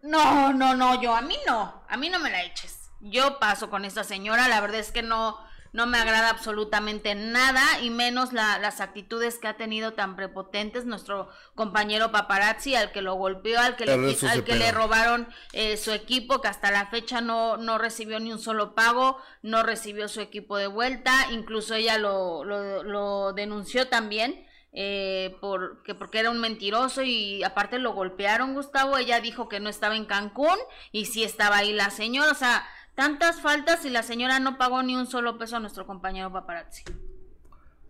No, 0.02 0.54
no, 0.54 0.76
no, 0.76 1.02
yo 1.02 1.16
a 1.16 1.22
mí 1.22 1.36
no, 1.46 1.84
a 1.88 1.98
mí 1.98 2.10
no 2.10 2.20
me 2.20 2.32
la 2.32 2.44
eches. 2.44 2.90
Yo 3.02 3.40
paso 3.40 3.70
con 3.70 3.86
esta 3.86 4.04
señora, 4.04 4.48
la 4.48 4.62
verdad 4.62 4.80
es 4.80 4.92
que 4.92 5.04
no, 5.04 5.38
no 5.74 5.86
me 5.88 5.97
agrada 5.97 6.30
absolutamente 6.30 7.15
nada 7.15 7.63
y 7.82 7.89
menos 7.89 8.34
la- 8.34 8.59
las 8.59 8.82
actitudes 8.82 9.38
que 9.39 9.47
ha 9.47 9.57
tenido 9.57 9.93
tan 9.93 10.15
prepotentes 10.15 10.86
nuestro 10.86 11.30
compañero 11.55 12.11
paparazzi, 12.11 12.76
al 12.76 12.91
que 12.91 13.01
lo 13.01 13.15
golpeó, 13.15 13.59
al 13.59 13.76
que, 13.76 13.86
Pero 13.86 14.01
le, 14.01 14.17
al 14.28 14.43
que 14.43 14.55
le 14.55 14.72
robaron 14.72 15.28
eh, 15.53 15.78
su 15.78 15.91
equipo, 15.91 16.41
que 16.41 16.47
hasta 16.47 16.72
la 16.72 16.88
fecha 16.88 17.22
no, 17.22 17.57
no 17.57 17.78
recibió 17.78 18.20
ni 18.20 18.32
un 18.32 18.39
solo 18.39 18.76
pago, 18.76 19.17
no 19.41 19.63
recibió 19.63 20.07
su 20.07 20.22
equipo 20.22 20.57
de 20.57 20.67
vuelta, 20.67 21.28
incluso 21.32 21.76
ella 21.76 21.97
lo, 21.97 22.43
lo, 22.43 22.84
lo 22.84 23.34
denunció 23.34 23.88
también. 23.88 24.45
Eh, 24.72 25.36
por, 25.41 25.82
que 25.82 25.95
porque 25.95 26.20
era 26.20 26.30
un 26.30 26.39
mentiroso 26.39 27.01
y 27.01 27.43
aparte 27.43 27.80
lo 27.80 27.93
golpearon 27.93 28.53
Gustavo, 28.53 28.97
ella 28.97 29.20
dijo 29.20 29.49
que 29.49 29.59
no 29.59 29.67
estaba 29.67 29.95
en 29.95 30.05
Cancún 30.05 30.55
y 30.91 31.05
sí 31.05 31.24
estaba 31.24 31.57
ahí 31.57 31.74
la 31.74 31.89
señora, 31.89 32.32
o 32.32 32.36
sea, 32.36 32.63
tantas 33.00 33.39
faltas 33.39 33.86
y 33.86 33.89
la 33.89 34.04
señora 34.04 34.39
no 34.39 34.58
pagó 34.58 34.84
ni 34.84 34.95
un 34.95 35.08
solo 35.08 35.38
peso 35.38 35.56
a 35.56 35.60
nuestro 35.62 35.88
compañero 35.88 36.32
paparazzi. 36.34 36.84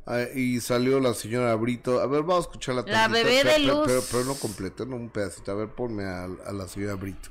Ah, 0.05 0.21
y 0.35 0.59
salió 0.59 0.99
la 0.99 1.13
señora 1.13 1.53
Brito. 1.55 1.99
A 1.99 2.05
ver, 2.07 2.21
vamos 2.21 2.45
a 2.45 2.49
escucharla. 2.49 2.83
La 2.85 3.03
tantito, 3.05 3.13
bebé 3.25 3.43
de 3.43 3.43
pero- 3.43 3.73
luz. 3.75 3.87
Pero, 3.87 4.03
pero 4.11 4.23
no 4.25 4.35
completo, 4.35 4.85
no 4.85 4.95
un 4.95 5.09
pedacito. 5.09 5.51
A 5.51 5.55
ver, 5.55 5.69
ponme 5.69 6.03
a, 6.05 6.23
a 6.25 6.51
la 6.53 6.67
señora 6.67 6.93
Brito. 6.95 7.29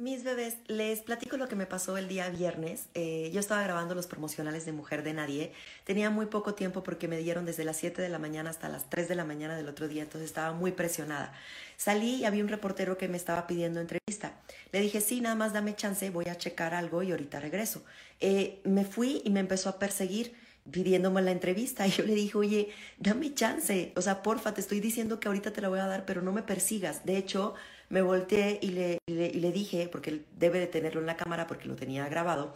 Mis 0.00 0.22
bebés, 0.22 0.58
les 0.68 1.00
platico 1.00 1.36
lo 1.36 1.48
que 1.48 1.56
me 1.56 1.66
pasó 1.66 1.96
el 1.96 2.06
día 2.06 2.28
viernes. 2.30 2.88
Eh, 2.94 3.30
yo 3.34 3.40
estaba 3.40 3.62
grabando 3.64 3.96
los 3.96 4.06
promocionales 4.06 4.64
de 4.64 4.70
Mujer 4.70 5.02
de 5.02 5.12
Nadie. 5.12 5.52
Tenía 5.84 6.08
muy 6.08 6.26
poco 6.26 6.54
tiempo 6.54 6.84
porque 6.84 7.08
me 7.08 7.16
dieron 7.18 7.44
desde 7.44 7.64
las 7.64 7.78
7 7.78 8.00
de 8.00 8.08
la 8.08 8.20
mañana 8.20 8.50
hasta 8.50 8.68
las 8.68 8.88
3 8.90 9.08
de 9.08 9.16
la 9.16 9.24
mañana 9.24 9.56
del 9.56 9.68
otro 9.68 9.88
día, 9.88 10.02
entonces 10.04 10.28
estaba 10.30 10.52
muy 10.52 10.70
presionada. 10.70 11.32
Salí 11.76 12.14
y 12.16 12.24
había 12.26 12.44
un 12.44 12.48
reportero 12.48 12.96
que 12.96 13.08
me 13.08 13.16
estaba 13.16 13.48
pidiendo 13.48 13.80
entrevista. 13.80 14.34
Le 14.72 14.80
dije, 14.80 15.00
sí, 15.00 15.20
nada 15.20 15.34
más 15.34 15.52
dame 15.52 15.74
chance, 15.74 16.10
voy 16.10 16.26
a 16.26 16.36
checar 16.36 16.74
algo 16.74 17.02
y 17.02 17.10
ahorita 17.10 17.40
regreso. 17.40 17.84
Eh, 18.20 18.60
me 18.64 18.84
fui 18.84 19.22
y 19.24 19.30
me 19.30 19.40
empezó 19.40 19.68
a 19.68 19.78
perseguir 19.78 20.34
pidiéndome 20.70 21.22
la 21.22 21.30
entrevista 21.30 21.86
y 21.86 21.90
yo 21.90 22.04
le 22.04 22.14
dije, 22.14 22.36
oye, 22.36 22.68
dame 22.98 23.34
chance, 23.34 23.92
o 23.96 24.02
sea, 24.02 24.22
porfa, 24.22 24.54
te 24.54 24.60
estoy 24.60 24.80
diciendo 24.80 25.20
que 25.20 25.28
ahorita 25.28 25.52
te 25.52 25.60
la 25.60 25.68
voy 25.68 25.80
a 25.80 25.86
dar, 25.86 26.04
pero 26.04 26.22
no 26.22 26.32
me 26.32 26.42
persigas. 26.42 27.04
De 27.04 27.16
hecho, 27.16 27.54
me 27.88 28.02
volteé 28.02 28.58
y 28.62 28.68
le, 28.68 28.98
y 29.06 29.12
le, 29.14 29.26
y 29.28 29.40
le 29.40 29.52
dije, 29.52 29.88
porque 29.90 30.10
él 30.10 30.26
debe 30.38 30.60
de 30.60 30.66
tenerlo 30.66 31.00
en 31.00 31.06
la 31.06 31.16
cámara 31.16 31.46
porque 31.46 31.68
lo 31.68 31.76
tenía 31.76 32.08
grabado, 32.08 32.54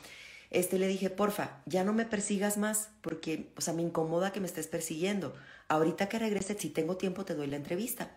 este, 0.52 0.78
le 0.78 0.86
dije, 0.86 1.08
porfa, 1.08 1.62
ya 1.64 1.82
no 1.82 1.94
me 1.94 2.04
persigas 2.04 2.58
más, 2.58 2.90
porque, 3.00 3.48
o 3.56 3.62
sea, 3.62 3.72
me 3.72 3.80
incomoda 3.80 4.32
que 4.32 4.40
me 4.40 4.46
estés 4.46 4.66
persiguiendo. 4.66 5.34
Ahorita 5.68 6.10
que 6.10 6.18
regrese, 6.18 6.54
si 6.58 6.68
tengo 6.68 6.98
tiempo, 6.98 7.24
te 7.24 7.34
doy 7.34 7.46
la 7.46 7.56
entrevista. 7.56 8.10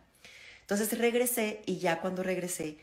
Entonces 0.59 0.97
regresé 0.97 1.61
y 1.65 1.77
ya 1.77 2.01
cuando 2.01 2.23
regresé, 2.23 2.77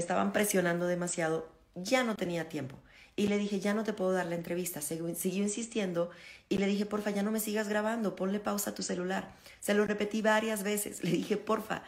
estaban 0.00 0.32
presionando 0.32 0.86
demasiado, 0.86 1.48
ya 1.74 2.02
no 2.02 2.16
tenía 2.16 2.48
tiempo. 2.48 2.76
Y 3.16 3.26
le 3.28 3.38
dije, 3.38 3.60
ya 3.60 3.74
no 3.74 3.84
te 3.84 3.92
puedo 3.92 4.12
dar 4.12 4.26
la 4.26 4.34
entrevista. 4.34 4.80
Siguió, 4.80 5.08
insistiendo 5.08 6.10
y 6.48 6.58
le 6.58 6.66
dije, 6.66 6.86
porfa, 6.86 7.10
ya 7.10 7.22
no 7.22 7.30
me 7.30 7.40
sigas 7.40 7.68
grabando, 7.68 8.16
ponle 8.16 8.40
pausa 8.40 8.70
a 8.70 8.74
tu 8.74 8.82
celular. 8.82 9.34
Se 9.60 9.74
lo 9.74 9.84
repetí 9.86 10.22
varias 10.22 10.62
veces. 10.62 11.04
Le 11.04 11.10
dije, 11.10 11.36
porfa. 11.36 11.82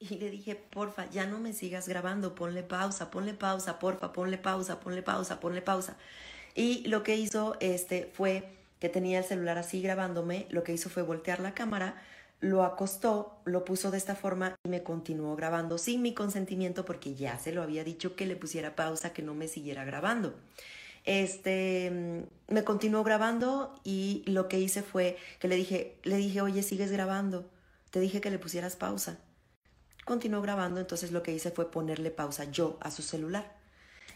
Y 0.00 0.16
le 0.16 0.30
dije, 0.30 0.56
porfa, 0.56 1.08
ya 1.10 1.26
no 1.26 1.38
me 1.38 1.52
sigas 1.52 1.86
grabando, 1.86 2.34
ponle 2.34 2.64
pausa, 2.64 3.12
ponle 3.12 3.34
pausa, 3.34 3.78
porfa, 3.78 4.12
ponle 4.12 4.36
pausa, 4.36 4.80
ponle 4.80 5.00
pausa, 5.00 5.38
ponle 5.38 5.62
pausa. 5.62 5.96
Y 6.56 6.84
lo 6.88 7.04
que 7.04 7.14
hizo 7.14 7.56
este 7.60 8.10
fue 8.12 8.48
que 8.80 8.88
tenía 8.88 9.20
el 9.20 9.24
celular 9.24 9.58
así 9.58 9.80
grabándome, 9.80 10.48
lo 10.50 10.64
que 10.64 10.72
hizo 10.72 10.90
fue 10.90 11.04
voltear 11.04 11.38
la 11.38 11.54
cámara, 11.54 12.02
lo 12.42 12.64
acostó, 12.64 13.40
lo 13.44 13.64
puso 13.64 13.92
de 13.92 13.98
esta 13.98 14.16
forma 14.16 14.56
y 14.64 14.68
me 14.68 14.82
continuó 14.82 15.36
grabando 15.36 15.78
sin 15.78 16.02
mi 16.02 16.12
consentimiento 16.12 16.84
porque 16.84 17.14
ya 17.14 17.38
se 17.38 17.52
lo 17.52 17.62
había 17.62 17.84
dicho 17.84 18.16
que 18.16 18.26
le 18.26 18.34
pusiera 18.34 18.74
pausa, 18.74 19.12
que 19.12 19.22
no 19.22 19.32
me 19.34 19.46
siguiera 19.46 19.84
grabando. 19.84 20.34
Este 21.04 21.90
mm, 21.90 22.52
me 22.52 22.64
continuó 22.64 23.04
grabando 23.04 23.72
y 23.84 24.24
lo 24.26 24.48
que 24.48 24.58
hice 24.58 24.82
fue 24.82 25.16
que 25.38 25.46
le 25.46 25.54
dije, 25.54 25.96
le 26.02 26.16
dije, 26.16 26.40
"Oye, 26.42 26.64
sigues 26.64 26.90
grabando. 26.90 27.48
Te 27.92 28.00
dije 28.00 28.20
que 28.20 28.30
le 28.30 28.40
pusieras 28.40 28.74
pausa." 28.74 29.18
Continuó 30.04 30.42
grabando, 30.42 30.80
entonces 30.80 31.12
lo 31.12 31.22
que 31.22 31.32
hice 31.32 31.52
fue 31.52 31.70
ponerle 31.70 32.10
pausa 32.10 32.44
yo 32.50 32.76
a 32.80 32.90
su 32.90 33.02
celular. 33.02 33.56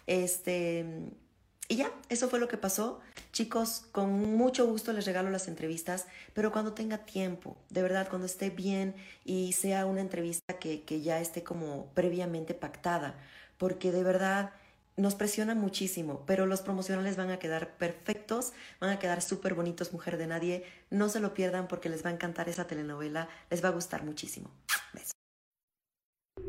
Este 0.08 0.84
mm, 0.84 1.25
y 1.68 1.76
ya, 1.76 1.90
eso 2.08 2.28
fue 2.28 2.38
lo 2.38 2.48
que 2.48 2.56
pasó. 2.56 3.00
Chicos, 3.32 3.84
con 3.92 4.36
mucho 4.36 4.66
gusto 4.66 4.92
les 4.92 5.06
regalo 5.06 5.30
las 5.30 5.48
entrevistas, 5.48 6.06
pero 6.32 6.52
cuando 6.52 6.72
tenga 6.72 6.98
tiempo, 6.98 7.56
de 7.70 7.82
verdad, 7.82 8.08
cuando 8.08 8.26
esté 8.26 8.50
bien 8.50 8.94
y 9.24 9.52
sea 9.52 9.86
una 9.86 10.00
entrevista 10.00 10.58
que, 10.58 10.82
que 10.82 11.02
ya 11.02 11.20
esté 11.20 11.42
como 11.42 11.86
previamente 11.94 12.54
pactada, 12.54 13.18
porque 13.58 13.90
de 13.90 14.04
verdad 14.04 14.52
nos 14.96 15.14
presiona 15.14 15.54
muchísimo, 15.54 16.24
pero 16.26 16.46
los 16.46 16.62
promocionales 16.62 17.16
van 17.16 17.30
a 17.30 17.38
quedar 17.38 17.76
perfectos, 17.76 18.52
van 18.80 18.90
a 18.90 18.98
quedar 18.98 19.20
súper 19.20 19.54
bonitos, 19.54 19.92
Mujer 19.92 20.16
de 20.16 20.26
Nadie. 20.26 20.64
No 20.90 21.08
se 21.08 21.20
lo 21.20 21.34
pierdan 21.34 21.68
porque 21.68 21.88
les 21.88 22.04
va 22.04 22.10
a 22.10 22.14
encantar 22.14 22.48
esa 22.48 22.66
telenovela, 22.66 23.28
les 23.50 23.62
va 23.62 23.68
a 23.68 23.72
gustar 23.72 24.04
muchísimo. 24.04 24.50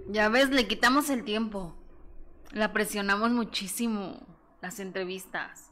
Ya 0.09 0.29
ves, 0.29 0.49
le 0.49 0.67
quitamos 0.67 1.09
el 1.09 1.25
tiempo. 1.25 1.75
La 2.51 2.71
presionamos 2.71 3.31
muchísimo. 3.31 4.36
Las 4.61 4.79
entrevistas. 4.79 5.71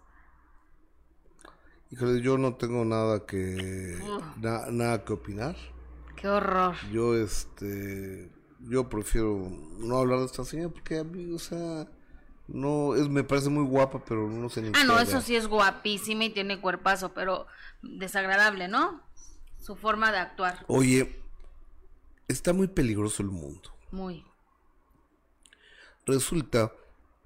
Híjole, 1.91 2.21
yo 2.21 2.37
no 2.37 2.55
tengo 2.55 2.83
nada 2.83 3.25
que 3.25 3.97
na- 4.37 4.65
nada 4.71 5.03
que 5.05 5.13
opinar. 5.13 5.55
Qué 6.15 6.27
horror. 6.27 6.75
Yo 6.91 7.15
este 7.15 8.31
yo 8.59 8.89
prefiero 8.89 9.47
no 9.77 9.97
hablar 9.97 10.19
de 10.19 10.25
esta 10.25 10.43
señora 10.43 10.69
porque 10.73 10.97
a 10.99 11.03
mí, 11.03 11.31
o 11.33 11.39
sea, 11.39 11.87
no 12.47 12.95
es 12.95 13.07
me 13.09 13.23
parece 13.23 13.49
muy 13.49 13.63
guapa, 13.65 14.03
pero 14.03 14.27
no 14.27 14.49
sé 14.49 14.61
ni 14.61 14.69
Ah, 14.75 14.83
no, 14.85 14.99
eso 14.99 15.21
sí 15.21 15.35
es 15.35 15.47
guapísima 15.47 16.25
y 16.25 16.29
tiene 16.31 16.59
cuerpazo, 16.61 17.13
pero 17.13 17.45
desagradable, 17.81 18.67
¿no? 18.67 19.03
Su 19.59 19.75
forma 19.75 20.11
de 20.11 20.17
actuar. 20.19 20.63
Oye, 20.67 21.21
está 22.27 22.53
muy 22.53 22.67
peligroso 22.67 23.21
el 23.23 23.29
mundo. 23.29 23.75
Muy. 23.91 24.25
Resulta 26.05 26.71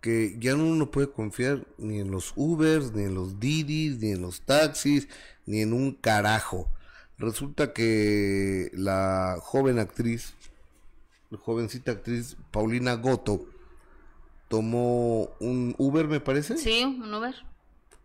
que 0.02 0.38
ya 0.40 0.56
uno 0.56 0.76
no 0.76 0.92
puede 0.92 1.12
confiar 1.12 1.66
ni 1.78 2.00
en 2.00 2.12
los 2.12 2.34
Ubers, 2.36 2.94
ni 2.94 3.04
en 3.04 3.16
los 3.16 3.40
Didis, 3.40 4.00
ni 4.00 4.12
en 4.12 4.22
los 4.22 4.42
taxis, 4.42 5.08
ni 5.46 5.62
en 5.62 5.74
un 5.74 5.92
carajo. 5.94 6.70
Resulta 7.18 7.74
que 7.74 8.72
la 8.74 9.38
joven 9.42 9.78
actriz, 9.80 10.34
la 11.30 11.38
jovencita 11.38 11.92
actriz 11.92 12.38
Paulina 12.52 12.94
Goto, 12.94 13.46
tomó 14.48 15.30
un 15.40 15.76
Uber, 15.78 16.08
me 16.08 16.20
parece. 16.20 16.58
Sí, 16.58 16.84
un 16.84 17.14
Uber. 17.14 17.36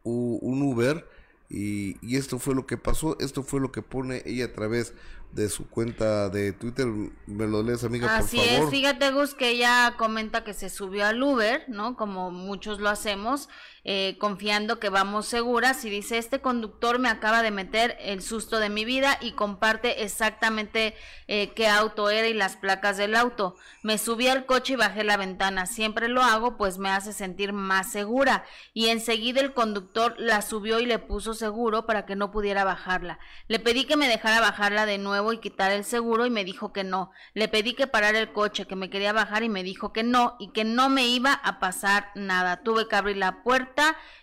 u- 0.02 0.38
un 0.42 0.62
Uber 0.62 1.06
y, 1.48 1.96
y 2.06 2.16
esto 2.16 2.38
fue 2.38 2.54
lo 2.54 2.66
que 2.66 2.76
pasó, 2.76 3.16
esto 3.20 3.42
fue 3.42 3.60
lo 3.60 3.72
que 3.72 3.82
pone 3.82 4.22
ella 4.26 4.46
a 4.46 4.52
través 4.52 4.92
de 5.34 5.48
su 5.48 5.68
cuenta 5.68 6.28
de 6.28 6.52
Twitter, 6.52 6.86
me 7.26 7.46
lo 7.48 7.62
lees 7.62 7.82
amiga 7.82 8.16
Así 8.16 8.36
por 8.36 8.46
es, 8.46 8.56
favor. 8.58 8.70
fíjate 8.70 9.10
Gus 9.10 9.34
que 9.34 9.48
ella 9.50 9.94
comenta 9.98 10.44
que 10.44 10.54
se 10.54 10.70
subió 10.70 11.06
al 11.06 11.22
Uber, 11.22 11.64
¿no? 11.68 11.96
Como 11.96 12.30
muchos 12.30 12.78
lo 12.78 12.88
hacemos, 12.88 13.48
eh, 13.86 14.16
confiando 14.18 14.80
que 14.80 14.88
vamos 14.88 15.26
seguras 15.26 15.84
y 15.84 15.90
dice, 15.90 16.16
este 16.16 16.40
conductor 16.40 16.98
me 16.98 17.10
acaba 17.10 17.42
de 17.42 17.50
meter 17.50 17.98
el 18.00 18.22
susto 18.22 18.58
de 18.58 18.70
mi 18.70 18.86
vida 18.86 19.18
y 19.20 19.32
comparte 19.32 20.04
exactamente 20.04 20.94
eh, 21.28 21.52
qué 21.54 21.68
auto 21.68 22.08
era 22.08 22.26
y 22.26 22.32
las 22.32 22.56
placas 22.56 22.96
del 22.96 23.14
auto. 23.14 23.56
Me 23.82 23.98
subí 23.98 24.26
al 24.26 24.46
coche 24.46 24.72
y 24.72 24.76
bajé 24.76 25.04
la 25.04 25.18
ventana, 25.18 25.66
siempre 25.66 26.08
lo 26.08 26.22
hago 26.22 26.56
pues 26.56 26.78
me 26.78 26.88
hace 26.88 27.12
sentir 27.12 27.52
más 27.52 27.92
segura 27.92 28.46
y 28.72 28.88
enseguida 28.88 29.42
el 29.42 29.52
conductor 29.52 30.14
la 30.18 30.40
subió 30.40 30.80
y 30.80 30.86
le 30.86 30.98
puso 30.98 31.34
seguro 31.34 31.84
para 31.84 32.06
que 32.06 32.16
no 32.16 32.30
pudiera 32.30 32.64
bajarla. 32.64 33.18
Le 33.48 33.58
pedí 33.58 33.84
que 33.84 33.98
me 33.98 34.08
dejara 34.08 34.40
bajarla 34.40 34.86
de 34.86 34.96
nuevo 34.96 35.34
y 35.34 35.40
quitar 35.40 35.72
el 35.72 35.84
seguro 35.84 36.24
y 36.24 36.30
me 36.30 36.44
dijo 36.44 36.72
que 36.72 36.84
no. 36.84 37.10
Le 37.34 37.48
pedí 37.48 37.74
que 37.74 37.86
parara 37.86 38.18
el 38.18 38.32
coche, 38.32 38.66
que 38.66 38.76
me 38.76 38.88
quería 38.88 39.12
bajar 39.12 39.42
y 39.42 39.50
me 39.50 39.62
dijo 39.62 39.92
que 39.92 40.02
no 40.02 40.36
y 40.38 40.52
que 40.52 40.64
no 40.64 40.88
me 40.88 41.06
iba 41.06 41.34
a 41.34 41.60
pasar 41.60 42.12
nada. 42.14 42.62
Tuve 42.62 42.88
que 42.88 42.96
abrir 42.96 43.18
la 43.18 43.42
puerta 43.42 43.73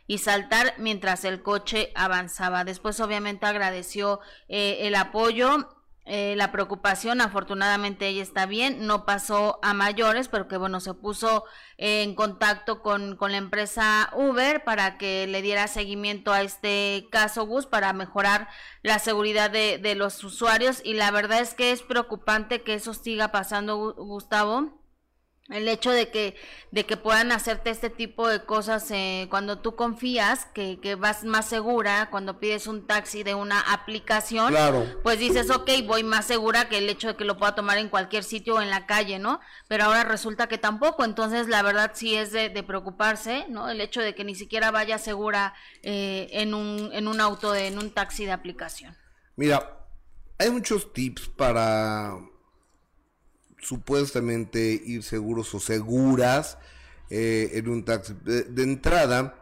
y 0.08 0.18
saltar 0.20 0.74
mientras 0.78 1.26
el 1.26 1.42
coche 1.42 1.92
avanzaba. 1.96 2.64
Después 2.64 3.00
obviamente 3.00 3.46
agradeció 3.46 4.20
eh, 4.48 4.80
el 4.82 4.96
apoyo 4.96 5.68
eh, 6.06 6.36
la 6.36 6.52
preocupación, 6.52 7.22
afortunadamente 7.22 8.08
ella 8.08 8.24
está 8.24 8.48
bien, 8.48 8.88
no 8.88 9.06
pasó 9.06 9.60
a 9.62 9.76
mayores, 9.76 10.30
pero 10.30 10.48
que 10.48 10.58
bueno, 10.58 10.80
se 10.80 10.96
puso 10.96 11.46
en 11.78 12.16
contacto 12.16 12.82
con, 12.82 13.16
con 13.16 13.32
la 13.32 13.38
empresa 13.38 14.10
Uber 14.16 14.64
para 14.64 14.98
que 14.98 15.28
le 15.28 15.44
diera 15.44 15.68
seguimiento 15.68 16.34
a 16.34 16.42
este 16.42 17.08
caso 17.12 17.46
Gus 17.46 17.68
para 17.68 17.94
mejorar 17.94 18.50
la 18.82 18.98
seguridad 18.98 19.52
de, 19.52 19.78
de 19.78 19.94
los 19.94 20.24
usuarios. 20.24 20.82
Y 20.84 20.96
la 20.96 21.12
verdad 21.12 21.40
es 21.40 21.54
que 21.54 21.72
es 21.72 21.84
preocupante 21.84 22.64
que 22.64 22.74
eso 22.74 22.96
siga 22.96 23.28
pasando, 23.32 23.94
Gustavo 23.94 24.81
el 25.52 25.68
hecho 25.68 25.92
de 25.92 26.10
que 26.10 26.36
de 26.72 26.86
que 26.86 26.96
puedan 26.96 27.34
hacerte 27.34 27.70
este 27.70 27.90
tipo 27.90 28.28
de 28.28 28.46
cosas 28.46 28.90
eh, 28.92 29.28
cuando 29.30 29.60
tú 29.60 29.76
confías 29.76 30.46
que, 30.46 30.80
que, 30.80 30.96
vas 30.96 31.26
más 31.26 31.46
segura 31.48 32.10
cuando 32.10 32.40
pides 32.40 32.68
un 32.68 32.88
taxi 32.88 33.24
de 33.24 33.36
una 33.36 33.60
aplicación 33.60 34.54
pues 35.04 35.20
dices 35.20 35.50
ok 35.50 35.70
voy 35.86 36.04
más 36.04 36.26
segura 36.26 36.70
que 36.70 36.78
el 36.78 36.90
hecho 36.90 37.10
de 37.10 37.16
que 37.16 37.26
lo 37.26 37.38
pueda 37.38 37.56
tomar 37.56 37.78
en 37.78 37.90
cualquier 37.90 38.24
sitio 38.24 38.56
o 38.56 38.62
en 38.62 38.70
la 38.70 38.86
calle 38.86 39.20
no 39.20 39.42
pero 39.68 39.86
ahora 39.86 40.04
resulta 40.04 40.48
que 40.48 40.58
tampoco. 40.58 41.04
Entonces 41.04 41.48
la 41.48 41.62
verdad 41.62 41.92
sí 41.94 42.16
es 42.16 42.32
de, 42.32 42.50
preocuparse 42.64 43.46
no 43.50 43.70
el 43.70 43.82
hecho 43.82 44.02
de 44.02 44.14
que 44.14 44.24
ni 44.24 44.36
siquiera 44.36 44.72
vaya 44.72 44.98
segura 44.98 45.54
eh, 45.82 46.30
en 46.32 46.54
un 46.54 46.90
en 46.94 47.08
un 47.08 47.20
auto 47.20 47.52
de, 47.52 47.68
en 47.68 47.80
un 47.80 47.92
taxi 47.92 48.26
de 48.26 48.32
aplicación. 48.32 48.96
Mira 49.36 49.78
hay 50.38 50.50
muchos 50.50 50.94
tips 50.94 51.28
para 51.30 52.18
supuestamente 53.62 54.82
ir 54.86 55.04
seguros 55.04 55.54
o 55.54 55.60
seguras 55.60 56.58
eh, 57.10 57.52
en 57.54 57.70
un 57.70 57.86
taxi. 57.86 58.14
De, 58.24 58.64
entrada, 58.64 59.36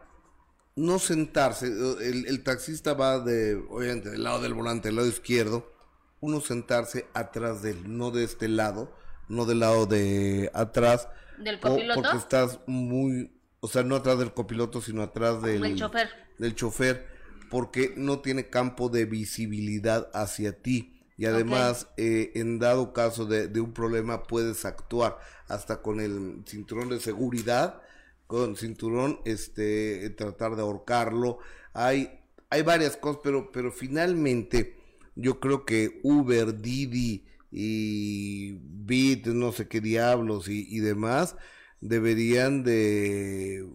no 0.76 0.98
sentarse, 0.98 1.66
el, 1.66 2.42
taxista 2.42 2.94
va 2.94 3.18
de, 3.18 3.54
obviamente, 3.70 4.10
del 4.10 4.22
lado 4.22 4.40
del 4.40 4.54
volante, 4.54 4.88
del 4.88 4.96
lado 4.96 5.08
izquierdo, 5.08 5.72
uno 6.20 6.40
sentarse 6.40 7.06
atrás 7.14 7.62
de 7.62 7.72
él, 7.72 7.96
no 7.96 8.10
de 8.10 8.24
este 8.24 8.48
lado, 8.48 8.94
no 9.28 9.46
del 9.46 9.60
lado 9.60 9.86
de 9.86 10.50
atrás. 10.54 11.08
¿Del 11.38 11.58
copiloto? 11.58 12.02
porque 12.02 12.18
estás 12.18 12.60
muy, 12.66 13.32
o 13.60 13.68
sea, 13.68 13.82
no 13.82 13.96
atrás 13.96 14.18
del 14.18 14.34
copiloto, 14.34 14.82
sino 14.82 15.02
atrás 15.02 15.42
del, 15.42 15.62
del 15.62 15.76
chofer. 15.76 16.10
Del 16.38 16.54
chofer, 16.54 17.06
porque 17.50 17.94
no 17.96 18.20
tiene 18.20 18.50
campo 18.50 18.90
de 18.90 19.06
visibilidad 19.06 20.10
hacia 20.12 20.60
ti 20.60 20.99
y 21.20 21.26
además 21.26 21.86
eh, 21.98 22.32
en 22.34 22.58
dado 22.58 22.94
caso 22.94 23.26
de, 23.26 23.60
un 23.60 23.74
problema 23.74 24.22
puedes 24.22 24.64
actuar 24.64 25.18
hasta 25.48 25.82
con 25.82 26.00
el 26.00 26.42
cinturón 26.46 26.88
de 26.88 26.98
seguridad 26.98 27.82
con 28.26 28.56
cinturón 28.56 29.20
este 29.26 30.08
tratar 30.16 30.56
de 30.56 30.62
ahorcarlo. 30.62 31.36
Hay 31.74 32.20
hay 32.48 32.62
varias 32.62 32.96
cosas 32.96 33.20
pero 33.22 33.52
pero 33.52 33.70
finalmente 33.70 34.78
yo 35.14 35.40
creo 35.40 35.66
que 35.66 36.00
Uber 36.04 36.58
Didi 36.58 37.26
y 37.52 38.52
Bit 38.52 39.26
no 39.26 39.52
sé 39.52 39.68
qué 39.68 39.82
diablos 39.82 40.48
y, 40.48 40.74
y 40.74 40.78
demás 40.78 41.36
deberían 41.82 42.62
de 42.64 43.68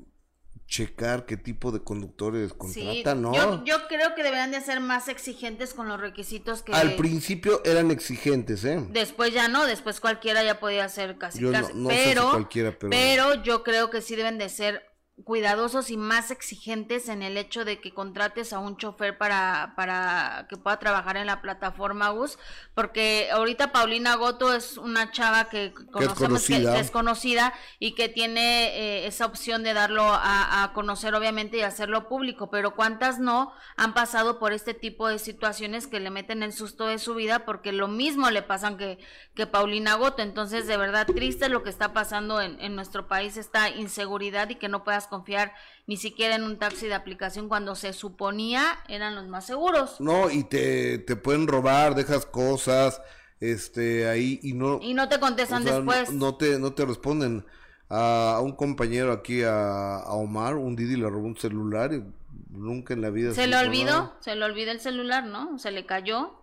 checar 0.67 1.25
qué 1.25 1.37
tipo 1.37 1.71
de 1.71 1.81
conductores 1.81 2.53
contratan, 2.53 3.21
¿no? 3.21 3.33
Yo, 3.33 3.63
yo, 3.65 3.87
creo 3.87 4.15
que 4.15 4.23
deberían 4.23 4.51
de 4.51 4.61
ser 4.61 4.79
más 4.79 5.07
exigentes 5.07 5.73
con 5.73 5.87
los 5.87 5.99
requisitos 5.99 6.63
que... 6.63 6.73
Al 6.73 6.95
principio 6.95 7.61
eran 7.63 7.91
exigentes, 7.91 8.65
¿eh? 8.65 8.83
Después 8.89 9.33
ya 9.33 9.47
no, 9.47 9.65
después 9.65 9.99
cualquiera 9.99 10.43
ya 10.43 10.59
podía 10.59 10.89
ser 10.89 11.17
casi 11.17 11.39
casi. 11.51 11.73
pero, 11.87 12.31
cualquiera, 12.31 12.71
pero... 12.77 12.89
pero 12.89 13.43
yo 13.43 13.63
creo 13.63 13.89
que 13.89 14.01
sí 14.01 14.15
deben 14.15 14.37
de 14.37 14.49
ser 14.49 14.94
cuidadosos 15.23 15.91
y 15.91 15.97
más 15.97 16.29
exigentes 16.29 17.07
en 17.07 17.21
el 17.21 17.37
hecho 17.37 17.63
de 17.63 17.79
que 17.79 17.93
contrates 17.93 18.51
a 18.51 18.59
un 18.59 18.75
chofer 18.75 19.17
para, 19.17 19.73
para 19.77 20.45
que 20.49 20.57
pueda 20.57 20.77
trabajar 20.77 21.15
en 21.15 21.25
la 21.27 21.41
plataforma 21.41 22.11
US, 22.11 22.37
porque 22.73 23.29
ahorita 23.31 23.71
Paulina 23.71 24.15
Goto 24.15 24.53
es 24.53 24.77
una 24.77 25.11
chava 25.11 25.45
que 25.45 25.73
conocemos 25.91 26.45
que 26.45 26.79
es 26.79 26.91
conocida, 26.91 27.53
y 27.79 27.95
que 27.95 28.09
tiene 28.09 28.77
eh, 28.77 29.07
esa 29.07 29.25
opción 29.25 29.63
de 29.63 29.73
darlo 29.73 30.03
a, 30.03 30.63
a, 30.63 30.73
conocer 30.73 31.15
obviamente 31.15 31.57
y 31.57 31.61
hacerlo 31.61 32.09
público, 32.09 32.49
pero 32.49 32.75
cuántas 32.75 33.17
no 33.19 33.53
han 33.77 33.93
pasado 33.93 34.37
por 34.37 34.51
este 34.51 34.73
tipo 34.73 35.07
de 35.07 35.19
situaciones 35.19 35.87
que 35.87 36.01
le 36.01 36.09
meten 36.09 36.43
el 36.43 36.51
susto 36.51 36.87
de 36.87 36.99
su 36.99 37.15
vida 37.15 37.45
porque 37.45 37.71
lo 37.71 37.87
mismo 37.87 38.29
le 38.31 38.41
pasan 38.41 38.77
que, 38.77 38.99
que 39.33 39.47
Paulina 39.47 39.95
Goto, 39.95 40.21
entonces 40.21 40.67
de 40.67 40.75
verdad 40.75 41.07
triste 41.07 41.47
lo 41.47 41.63
que 41.63 41.69
está 41.69 41.93
pasando 41.93 42.41
en, 42.41 42.59
en 42.59 42.75
nuestro 42.75 43.07
país, 43.07 43.37
esta 43.37 43.69
inseguridad 43.69 44.49
y 44.49 44.55
que 44.55 44.67
no 44.67 44.83
puedas 44.83 45.04
confiar 45.07 45.53
ni 45.87 45.97
siquiera 45.97 46.35
en 46.35 46.43
un 46.43 46.57
taxi 46.57 46.87
de 46.87 46.93
aplicación 46.93 47.47
cuando 47.47 47.75
se 47.75 47.93
suponía 47.93 48.79
eran 48.87 49.15
los 49.15 49.27
más 49.27 49.45
seguros. 49.45 49.99
No, 49.99 50.29
y 50.29 50.43
te, 50.43 50.97
te 50.99 51.15
pueden 51.15 51.47
robar, 51.47 51.95
dejas 51.95 52.25
cosas, 52.25 53.01
este, 53.39 54.07
ahí 54.07 54.39
y 54.43 54.53
no... 54.53 54.79
Y 54.81 54.93
no 54.93 55.09
te 55.09 55.19
contestan 55.19 55.63
después. 55.63 56.11
No, 56.11 56.35
te, 56.35 56.59
no 56.59 56.73
te 56.73 56.85
responden. 56.85 57.45
A, 57.89 58.39
un 58.41 58.53
compañero 58.53 59.11
aquí, 59.11 59.43
a, 59.43 60.03
Omar, 60.07 60.55
un 60.55 60.75
Didi 60.75 60.95
le 60.95 61.09
robó 61.09 61.27
un 61.27 61.37
celular 61.37 61.93
y 61.93 62.03
nunca 62.49 62.93
en 62.93 63.01
la 63.01 63.09
vida... 63.09 63.33
Se, 63.33 63.47
le 63.47 63.57
olvidó, 63.57 64.15
se 64.21 64.35
le 64.35 64.43
olvidó 64.43 64.71
el 64.71 64.79
celular, 64.79 65.25
¿no? 65.25 65.59
Se 65.59 65.71
le 65.71 65.85
cayó. 65.85 66.41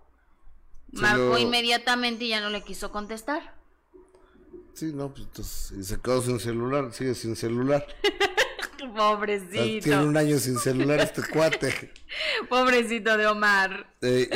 marcó 0.92 1.38
inmediatamente 1.38 2.26
y 2.26 2.28
ya 2.28 2.40
no 2.40 2.50
le 2.50 2.62
quiso 2.62 2.92
contestar. 2.92 3.54
Sí, 4.74 4.92
no, 4.94 5.10
pues 5.10 5.26
entonces, 5.26 5.86
se 5.86 6.00
quedó 6.00 6.22
sin 6.22 6.40
celular, 6.40 6.92
sigue 6.92 7.14
sin 7.14 7.36
celular. 7.36 7.86
Pobrecito. 8.95 9.85
Tiene 9.85 10.05
un 10.05 10.16
año 10.16 10.39
sin 10.39 10.59
celular 10.59 11.01
este 11.01 11.22
cuate. 11.33 11.93
Pobrecito 12.49 13.16
de 13.16 13.26
Omar. 13.26 13.95
Eh, 14.01 14.28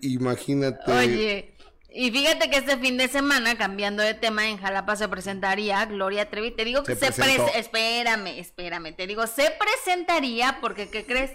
y, 0.00 0.14
imagínate. 0.14 0.90
Oye, 0.90 1.56
y 1.90 2.10
fíjate 2.10 2.50
que 2.50 2.56
este 2.58 2.76
fin 2.78 2.96
de 2.96 3.08
semana, 3.08 3.56
cambiando 3.56 4.02
de 4.02 4.14
tema, 4.14 4.48
en 4.48 4.58
Jalapa 4.58 4.96
se 4.96 5.08
presentaría 5.08 5.84
Gloria 5.86 6.28
Trevi. 6.28 6.50
Te 6.50 6.64
digo 6.64 6.82
que 6.82 6.96
se, 6.96 7.12
se 7.12 7.58
Espérame, 7.58 8.38
espérame. 8.38 8.94
Te 8.96 9.06
digo, 9.06 9.26
se 9.26 9.50
presentaría 9.52 10.58
porque, 10.60 10.90
¿qué 10.90 11.06
crees? 11.06 11.30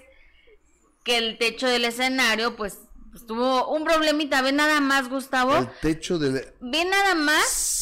Que 1.04 1.18
el 1.18 1.38
techo 1.38 1.68
del 1.68 1.86
escenario, 1.86 2.56
pues, 2.56 2.80
pues 3.12 3.26
tuvo 3.26 3.70
un 3.70 3.86
problemita. 3.86 4.42
Ve 4.42 4.52
nada 4.52 4.82
más, 4.82 5.10
Gustavo. 5.10 5.56
El 5.56 5.70
techo 5.82 6.20
del... 6.20 6.46
Ve 6.60 6.84
nada 6.86 7.16
más 7.16 7.79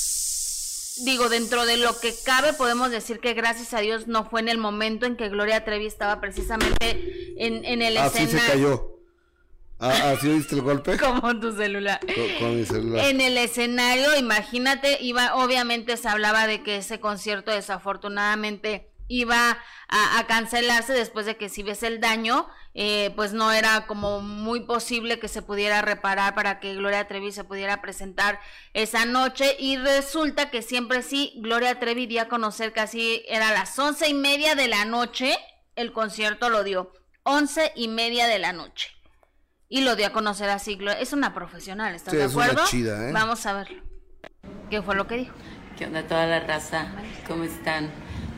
digo, 1.05 1.29
dentro 1.29 1.65
de 1.65 1.77
lo 1.77 1.99
que 1.99 2.13
cabe, 2.25 2.53
podemos 2.53 2.91
decir 2.91 3.19
que 3.19 3.33
gracias 3.33 3.73
a 3.73 3.79
Dios 3.79 4.07
no 4.07 4.29
fue 4.29 4.41
en 4.41 4.49
el 4.49 4.57
momento 4.57 5.05
en 5.05 5.15
que 5.15 5.29
Gloria 5.29 5.65
Trevi 5.65 5.85
estaba 5.85 6.19
precisamente 6.21 7.35
en, 7.37 7.65
en 7.65 7.81
el 7.81 7.97
escenario. 7.97 8.37
Así 8.37 8.39
se 8.39 8.51
cayó. 8.51 8.97
Ah, 9.79 10.11
¿Así 10.11 10.27
viste 10.29 10.55
el 10.55 10.61
golpe? 10.61 10.97
Como 10.99 11.39
tu 11.39 11.55
celular. 11.55 11.99
Con, 12.39 12.57
mi 12.57 12.65
celular. 12.65 13.05
En 13.05 13.21
el 13.21 13.37
escenario, 13.37 14.17
imagínate, 14.17 14.97
iba, 15.01 15.35
obviamente 15.35 15.97
se 15.97 16.07
hablaba 16.07 16.47
de 16.47 16.63
que 16.63 16.77
ese 16.77 16.99
concierto 16.99 17.51
desafortunadamente 17.51 18.89
iba 19.07 19.57
a, 19.87 20.19
a 20.19 20.27
cancelarse 20.27 20.93
después 20.93 21.25
de 21.25 21.37
que 21.37 21.49
si 21.49 21.63
ves 21.63 21.83
el 21.83 22.01
daño, 22.01 22.47
eh, 22.80 23.11
pues 23.15 23.34
no 23.34 23.51
era 23.51 23.88
como 23.88 24.21
muy 24.21 24.59
posible 24.59 25.17
que 25.17 25.28
se 25.28 25.41
pudiera 25.41 25.82
reparar 25.82 26.36
para 26.36 26.59
que 26.59 26.75
Gloria 26.75 27.07
Trevi 27.07 27.32
se 27.32 27.43
pudiera 27.43 27.82
presentar 27.82 28.39
esa 28.75 29.03
noche 29.05 29.55
y 29.57 29.78
resulta 29.78 30.51
que 30.51 30.61
siempre 30.61 31.01
sí, 31.01 31.34
Gloria 31.38 31.80
Trevi 31.80 32.05
dio 32.05 32.21
a 32.21 32.28
conocer 32.28 32.73
casi 32.73 33.23
era 33.28 33.49
a 33.49 33.51
las 33.51 33.80
once 33.80 34.07
y 34.07 34.13
media 34.13 34.53
de 34.53 34.67
la 34.67 34.86
noche, 34.86 35.36
el 35.75 35.91
concierto 35.91 36.49
lo 36.49 36.63
dio, 36.63 36.93
once 37.23 37.71
y 37.75 37.88
media 37.88 38.28
de 38.28 38.38
la 38.38 38.53
noche. 38.53 38.91
Y 39.67 39.82
lo 39.82 39.95
dio 39.95 40.05
a 40.05 40.11
conocer 40.11 40.51
así, 40.51 40.78
es 40.99 41.13
una 41.13 41.34
profesional, 41.34 41.95
¿estás 41.95 42.13
de 42.13 42.25
acuerdo? 42.25 42.61
¿eh? 42.71 43.11
Vamos 43.11 43.43
a 43.47 43.53
ver 43.53 43.82
qué 44.69 44.84
fue 44.84 44.93
lo 44.93 45.07
que 45.07 45.17
dijo. 45.17 45.34
¿Qué 45.80 45.86
onda 45.86 46.03
toda 46.03 46.28
la 46.28 46.41
raza? 46.41 46.86
¿Cómo 47.28 47.43
están? 47.43 47.89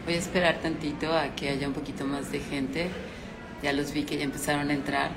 Voy 0.06 0.14
a 0.14 0.18
esperar 0.18 0.62
tantito 0.62 1.12
a 1.12 1.36
que 1.36 1.50
haya 1.50 1.68
un 1.68 1.74
poquito 1.74 2.06
más 2.06 2.32
de 2.32 2.40
gente 2.40 2.90
ya 3.62 3.74
los 3.74 3.94
vi 3.94 4.04
que 4.04 4.18
ya 4.18 4.24
empezaron 4.24 4.70
a 4.70 4.74
entrar. 4.74 5.12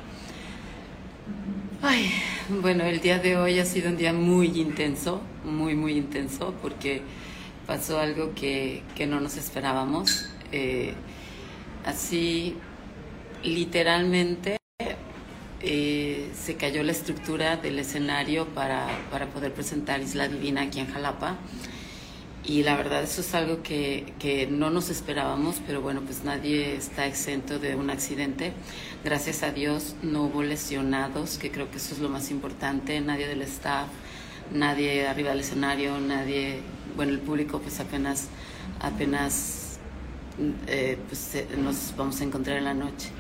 Ay, 1.83 2.13
bueno, 2.49 2.85
el 2.85 3.01
día 3.01 3.19
de 3.19 3.37
hoy 3.37 3.59
ha 3.59 3.65
sido 3.65 3.91
un 3.91 3.97
día 3.97 4.13
muy 4.13 4.61
intenso, 4.61 5.21
muy, 5.45 5.75
muy 5.75 5.97
intenso, 5.97 6.55
porque 6.63 7.03
pasó 7.67 7.99
algo 7.99 8.35
que, 8.35 8.83
que 8.95 9.07
no 9.07 9.21
nos 9.21 9.37
esperábamos. 9.37 10.29
Eh, 10.53 10.95
así, 11.85 12.57
literalmente, 13.43 14.59
eh, 15.61 16.31
se 16.35 16.57
cayó 16.57 16.83
la 16.83 16.93
estructura 16.93 17.57
del 17.57 17.79
escenario 17.79 18.47
para, 18.49 18.89
para 19.11 19.27
poder 19.27 19.53
presentar 19.53 20.01
Isla 20.01 20.29
Divina 20.29 20.63
aquí 20.63 20.81
en 20.81 20.87
Jalapa 20.93 21.37
y 22.45 22.65
la 22.65 22.77
verdad 22.77 23.03
eso 23.03 23.21
es 23.21 23.35
algo 23.35 23.63
que, 23.63 24.15
que, 24.19 24.47
no 24.49 24.71
nos 24.71 24.91
esperábamos, 24.91 25.61
pero 25.67 25.81
bueno, 25.81 26.01
pues 26.01 26.25
nadie 26.25 26.75
está 26.75 27.07
exento 27.07 27.59
de 27.59 27.77
un 27.77 27.89
accidente. 27.89 28.53
Gracias 29.05 29.43
a 29.43 29.53
Dios 29.53 29.95
no 30.03 30.25
hubo 30.25 30.43
lesionados, 30.43 31.39
que 31.39 31.51
creo 31.51 31.71
que 31.71 31.77
eso 31.77 31.95
es 31.95 32.01
lo 32.01 32.09
más 32.09 32.31
importante, 32.31 33.01
nadie 33.01 33.29
del 33.29 33.43
staff, 33.43 33.89
nadie 34.53 35.07
arriba 35.07 35.31
del 35.31 35.41
escenario, 35.41 35.99
nadie, 36.01 36.61
bueno, 36.97 37.13
el 37.13 37.21
público 37.21 37.61
pues 37.61 37.79
apenas, 37.79 38.29
apenas 38.81 39.79
eh, 40.67 40.99
pues 41.09 41.35
eh, 41.35 41.47
nos 41.59 41.95
vamos 41.97 42.21
a 42.21 42.25
encontrar 42.25 42.57
en 42.59 42.65
la 42.65 42.75
noche. 42.75 43.11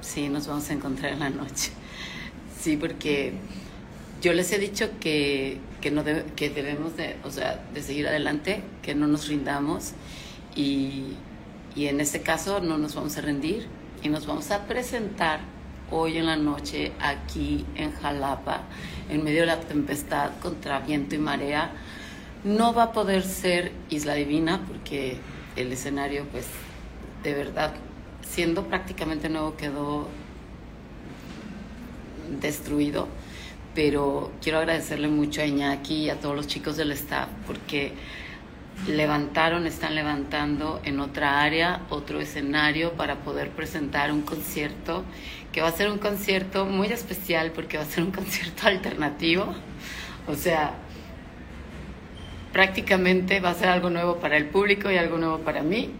Sí, 0.00 0.28
nos 0.28 0.46
vamos 0.46 0.68
a 0.70 0.72
encontrar 0.72 1.12
en 1.12 1.20
la 1.20 1.30
noche. 1.30 1.72
Sí, 2.60 2.76
porque 2.76 3.32
yo 4.20 4.32
les 4.32 4.52
he 4.52 4.58
dicho 4.58 4.90
que, 5.00 5.58
que, 6.34 6.50
debemos 6.50 6.96
de, 6.96 7.16
o 7.24 7.30
sea, 7.30 7.64
de 7.72 7.82
seguir 7.82 8.08
adelante, 8.08 8.62
que 8.82 8.94
no 8.94 9.06
nos 9.06 9.28
rindamos 9.28 9.92
y, 10.54 11.14
y 11.74 11.86
en 11.86 12.00
este 12.00 12.22
caso 12.22 12.60
no 12.60 12.78
nos 12.78 12.94
vamos 12.94 13.16
a 13.18 13.20
rendir 13.20 13.66
y 14.02 14.08
nos 14.08 14.26
vamos 14.26 14.50
a 14.50 14.66
presentar 14.66 15.40
hoy 15.90 16.18
en 16.18 16.26
la 16.26 16.36
noche 16.36 16.92
aquí 17.00 17.64
en 17.76 17.92
Jalapa, 17.92 18.62
en 19.08 19.22
medio 19.22 19.40
de 19.40 19.46
la 19.46 19.60
tempestad 19.60 20.30
contra 20.42 20.80
viento 20.80 21.14
y 21.14 21.18
marea. 21.18 21.70
No 22.44 22.74
va 22.74 22.84
a 22.84 22.92
poder 22.92 23.22
ser 23.22 23.72
Isla 23.90 24.14
Divina 24.14 24.60
porque 24.66 25.18
el 25.56 25.72
escenario, 25.72 26.24
pues, 26.30 26.46
de 27.22 27.34
verdad, 27.34 27.74
siendo 28.22 28.66
prácticamente 28.66 29.28
nuevo, 29.28 29.56
quedó 29.56 30.08
destruido. 32.40 33.08
Pero 33.76 34.32
quiero 34.42 34.58
agradecerle 34.58 35.06
mucho 35.06 35.42
a 35.42 35.44
Iñaki 35.44 36.06
y 36.06 36.10
a 36.10 36.18
todos 36.18 36.34
los 36.34 36.46
chicos 36.46 36.78
del 36.78 36.92
staff 36.92 37.28
porque 37.46 37.92
levantaron, 38.88 39.66
están 39.66 39.94
levantando 39.94 40.80
en 40.84 40.98
otra 40.98 41.42
área, 41.42 41.82
otro 41.90 42.20
escenario 42.20 42.94
para 42.94 43.16
poder 43.16 43.50
presentar 43.50 44.12
un 44.12 44.22
concierto, 44.22 45.04
que 45.52 45.60
va 45.60 45.68
a 45.68 45.72
ser 45.72 45.90
un 45.90 45.98
concierto 45.98 46.64
muy 46.64 46.88
especial 46.88 47.52
porque 47.52 47.76
va 47.76 47.82
a 47.82 47.86
ser 47.86 48.02
un 48.02 48.10
concierto 48.12 48.66
alternativo. 48.66 49.54
O 50.26 50.34
sea, 50.34 50.74
prácticamente 52.54 53.40
va 53.40 53.50
a 53.50 53.54
ser 53.54 53.68
algo 53.68 53.90
nuevo 53.90 54.16
para 54.20 54.38
el 54.38 54.48
público 54.48 54.90
y 54.90 54.96
algo 54.96 55.18
nuevo 55.18 55.40
para 55.40 55.62
mí. 55.62 55.94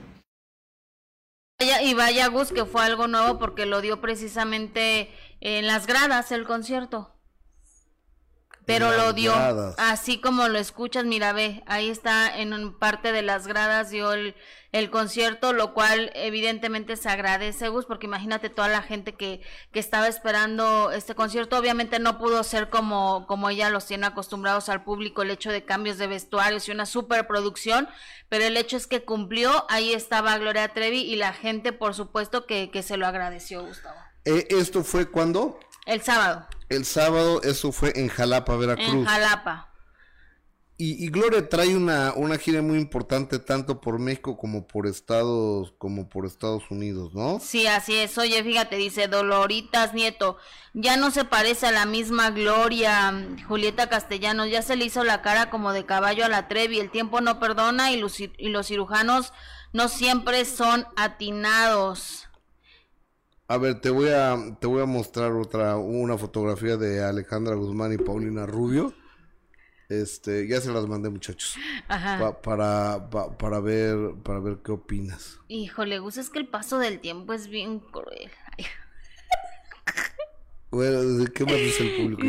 Y 1.83 1.93
vaya 1.93 2.27
Gus 2.29 2.53
que 2.53 2.64
fue 2.64 2.83
algo 2.83 3.07
nuevo 3.07 3.39
porque 3.39 3.66
lo 3.66 3.83
dio 3.83 4.01
precisamente 4.01 5.11
en 5.43 5.66
las 5.66 5.87
gradas 5.87 6.33
el 6.33 6.45
concierto. 6.45 7.16
Pero 8.67 8.91
lo 8.97 9.12
dio 9.12 9.33
así 9.79 10.19
como 10.19 10.49
lo 10.49 10.59
escuchas, 10.59 11.05
mira, 11.05 11.33
ve, 11.33 11.62
ahí 11.67 11.89
está 11.89 12.37
en 12.37 12.75
parte 12.75 13.12
de 13.12 13.23
las 13.23 13.47
gradas 13.47 13.91
dio 13.91 14.12
el, 14.12 14.35
el 14.73 14.91
concierto, 14.91 15.53
lo 15.53 15.73
cual 15.73 16.11
evidentemente 16.14 16.97
se 16.97 17.09
agradece, 17.09 17.69
Gus, 17.69 17.87
porque 17.87 18.07
imagínate 18.07 18.51
toda 18.51 18.67
la 18.67 18.83
gente 18.83 19.14
que, 19.14 19.41
que 19.71 19.79
estaba 19.79 20.09
esperando 20.09 20.91
este 20.91 21.14
concierto, 21.14 21.57
obviamente 21.57 22.01
no 22.01 22.19
pudo 22.19 22.43
ser 22.43 22.69
como, 22.69 23.29
como 23.29 23.51
ella 23.51 23.71
los 23.71 23.87
tiene 23.87 24.09
acostumbrados 24.09 24.69
al 24.69 24.83
público, 24.83 25.23
el 25.23 25.31
hecho 25.31 25.53
de 25.53 25.64
cambios 25.64 25.97
de 25.97 26.09
vestuarios 26.09 26.67
y 26.67 26.73
una 26.73 26.87
superproducción, 26.87 27.89
pero 28.29 28.45
el 28.45 28.57
hecho 28.57 28.77
es 28.77 28.89
que 28.89 29.05
cumplió, 29.05 29.64
ahí 29.69 29.93
estaba 29.93 30.37
Gloria 30.39 30.75
Trevi 30.75 31.03
y 31.03 31.14
la 31.14 31.33
gente, 31.33 31.73
por 31.73 31.95
supuesto, 31.95 32.47
que, 32.47 32.73
que 32.73 32.83
se 32.83 32.97
lo 32.97 33.07
agradeció, 33.07 33.64
Gustavo. 33.64 33.97
Eh, 34.25 34.49
¿Esto 34.51 34.83
fue 34.83 35.09
cuándo? 35.09 35.61
El 35.87 36.03
sábado. 36.03 36.49
El 36.69 36.85
sábado, 36.85 37.43
eso 37.43 37.73
fue 37.73 37.93
en 37.97 38.09
Jalapa, 38.09 38.57
Veracruz. 38.57 38.89
En 38.89 39.05
Jalapa. 39.05 39.73
Y, 40.79 41.09
Gloria 41.09 41.49
trae 41.49 41.75
una, 41.75 42.12
una 42.17 42.37
gira 42.37 42.61
muy 42.61 42.77
importante 42.77 43.39
tanto 43.39 43.81
por 43.81 43.99
México 43.99 44.37
como 44.37 44.67
por 44.67 44.87
Estados, 44.87 45.73
como 45.79 46.11
por 46.11 46.27
Estados 46.27 46.71
Unidos, 46.71 47.14
¿no? 47.14 47.41
Sí, 47.41 47.67
así 47.67 47.97
es. 47.97 48.19
Oye, 48.19 48.45
fíjate, 48.45 48.77
dice 48.77 49.09
Doloritas 49.09 49.95
Nieto, 49.95 50.37
ya 50.75 50.99
no 50.99 51.11
se 51.11 51.25
parece 51.25 51.67
a 51.67 51.73
la 51.73 51.87
misma 51.87 52.29
Gloria, 52.29 53.27
Julieta 53.49 53.89
Castellanos, 53.89 54.51
ya 54.51 54.61
se 54.61 54.77
le 54.77 54.85
hizo 54.85 55.03
la 55.03 55.23
cara 55.23 55.49
como 55.49 55.73
de 55.73 55.87
caballo 55.87 56.27
a 56.27 56.29
la 56.29 56.47
Trevi, 56.47 56.79
el 56.79 56.91
tiempo 56.91 57.23
no 57.23 57.41
perdona 57.41 57.91
y 57.91 57.97
los, 57.99 58.21
y 58.21 58.49
los 58.51 58.67
cirujanos 58.67 59.33
no 59.73 59.89
siempre 59.89 60.45
son 60.45 60.87
atinados. 60.97 62.26
A 63.49 63.59
ver, 63.59 63.80
te 63.80 63.90
voy 63.90 64.09
a, 64.09 64.36
te 64.59 64.66
voy 64.66 64.82
a 64.82 64.86
mostrar 64.86 65.32
otra, 65.32 65.76
una 65.76 66.18
fotografía 66.18 66.76
de 66.76 67.05
Alejandra 67.05 67.55
Guzmán 67.55 67.92
y 67.92 67.97
Paulina 67.97 68.44
Rubio. 68.44 68.92
Este, 69.88 70.49
ya 70.49 70.61
se 70.61 70.72
las 70.72 70.86
mandé, 70.88 71.11
muchachos. 71.11 71.57
Ajá. 71.86 72.40
para, 72.42 73.09
para 73.09 73.61
ver, 73.61 74.14
para 74.24 74.40
ver 74.40 74.59
qué 74.64 74.72
opinas. 74.72 75.38
Híjole, 75.47 76.01
Gus, 76.01 76.16
es 76.16 76.28
que 76.28 76.40
el 76.40 76.49
paso 76.49 76.78
del 76.78 76.99
tiempo 76.99 77.32
es 77.34 77.47
bien 77.47 77.78
cruel. 77.78 78.30
Bueno, 80.71 81.25
¿qué 81.33 81.45
más 81.45 81.55
dice 81.55 81.87
el 81.87 82.03
público? 82.03 82.23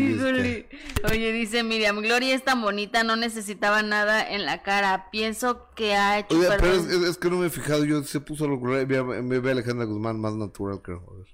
Oye, 1.12 1.32
dice 1.32 1.64
Miriam, 1.64 2.00
Gloria 2.02 2.36
es 2.36 2.44
tan 2.46 2.62
bonita, 2.62 3.04
no 3.04 3.16
necesitaba 3.16 3.82
nada 3.82 4.30
en 4.30 4.46
la 4.46 4.62
cara. 4.62 5.10
Pienso 5.12 5.74
que 5.74 5.96
ha 5.96 6.20
hecho. 6.20 6.38
Oye, 6.38 6.48
pero 6.60 6.74
es, 6.74 7.18
que 7.18 7.30
no 7.30 7.38
me 7.38 7.48
he 7.48 7.50
fijado, 7.50 7.84
yo 7.84 8.04
se 8.04 8.20
puso 8.20 8.48
lo 8.48 8.60
Gloria, 8.60 9.04
me 9.04 9.40
ve 9.40 9.52
Alejandra 9.52 9.86
Guzmán 9.86 10.20
más 10.20 10.36
natural, 10.36 10.82
creo. 10.84 11.04
A 11.10 11.16
ver, 11.16 11.28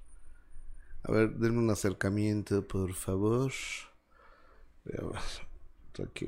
a 1.03 1.11
ver 1.11 1.37
denme 1.37 1.59
un 1.59 1.69
acercamiento, 1.69 2.65
por 2.65 2.93
favor. 2.93 3.51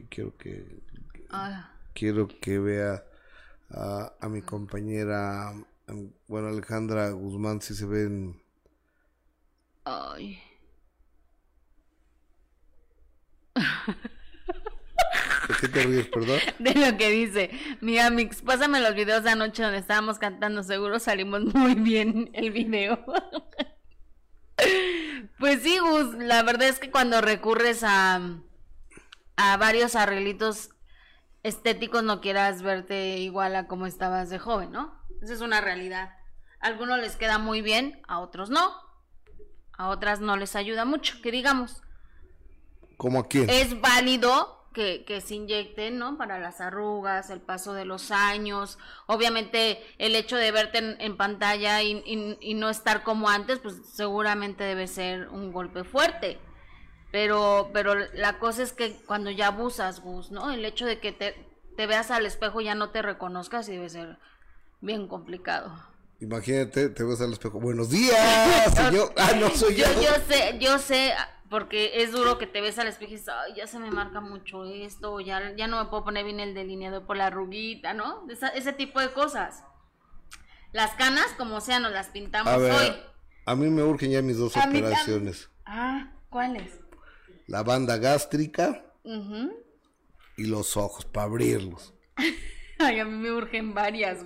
Quiero 0.09 0.37
que. 0.37 0.81
Ah. 1.29 1.71
Quiero 1.93 2.27
que 2.27 2.59
vea 2.59 3.05
a, 3.69 4.13
a 4.19 4.29
mi 4.29 4.41
compañera. 4.41 5.53
Bueno, 6.27 6.49
Alejandra 6.49 7.11
Guzmán, 7.11 7.61
si 7.61 7.75
se 7.75 7.85
ven. 7.85 8.41
Ay. 9.85 10.41
¿De 15.47 15.53
qué 15.59 15.67
te 15.67 15.83
ríes, 15.83 16.07
perdón? 16.07 16.39
De 16.59 16.73
lo 16.73 16.97
que 16.97 17.09
dice. 17.09 17.51
Mira, 17.81 18.09
Mix, 18.09 18.41
pásame 18.41 18.79
los 18.79 18.95
videos 18.95 19.23
de 19.23 19.31
anoche 19.31 19.63
donde 19.63 19.77
estábamos 19.77 20.17
cantando. 20.17 20.63
Seguro 20.63 20.99
salimos 20.99 21.43
muy 21.53 21.75
bien 21.75 22.29
el 22.33 22.51
video. 22.51 23.03
pues 25.39 25.61
sí, 25.61 25.77
Gus, 25.79 26.15
la 26.15 26.43
verdad 26.43 26.67
es 26.67 26.79
que 26.79 26.91
cuando 26.91 27.21
recurres 27.21 27.83
a, 27.83 28.21
a 29.35 29.57
varios 29.57 29.95
arreglitos 29.95 30.69
estéticos 31.43 32.03
no 32.03 32.21
quieras 32.21 32.63
verte 32.63 33.19
igual 33.19 33.55
a 33.55 33.67
como 33.67 33.85
estabas 33.85 34.29
de 34.29 34.39
joven, 34.39 34.71
¿no? 34.71 34.99
Esa 35.21 35.33
es 35.33 35.41
una 35.41 35.61
realidad. 35.61 36.15
A 36.59 36.67
algunos 36.67 36.99
les 36.99 37.15
queda 37.17 37.37
muy 37.37 37.61
bien, 37.61 38.01
a 38.07 38.19
otros 38.19 38.49
no. 38.49 38.73
A 39.77 39.89
otras 39.89 40.21
no 40.21 40.37
les 40.37 40.55
ayuda 40.55 40.85
mucho, 40.85 41.21
que 41.21 41.31
digamos. 41.31 41.83
¿Cómo 42.97 43.19
a 43.19 43.27
quién? 43.27 43.49
Es 43.49 43.79
válido 43.81 44.54
que, 44.75 45.05
que, 45.05 45.21
se 45.21 45.35
inyecten, 45.35 45.97
¿no? 45.97 46.17
Para 46.17 46.37
las 46.37 46.61
arrugas, 46.61 47.31
el 47.31 47.39
paso 47.39 47.73
de 47.73 47.85
los 47.85 48.11
años, 48.11 48.77
obviamente 49.07 49.81
el 49.97 50.15
hecho 50.15 50.35
de 50.35 50.51
verte 50.51 50.97
en, 50.99 51.17
pantalla 51.17 51.81
y, 51.81 52.03
y, 52.39 52.53
no 52.53 52.69
estar 52.69 53.03
como 53.03 53.29
antes, 53.29 53.59
pues 53.59 53.77
seguramente 53.91 54.63
debe 54.63 54.87
ser 54.87 55.29
un 55.29 55.51
golpe 55.51 55.83
fuerte. 55.83 56.37
Pero, 57.11 57.71
pero 57.73 57.95
la 57.95 58.37
cosa 58.37 58.61
es 58.61 58.73
que 58.73 58.97
cuando 59.07 59.31
ya 59.31 59.47
abusas, 59.47 60.01
Gus, 60.01 60.29
¿no? 60.31 60.51
El 60.51 60.65
hecho 60.65 60.85
de 60.85 60.99
que 60.99 61.13
te, 61.13 61.33
te 61.77 61.87
veas 61.87 62.11
al 62.11 62.25
espejo 62.25 62.59
y 62.59 62.65
ya 62.65 62.75
no 62.75 62.91
te 62.91 63.01
reconozcas 63.01 63.69
y 63.69 63.71
debe 63.71 63.89
ser 63.89 64.19
bien 64.81 65.07
complicado. 65.07 65.73
Imagínate, 66.19 66.89
te 66.89 67.03
ves 67.03 67.21
al 67.21 67.33
espejo. 67.33 67.59
Buenos 67.59 67.89
días. 67.89 68.91
yo, 68.91 69.11
ah, 69.17 69.31
no 69.39 69.49
soy 69.51 69.75
yo. 69.77 69.85
Yo, 70.01 70.11
sé, 70.27 70.57
yo 70.59 70.77
sé, 70.77 71.13
porque 71.55 72.03
es 72.03 72.11
duro 72.11 72.37
que 72.37 72.47
te 72.47 72.59
ves 72.59 72.77
al 72.79 72.87
espejo 72.87 73.13
y 73.13 73.15
dices, 73.15 73.29
ay, 73.29 73.53
ya 73.55 73.65
se 73.65 73.79
me 73.79 73.89
marca 73.89 74.19
mucho 74.19 74.65
esto, 74.65 75.21
ya, 75.21 75.55
ya 75.55 75.67
no 75.67 75.81
me 75.81 75.89
puedo 75.89 76.03
poner 76.03 76.25
bien 76.25 76.41
el 76.41 76.53
delineado 76.53 77.05
por 77.07 77.15
la 77.15 77.29
ruguita, 77.29 77.93
¿no? 77.93 78.27
ese 78.27 78.73
tipo 78.73 78.99
de 78.99 79.13
cosas. 79.13 79.63
Las 80.73 80.91
canas, 80.95 81.27
como 81.37 81.61
sea, 81.61 81.79
nos 81.79 81.93
las 81.93 82.09
pintamos 82.09 82.53
hoy. 82.53 82.93
A 83.45 83.55
mí 83.55 83.69
me 83.69 83.83
urgen 83.83 84.11
ya 84.11 84.21
mis 84.21 84.37
dos 84.37 84.57
operaciones. 84.57 85.49
Ah, 85.65 86.11
¿cuáles? 86.29 86.77
La 87.47 87.63
banda 87.63 87.95
gástrica 87.99 88.91
y 90.35 90.47
los 90.47 90.75
ojos, 90.75 91.05
para 91.05 91.27
abrirlos. 91.27 91.93
Ay, 92.79 92.99
a 92.99 93.05
mí 93.05 93.17
me 93.17 93.31
urgen 93.31 93.73
varias, 93.73 94.25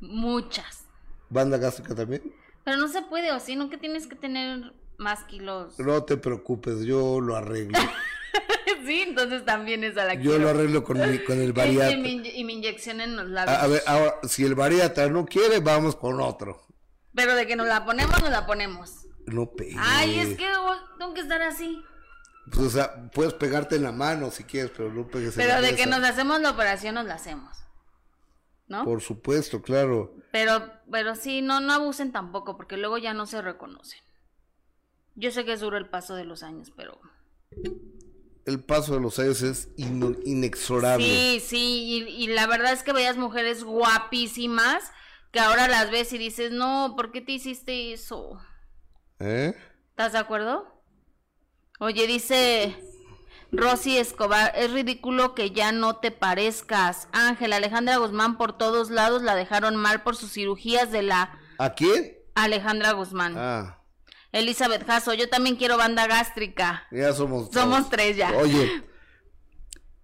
Muchas. 0.00 0.88
¿Banda 1.30 1.56
gástrica 1.56 1.94
también? 1.94 2.34
Pero 2.64 2.78
no 2.78 2.88
se 2.88 3.02
puede, 3.02 3.30
o 3.30 3.38
si 3.38 3.54
no 3.54 3.70
que 3.70 3.78
tienes 3.78 4.08
que 4.08 4.16
tener 4.16 4.72
más 4.98 5.24
kilos. 5.24 5.78
No 5.78 6.04
te 6.04 6.16
preocupes, 6.16 6.82
yo 6.82 7.20
lo 7.20 7.36
arreglo. 7.36 7.78
sí, 8.86 9.02
entonces 9.02 9.44
también 9.44 9.84
es 9.84 9.96
a 9.96 10.04
la 10.04 10.14
Yo 10.14 10.38
lo 10.38 10.48
arreglo 10.48 10.84
con, 10.84 10.98
mi, 10.98 11.18
con 11.18 11.40
el 11.40 11.52
variata. 11.52 11.90
Y 11.92 11.96
mi, 11.98 12.28
y 12.28 12.44
mi 12.44 12.54
inyección 12.54 13.00
en 13.00 13.16
los 13.16 13.28
labios. 13.28 13.56
A, 13.56 13.66
ver, 13.66 13.82
ahora, 13.86 14.14
si 14.28 14.44
el 14.44 14.54
variata 14.54 15.08
no 15.08 15.26
quiere, 15.26 15.60
vamos 15.60 15.96
con 15.96 16.20
otro. 16.20 16.66
Pero 17.14 17.34
de 17.34 17.46
que 17.46 17.56
nos 17.56 17.66
la 17.66 17.84
ponemos, 17.84 18.20
nos 18.20 18.30
la 18.30 18.46
ponemos. 18.46 19.06
No 19.26 19.50
pegues. 19.52 19.76
Ay, 19.78 20.18
es 20.20 20.36
que 20.36 20.46
tengo 20.98 21.14
que 21.14 21.20
estar 21.20 21.42
así. 21.42 21.82
Pues, 22.50 22.66
o 22.66 22.70
sea, 22.70 23.10
puedes 23.10 23.34
pegarte 23.34 23.76
en 23.76 23.82
la 23.82 23.92
mano 23.92 24.30
si 24.30 24.44
quieres, 24.44 24.70
pero 24.76 24.92
no 24.92 25.08
pegues 25.08 25.34
pero 25.34 25.48
en 25.48 25.48
la 25.48 25.60
Pero 25.60 25.66
de 25.66 25.76
que 25.76 25.86
nos 25.86 26.04
hacemos 26.04 26.40
la 26.40 26.50
operación, 26.50 26.94
nos 26.94 27.06
la 27.06 27.14
hacemos. 27.14 27.56
¿No? 28.68 28.84
Por 28.84 29.00
supuesto, 29.00 29.62
claro. 29.62 30.14
Pero, 30.32 30.70
pero 30.90 31.14
sí, 31.14 31.40
no, 31.40 31.60
no 31.60 31.72
abusen 31.72 32.12
tampoco, 32.12 32.56
porque 32.56 32.76
luego 32.76 32.98
ya 32.98 33.14
no 33.14 33.26
se 33.26 33.40
reconocen. 33.40 34.00
Yo 35.16 35.30
sé 35.30 35.44
que 35.44 35.54
es 35.54 35.60
duro 35.60 35.78
el 35.78 35.88
paso 35.88 36.14
de 36.14 36.24
los 36.24 36.42
años, 36.42 36.70
pero... 36.76 37.00
El 38.44 38.62
paso 38.62 38.94
de 38.94 39.00
los 39.00 39.18
años 39.18 39.42
es 39.42 39.70
inexorable. 39.76 41.04
Sí, 41.04 41.42
sí, 41.44 42.06
y, 42.16 42.26
la 42.28 42.46
verdad 42.46 42.72
es 42.72 42.82
que 42.82 42.92
veías 42.92 43.16
mujeres 43.16 43.64
guapísimas 43.64 44.92
que 45.32 45.40
ahora 45.40 45.68
las 45.68 45.90
ves 45.90 46.12
y 46.12 46.18
dices, 46.18 46.52
no, 46.52 46.94
¿por 46.96 47.10
qué 47.10 47.22
te 47.22 47.32
hiciste 47.32 47.92
eso? 47.92 48.38
¿Eh? 49.18 49.54
¿Estás 49.90 50.12
de 50.12 50.18
acuerdo? 50.18 50.82
Oye, 51.80 52.06
dice 52.06 52.76
Rosy 53.50 53.96
Escobar, 53.96 54.52
es 54.54 54.70
ridículo 54.70 55.34
que 55.34 55.50
ya 55.50 55.72
no 55.72 55.96
te 55.96 56.10
parezcas. 56.10 57.08
Ángel, 57.12 57.52
Alejandra 57.52 57.96
Guzmán 57.96 58.36
por 58.36 58.56
todos 58.56 58.90
lados 58.90 59.22
la 59.22 59.34
dejaron 59.34 59.76
mal 59.76 60.02
por 60.02 60.14
sus 60.14 60.32
cirugías 60.32 60.92
de 60.92 61.02
la... 61.02 61.38
¿A 61.58 61.74
quién? 61.74 62.16
Alejandra 62.34 62.92
Guzmán. 62.92 63.34
Ah. 63.36 63.82
Elizabeth 64.32 64.84
Jasso, 64.84 65.14
yo 65.14 65.28
también 65.28 65.56
quiero 65.56 65.76
banda 65.76 66.06
gástrica. 66.06 66.86
Ya 66.90 67.12
somos 67.12 67.50
Somos 67.52 67.88
tres 67.88 68.16
ya. 68.16 68.32
Oye, 68.36 68.84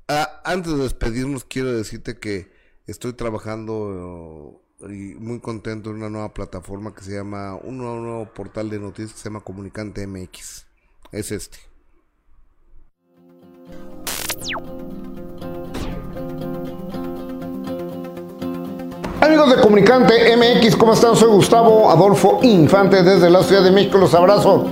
antes 0.44 0.72
de 0.72 0.82
despedirnos, 0.82 1.44
quiero 1.44 1.72
decirte 1.72 2.18
que 2.18 2.52
estoy 2.86 3.12
trabajando 3.14 4.62
eh, 4.80 4.94
y 4.94 5.14
muy 5.14 5.40
contento 5.40 5.90
en 5.90 5.96
una 5.96 6.10
nueva 6.10 6.34
plataforma 6.34 6.94
que 6.94 7.02
se 7.02 7.14
llama, 7.14 7.54
un 7.56 7.78
nuevo, 7.78 7.94
un 7.94 8.04
nuevo 8.04 8.34
portal 8.34 8.70
de 8.70 8.78
noticias 8.78 9.12
que 9.12 9.18
se 9.18 9.28
llama 9.28 9.40
Comunicante 9.40 10.06
MX. 10.06 10.66
Es 11.12 11.30
este. 11.32 11.58
Amigos 19.22 19.54
de 19.54 19.62
Comunicante 19.62 20.36
MX, 20.36 20.74
¿cómo 20.74 20.94
están? 20.94 21.14
Soy 21.14 21.28
Gustavo 21.28 21.88
Adolfo 21.92 22.40
Infante 22.42 23.04
desde 23.04 23.30
la 23.30 23.44
Ciudad 23.44 23.62
de 23.62 23.70
México. 23.70 23.96
Los 23.96 24.14
abrazo 24.14 24.66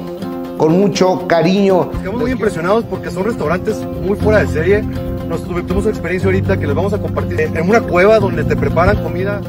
con 0.58 0.72
mucho 0.72 1.28
cariño. 1.28 1.88
Estamos 1.94 2.22
muy 2.22 2.32
impresionados 2.32 2.84
porque 2.84 3.12
son 3.12 3.22
restaurantes 3.26 3.76
muy 3.76 4.16
fuera 4.18 4.40
de 4.40 4.48
serie. 4.48 4.82
Nos 4.82 5.44
tuvimos 5.44 5.84
una 5.84 5.90
experiencia 5.90 6.26
ahorita 6.26 6.58
que 6.58 6.66
les 6.66 6.74
vamos 6.74 6.92
a 6.92 6.98
compartir 6.98 7.40
en 7.42 7.68
una 7.68 7.80
cueva 7.80 8.18
donde 8.18 8.42
te 8.42 8.56
preparan 8.56 9.00
comida. 9.04 9.40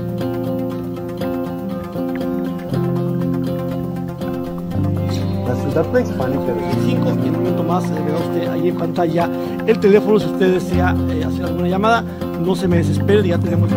La 5.48 5.56
ciudad 5.56 5.86
prehispánica 5.92 6.54
5 6.86 7.10
en 7.10 7.20
un 7.20 7.32
momento 7.32 7.64
más 7.64 7.86
eh, 7.86 7.94
verá 8.06 8.20
usted 8.20 8.48
ahí 8.50 8.70
en 8.70 8.78
pantalla 8.78 9.28
el 9.66 9.80
teléfono 9.80 10.20
si 10.20 10.28
usted 10.28 10.54
desea 10.54 10.96
eh, 11.10 11.24
hacer 11.26 11.46
alguna 11.46 11.68
llamada. 11.68 12.04
No 12.40 12.56
se 12.56 12.68
me 12.68 12.78
desespere, 12.78 13.28
ya 13.28 13.40
tenemos 13.40 13.72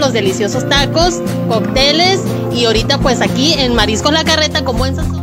los 0.00 0.12
deliciosos 0.14 0.66
tacos, 0.68 1.20
cócteles 1.48 2.22
y 2.52 2.64
ahorita 2.64 2.98
pues 2.98 3.20
aquí 3.20 3.52
en 3.52 3.74
Mariscos 3.74 4.12
La 4.12 4.24
Carreta 4.24 4.64
como 4.64 4.86
en 4.86 4.96
sazón. 4.96 5.20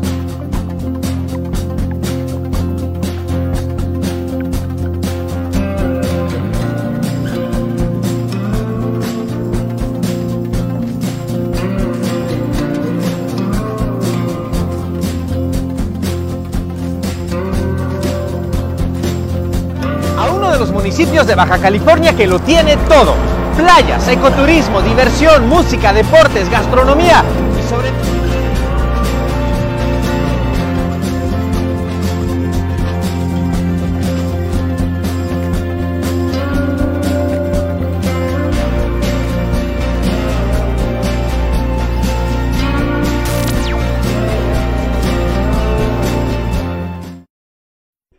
a 20.18 20.32
uno 20.32 20.52
de 20.52 20.58
los 20.58 20.72
municipios 20.72 21.28
de 21.28 21.36
Baja 21.36 21.60
California 21.60 22.16
que 22.16 22.26
lo 22.26 22.40
tiene 22.40 22.76
todo. 22.90 23.37
Playas, 23.58 24.08
ecoturismo, 24.08 24.82
diversión, 24.84 25.49
música, 25.49 25.91
deportes, 25.91 26.47
gastronomía 26.47 27.24
y 27.60 27.68
sobre 27.68 27.89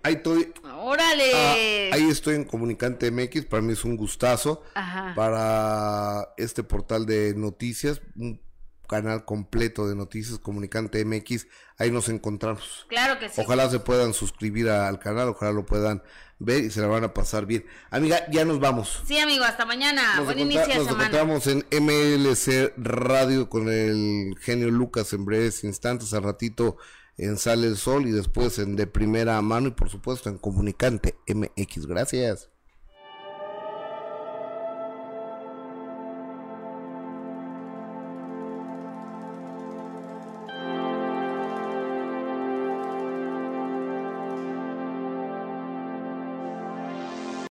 Ahí 0.08 0.14
estoy. 0.14 0.54
¡Órale! 0.80 1.90
Ah, 1.90 1.96
ahí 1.96 2.08
estoy 2.08 2.36
en 2.36 2.44
Comunicante 2.44 3.10
MX. 3.10 3.44
Para 3.44 3.60
mí 3.60 3.74
es 3.74 3.84
un 3.84 3.94
gustazo. 3.94 4.62
Ajá. 4.74 4.87
Para 5.18 6.32
este 6.36 6.62
portal 6.62 7.04
de 7.04 7.34
noticias, 7.34 8.00
un 8.14 8.40
canal 8.88 9.24
completo 9.24 9.88
de 9.88 9.96
noticias, 9.96 10.38
Comunicante 10.38 11.04
MX. 11.04 11.48
Ahí 11.76 11.90
nos 11.90 12.08
encontramos. 12.08 12.86
Claro 12.88 13.18
que 13.18 13.28
sí. 13.28 13.40
Ojalá 13.40 13.68
se 13.68 13.80
puedan 13.80 14.14
suscribir 14.14 14.70
al 14.70 15.00
canal, 15.00 15.30
ojalá 15.30 15.50
lo 15.50 15.66
puedan 15.66 16.04
ver 16.38 16.62
y 16.62 16.70
se 16.70 16.80
la 16.80 16.86
van 16.86 17.02
a 17.02 17.14
pasar 17.14 17.46
bien. 17.46 17.66
Amiga, 17.90 18.30
ya 18.30 18.44
nos 18.44 18.60
vamos. 18.60 19.02
Sí, 19.08 19.18
amigo, 19.18 19.42
hasta 19.42 19.66
mañana. 19.66 20.14
Nos, 20.18 20.26
Buen 20.26 20.38
inicio 20.38 20.68
de 20.68 20.74
nos 20.76 20.86
encontramos 20.86 21.48
en 21.48 21.66
MLC 21.72 22.74
Radio 22.76 23.50
con 23.50 23.68
el 23.68 24.36
genio 24.40 24.70
Lucas 24.70 25.12
en 25.14 25.24
breves 25.24 25.64
instantes, 25.64 26.14
al 26.14 26.22
ratito 26.22 26.76
en 27.16 27.38
Sale 27.38 27.66
el 27.66 27.76
Sol 27.76 28.06
y 28.06 28.12
después 28.12 28.60
en 28.60 28.76
De 28.76 28.86
Primera 28.86 29.42
Mano 29.42 29.66
y 29.66 29.72
por 29.72 29.90
supuesto 29.90 30.28
en 30.28 30.38
Comunicante 30.38 31.16
MX. 31.26 31.86
Gracias. 31.88 32.50